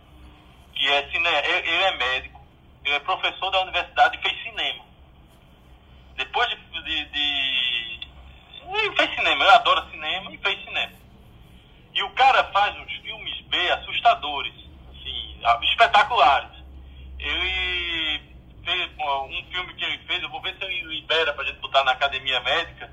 [0.72, 1.28] que é cine...
[1.28, 2.40] ele é médico,
[2.84, 4.84] ele é professor da universidade e fez cinema.
[6.14, 8.08] Depois de, de, de...
[8.72, 11.03] Ele fez cinema, ele adora cinema e fez cinema.
[11.94, 14.52] E o cara faz uns filmes B assustadores,
[14.90, 15.40] assim,
[15.70, 16.50] espetaculares.
[17.18, 18.20] Ele
[18.64, 21.84] fez um filme que ele fez, eu vou ver se ele libera pra gente botar
[21.84, 22.90] na academia médica,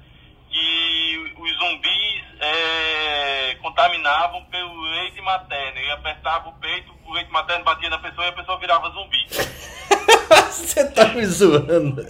[0.50, 5.80] que os zumbis é, contaminavam pelo leite materno.
[5.80, 9.28] Ele apertava o peito, o leite materno batia na pessoa e a pessoa virava zumbi.
[10.52, 12.02] Você tá me zoando.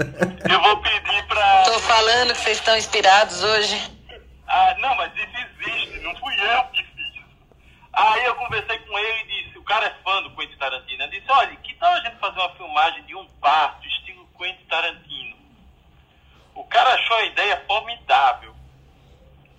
[0.50, 1.64] Eu vou pedir pra.
[1.64, 3.92] Tô falando que vocês estão inspirados hoje.
[4.48, 5.30] Ah, não, mas isso
[5.62, 7.24] existe, não fui eu que fiz.
[7.94, 11.20] Aí eu conversei com ele e disse, o cara é fã do Quentin Tarantino, ele
[11.20, 15.36] disse, olha, que tal a gente fazer uma filmagem de um parto, estilo Quentin Tarantino?
[16.56, 18.54] O cara achou a ideia formidável.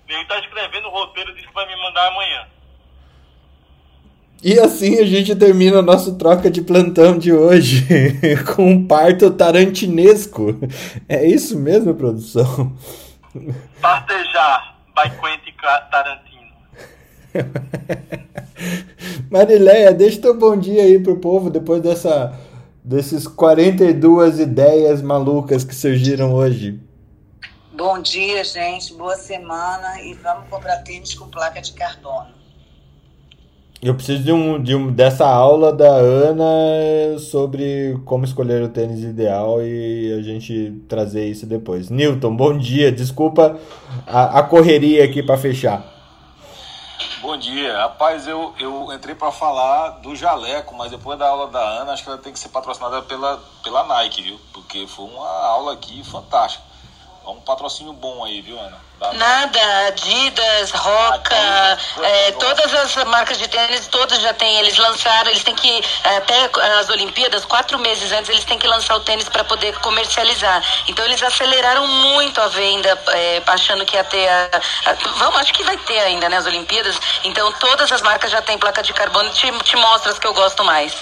[0.08, 2.46] Ele tá escrevendo o roteiro, disse que vai me mandar amanhã.
[4.42, 7.86] E assim a gente termina a nossa troca de plantão de hoje
[8.56, 10.58] com um parto tarantinesco.
[11.08, 12.76] É isso mesmo, produção?
[13.80, 15.54] Partejar, by Quentin
[15.90, 16.31] Tarantino.
[19.30, 22.38] Marileia, deixa teu bom dia aí pro povo depois dessa
[22.84, 26.80] desses 42 ideias malucas que surgiram hoje.
[27.72, 28.92] Bom dia, gente.
[28.94, 32.42] Boa semana e vamos comprar tênis com placa de carbono.
[33.80, 39.02] Eu preciso de um, de um dessa aula da Ana sobre como escolher o tênis
[39.02, 41.90] ideal e a gente trazer isso depois.
[41.90, 42.92] Newton, bom dia.
[42.92, 43.58] Desculpa
[44.06, 45.91] a, a correria aqui para fechar.
[47.20, 47.76] Bom dia.
[47.78, 52.02] Rapaz, eu, eu entrei para falar do jaleco, mas depois da aula da Ana, acho
[52.02, 54.40] que ela tem que ser patrocinada pela, pela Nike, viu?
[54.52, 56.71] Porque foi uma aula aqui fantástica.
[57.24, 58.76] É um patrocínio bom aí, viu, Ana?
[58.98, 59.12] Da...
[59.12, 65.42] Nada, Adidas, Roca, é, todas as marcas de tênis, todas já têm, eles lançaram, eles
[65.42, 69.44] têm que, até as Olimpíadas, quatro meses antes, eles têm que lançar o tênis para
[69.44, 70.62] poder comercializar.
[70.88, 74.50] Então eles aceleraram muito a venda, é, achando que ia ter a,
[74.86, 76.96] a, Vamos, acho que vai ter ainda, né, as Olimpíadas.
[77.24, 80.34] Então todas as marcas já têm placa de carbono, te, te mostra as que eu
[80.34, 80.92] gosto mais.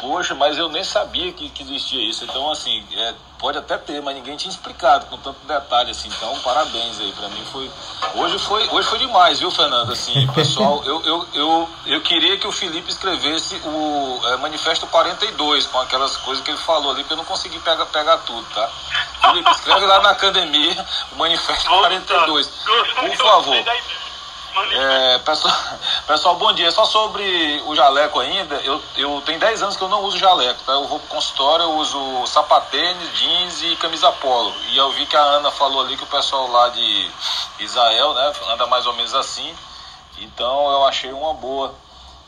[0.00, 2.24] Poxa, mas eu nem sabia que, que existia isso.
[2.24, 6.08] Então, assim, é, pode até ter, mas ninguém tinha explicado com tanto detalhe, assim.
[6.08, 7.12] Então, parabéns aí.
[7.12, 7.70] Pra mim foi.
[8.14, 9.92] Hoje foi, hoje foi demais, viu, Fernando?
[9.92, 15.66] Assim, pessoal, eu, eu, eu, eu queria que o Felipe escrevesse o é, Manifesto 42,
[15.66, 18.68] com aquelas coisas que ele falou ali, porque eu não consegui pegar, pegar tudo, tá?
[19.22, 22.46] Felipe, escreve lá na academia o Manifesto 42.
[22.46, 23.56] Por favor.
[24.58, 25.54] É, pessoal,
[26.08, 26.70] pessoal, bom dia.
[26.70, 30.62] Só sobre o jaleco ainda, eu, eu tenho 10 anos que eu não uso jaleco,
[30.64, 30.72] tá?
[30.72, 34.54] Eu vou pro consultório, eu uso sapatênis, jeans e camisa polo.
[34.70, 37.10] E eu vi que a Ana falou ali que o pessoal lá de
[37.60, 39.54] Israel, né, anda mais ou menos assim.
[40.18, 41.74] Então eu achei uma boa.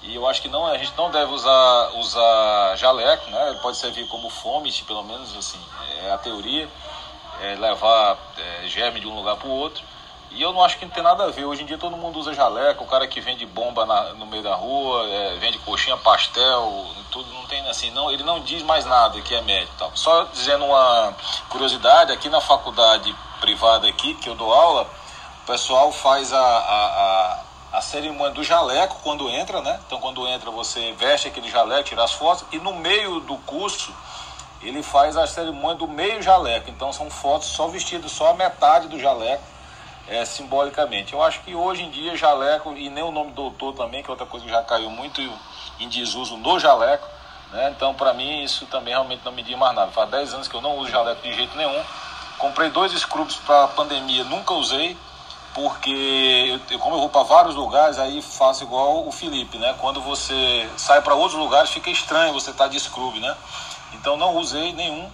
[0.03, 3.49] E eu acho que não, a gente não deve usar, usar jaleco, né?
[3.49, 5.61] Ele pode servir como fome, pelo menos assim,
[6.05, 6.69] é a teoria.
[7.41, 9.83] É levar é, germe de um lugar para o outro.
[10.31, 11.45] E eu não acho que não tem nada a ver.
[11.45, 14.43] Hoje em dia todo mundo usa jaleco, o cara que vende bomba na, no meio
[14.43, 18.85] da rua, é, vende coxinha, pastel, tudo não tem assim, não, ele não diz mais
[18.85, 19.73] nada que é médico.
[19.79, 19.91] Tal.
[19.95, 21.15] Só dizendo uma
[21.49, 24.87] curiosidade, aqui na faculdade privada aqui, que eu dou aula,
[25.43, 27.41] o pessoal faz a, a,
[27.73, 29.81] a, a cerimônia do jaleco quando entra, né?
[29.87, 33.95] Então quando entra você veste aquele jaleco, tira as fotos, e no meio do curso
[34.61, 36.69] ele faz a cerimônia do meio jaleco.
[36.69, 39.58] Então são fotos só vestidas só a metade do jaleco
[40.09, 41.13] é, simbolicamente.
[41.13, 44.13] Eu acho que hoje em dia jaleco, e nem o nome doutor também, que é
[44.13, 45.21] outra coisa que já caiu muito
[45.79, 47.07] em desuso no jaleco,
[47.53, 47.73] né?
[47.75, 49.93] então para mim isso também realmente não me diz mais nada.
[49.93, 51.83] Faz 10 anos que eu não uso jaleco de jeito nenhum.
[52.39, 54.97] Comprei dois scrubs para pandemia, nunca usei,
[55.55, 59.75] porque eu, como eu vou para vários lugares, aí faço igual o Felipe, né?
[59.81, 63.37] Quando você sai para outros lugares, fica estranho você estar tá de scrub, né?
[63.93, 65.11] Então não usei nenhum.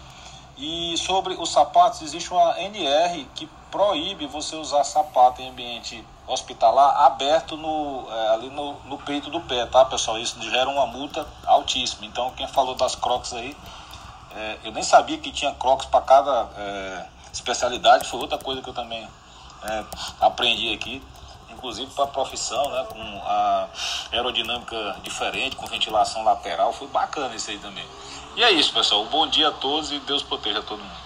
[0.56, 7.06] E sobre os sapatos, existe uma NR que proíbe você usar sapato em ambiente hospitalar
[7.06, 10.16] aberto no, é, ali no, no, peito do pé, tá, pessoal?
[10.16, 12.06] Isso gera uma multa altíssima.
[12.06, 13.56] Então, quem falou das crocs aí,
[14.30, 18.70] é, eu nem sabia que tinha crocs para cada é, especialidade, foi outra coisa que
[18.70, 19.09] eu também
[19.64, 19.84] é,
[20.20, 21.02] aprendi aqui.
[21.51, 23.68] Inclusive para a profissão, né, com a
[24.12, 27.84] aerodinâmica diferente, com ventilação lateral, foi bacana isso aí também.
[28.36, 29.05] E é isso, pessoal.
[29.06, 31.03] Bom dia a todos e Deus proteja todo mundo.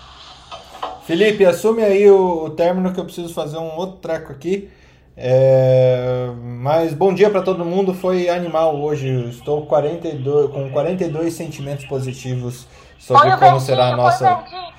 [1.05, 4.71] Felipe, assume aí o, o término que eu preciso fazer um outro treco aqui.
[5.17, 7.93] É, mas bom dia para todo mundo.
[7.93, 9.09] Foi animal hoje.
[9.31, 12.69] Estou 42, com 42 sentimentos positivos
[12.99, 14.35] sobre como verdinho, será a nossa.
[14.35, 14.73] Verdinho,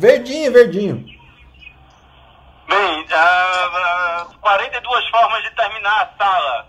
[0.00, 1.18] verdinho, verdinho.
[2.68, 6.66] Bem, uh, 42 formas de terminar a sala.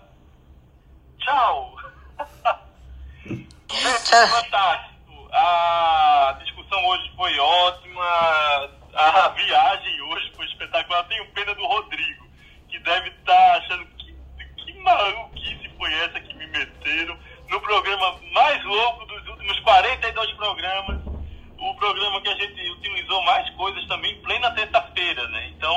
[1.18, 1.74] Tchau.
[4.28, 4.90] Fantástico.
[5.32, 11.04] A discussão hoje foi ótima a viagem hoje foi espetacular.
[11.04, 12.26] Tenho pena do Rodrigo,
[12.68, 14.14] que deve estar tá achando que,
[14.56, 17.18] que maluquice foi essa que me meteram
[17.48, 21.00] no programa mais louco dos últimos 42 programas.
[21.58, 25.48] O programa que a gente utilizou mais coisas também, plena terça-feira, né?
[25.48, 25.76] Então,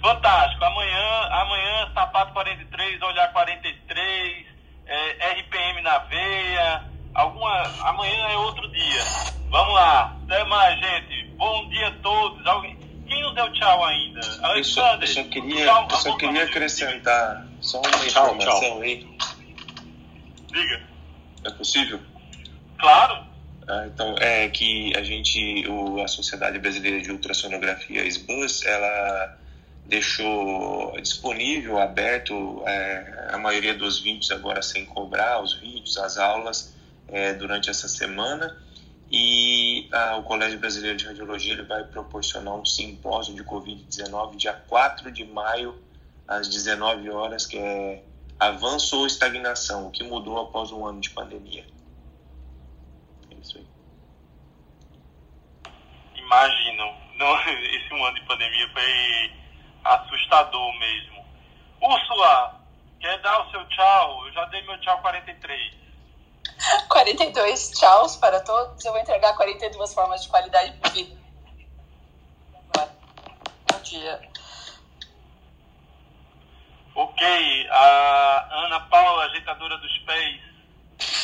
[0.00, 0.64] fantástico.
[0.64, 4.46] Amanhã, amanhã, sapato 43, olhar 43,
[4.86, 6.84] é, RPM na veia.
[7.12, 8.99] Alguma, amanhã é outro dia.
[9.60, 10.16] Vamos lá.
[10.24, 11.26] Até mais, gente.
[11.36, 12.46] Bom dia a todos.
[12.46, 12.78] Alguém...
[13.06, 14.20] Quem não deu tchau ainda?
[14.42, 15.06] Alexandre.
[15.06, 18.80] Eu só, queria, tchau, eu só queria acrescentar só uma tchau, informação tchau.
[18.80, 19.06] aí.
[20.46, 20.82] Diga.
[21.44, 22.00] É possível?
[22.78, 23.26] Claro.
[23.68, 29.36] Ah, então, é que a gente, o, a Sociedade Brasileira de Ultrassonografia, SBUS, ela
[29.84, 36.74] deixou disponível, aberto é, a maioria dos vídeos agora sem cobrar, os vídeos, as aulas
[37.08, 38.56] é, durante essa semana.
[39.10, 44.52] E ah, o Colégio Brasileiro de Radiologia ele vai proporcionar um simpósio de Covid-19 dia
[44.52, 45.82] 4 de maio,
[46.28, 48.04] às 19 horas, que é
[48.38, 51.66] avanço ou estagnação, o que mudou após um ano de pandemia.
[53.30, 53.66] É isso aí.
[56.14, 56.94] Imagino.
[57.16, 57.36] Não,
[57.74, 59.32] esse um ano de pandemia foi
[59.84, 61.24] assustador mesmo.
[61.82, 62.60] Úrsula,
[63.00, 64.26] quer dar o seu tchau?
[64.26, 65.79] Eu já dei meu tchau 43.
[66.88, 68.84] 42 tchauz para todos.
[68.84, 71.20] Eu vou entregar 42 formas de qualidade de vida.
[73.72, 74.20] Bom dia.
[76.94, 80.49] Ok, a Ana Paula, ajeitadora dos pés.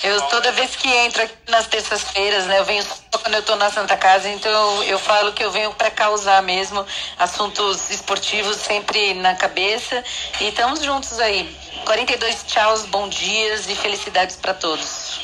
[0.02, 3.56] Eu toda vez que entro aqui nas terças-feiras, né, eu venho só quando eu tô
[3.56, 6.86] na Santa Casa, então eu, eu falo que eu venho para causar mesmo
[7.18, 10.02] assuntos esportivos sempre na cabeça
[10.40, 11.54] e estamos juntos aí.
[11.84, 15.20] 42 tchauz, bom dias e felicidades para todos.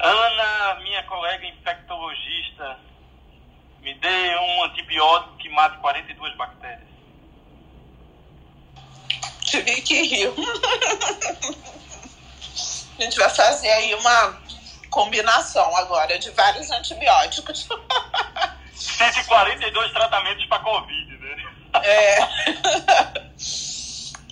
[0.00, 2.78] Ana, minha colega infectologista,
[3.82, 6.88] me dê um antibiótico que mate 42 bactérias.
[9.44, 10.32] Tive que rir.
[12.98, 14.40] A gente vai fazer aí uma
[14.90, 17.68] combinação agora de vários antibióticos.
[18.74, 21.36] 142 tratamentos para Covid, né?
[21.82, 23.28] É.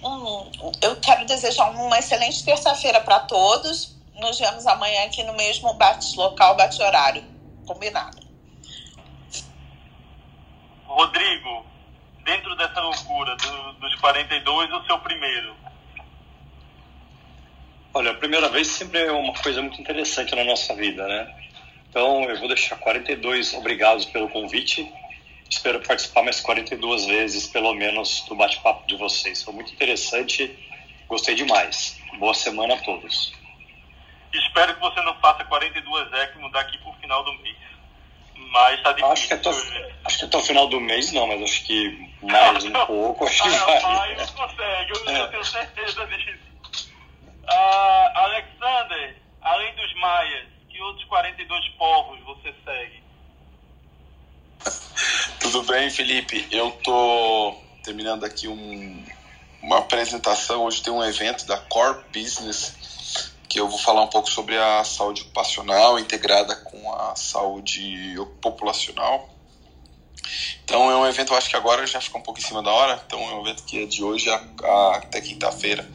[0.02, 0.52] Hum,
[0.82, 3.97] eu quero desejar uma excelente terça-feira para todos.
[4.14, 7.24] Nos vemos amanhã aqui no mesmo bate local, bate horário.
[7.66, 8.18] Combinado.
[10.84, 11.66] Rodrigo,
[12.24, 15.56] dentro dessa loucura do, dos 42, o seu primeiro.
[17.97, 21.35] Olha, a primeira vez sempre é uma coisa muito interessante na nossa vida, né?
[21.89, 24.86] Então eu vou deixar 42 obrigados pelo convite.
[25.48, 29.43] Espero participar mais 42 vezes, pelo menos, do bate-papo de vocês.
[29.43, 30.55] Foi muito interessante,
[31.09, 31.98] gostei demais.
[32.18, 33.32] Boa semana a todos.
[34.31, 37.56] Espero que você não faça 42 ECMO daqui pro final do mês.
[38.35, 39.10] Mas tá difícil.
[39.10, 39.51] Acho que, até,
[40.05, 43.43] acho que até o final do mês não, mas acho que mais um pouco, acho
[43.43, 44.16] que vai.
[44.16, 46.45] Consegue, eu, eu tenho certeza disso.
[47.48, 53.02] Ah, Alexander, além dos maias, que outros 42 povos você segue?
[55.40, 56.47] Tudo bem, Felipe?
[56.51, 59.05] Eu tô terminando aqui um,
[59.62, 60.64] uma apresentação.
[60.64, 62.74] Hoje tem um evento da Core Business
[63.48, 69.28] que eu vou falar um pouco sobre a saúde ocupacional integrada com a saúde populacional.
[70.64, 72.70] Então é um evento, eu acho que agora já ficou um pouco em cima da
[72.70, 73.01] hora.
[73.06, 75.89] Então é um evento que é de hoje até quinta-feira.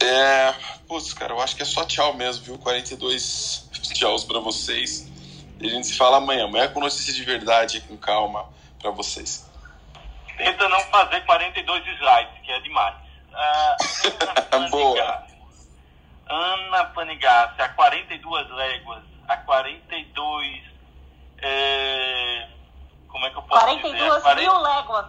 [0.00, 0.54] É,
[0.86, 2.58] putz, cara, eu acho que é só tchau mesmo, viu?
[2.58, 5.08] 42 tchauz para vocês.
[5.60, 6.44] E a gente se fala amanhã.
[6.44, 8.46] Amanhã com notícias de verdade, com calma
[8.80, 9.48] para vocês.
[10.36, 12.94] Tenta não fazer 42 slides, que é demais.
[14.52, 15.26] Ana Boa.
[16.28, 20.62] Ana Panigassi, a 42 léguas, a 42.
[21.40, 22.48] É,
[23.08, 23.80] como é que eu posso dizer?
[23.80, 25.06] 42 A 40 mil léguas.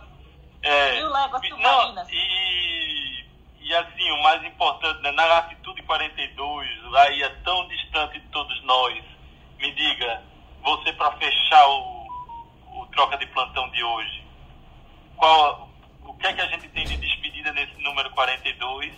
[0.63, 2.07] é, mil léguas submarinas.
[2.07, 3.25] não, e,
[3.69, 8.63] e assim, o mais importante, né, na latitude 42, lá ia tão distante de todos
[8.63, 9.03] nós.
[9.59, 10.23] Me diga,
[10.63, 12.07] você para fechar o,
[12.73, 14.25] o troca de plantão de hoje,
[15.15, 15.69] qual,
[16.03, 18.91] o que é que a gente tem de despedida nesse número 42,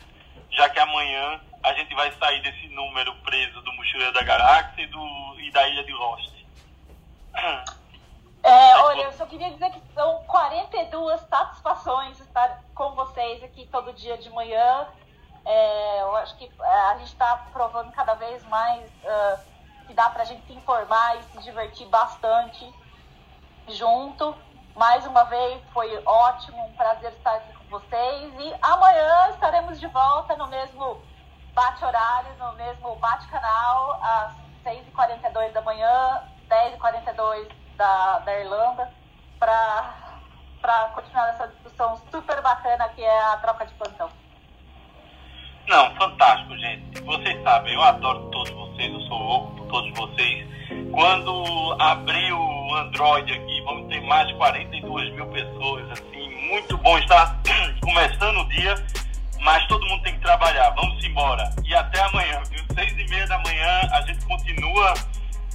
[0.51, 4.87] já que amanhã a gente vai sair desse número preso do Mochileiro da Galáxia e,
[4.87, 6.31] do, e da Ilha de Lost.
[8.43, 13.93] É, olha, eu só queria dizer que são 42 satisfações estar com vocês aqui todo
[13.93, 14.87] dia de manhã.
[15.45, 19.39] É, eu acho que é, a gente está provando cada vez mais ah,
[19.85, 22.67] que dá para a gente se informar e se divertir bastante
[23.67, 24.35] junto.
[24.75, 28.33] Mais uma vez, foi ótimo, um prazer estar aqui com vocês.
[28.39, 30.99] E amanhã estaremos de volta no mesmo
[31.53, 38.87] bate-horário, no mesmo bate-canal, às 6h42 da manhã, 10h42 da, da Irlanda,
[39.39, 44.09] para continuar essa discussão super bacana que é a troca de plantão.
[45.67, 47.01] Não, fantástico, gente.
[47.01, 50.47] Vocês sabem, eu adoro todos vocês, eu sou louco por todos vocês.
[50.91, 56.99] Quando abrir o Android aqui, vamos ter mais de 42 mil pessoas, assim, muito bom
[56.99, 57.39] estar
[57.81, 58.75] começando o dia,
[59.39, 60.69] mas todo mundo tem que trabalhar.
[60.71, 61.49] Vamos embora.
[61.65, 62.63] E até amanhã, viu?
[62.75, 64.93] Seis e meia da manhã, a gente continua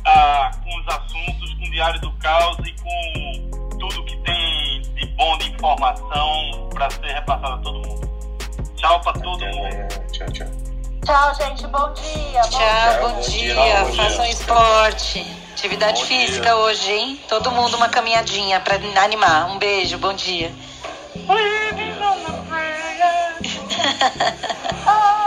[0.06, 5.06] ah, com os assuntos, com o Diário do Caos e com tudo que tem de
[5.16, 8.10] bom de informação para ser repassado a todo mundo.
[8.76, 9.66] Tchau para todo Até mundo.
[9.66, 9.88] amanhã.
[10.12, 10.46] Tchau, tchau.
[11.04, 11.66] Tchau, gente.
[11.68, 12.42] Bom dia.
[12.42, 13.80] Bom Tchau, bom bom dia, dia.
[13.84, 14.02] bom dia.
[14.04, 15.26] Façam esporte.
[15.52, 16.56] Atividade Bom física dia.
[16.56, 17.20] hoje, hein?
[17.28, 19.50] Todo mundo uma caminhadinha pra animar.
[19.50, 20.52] Um beijo, bom dia.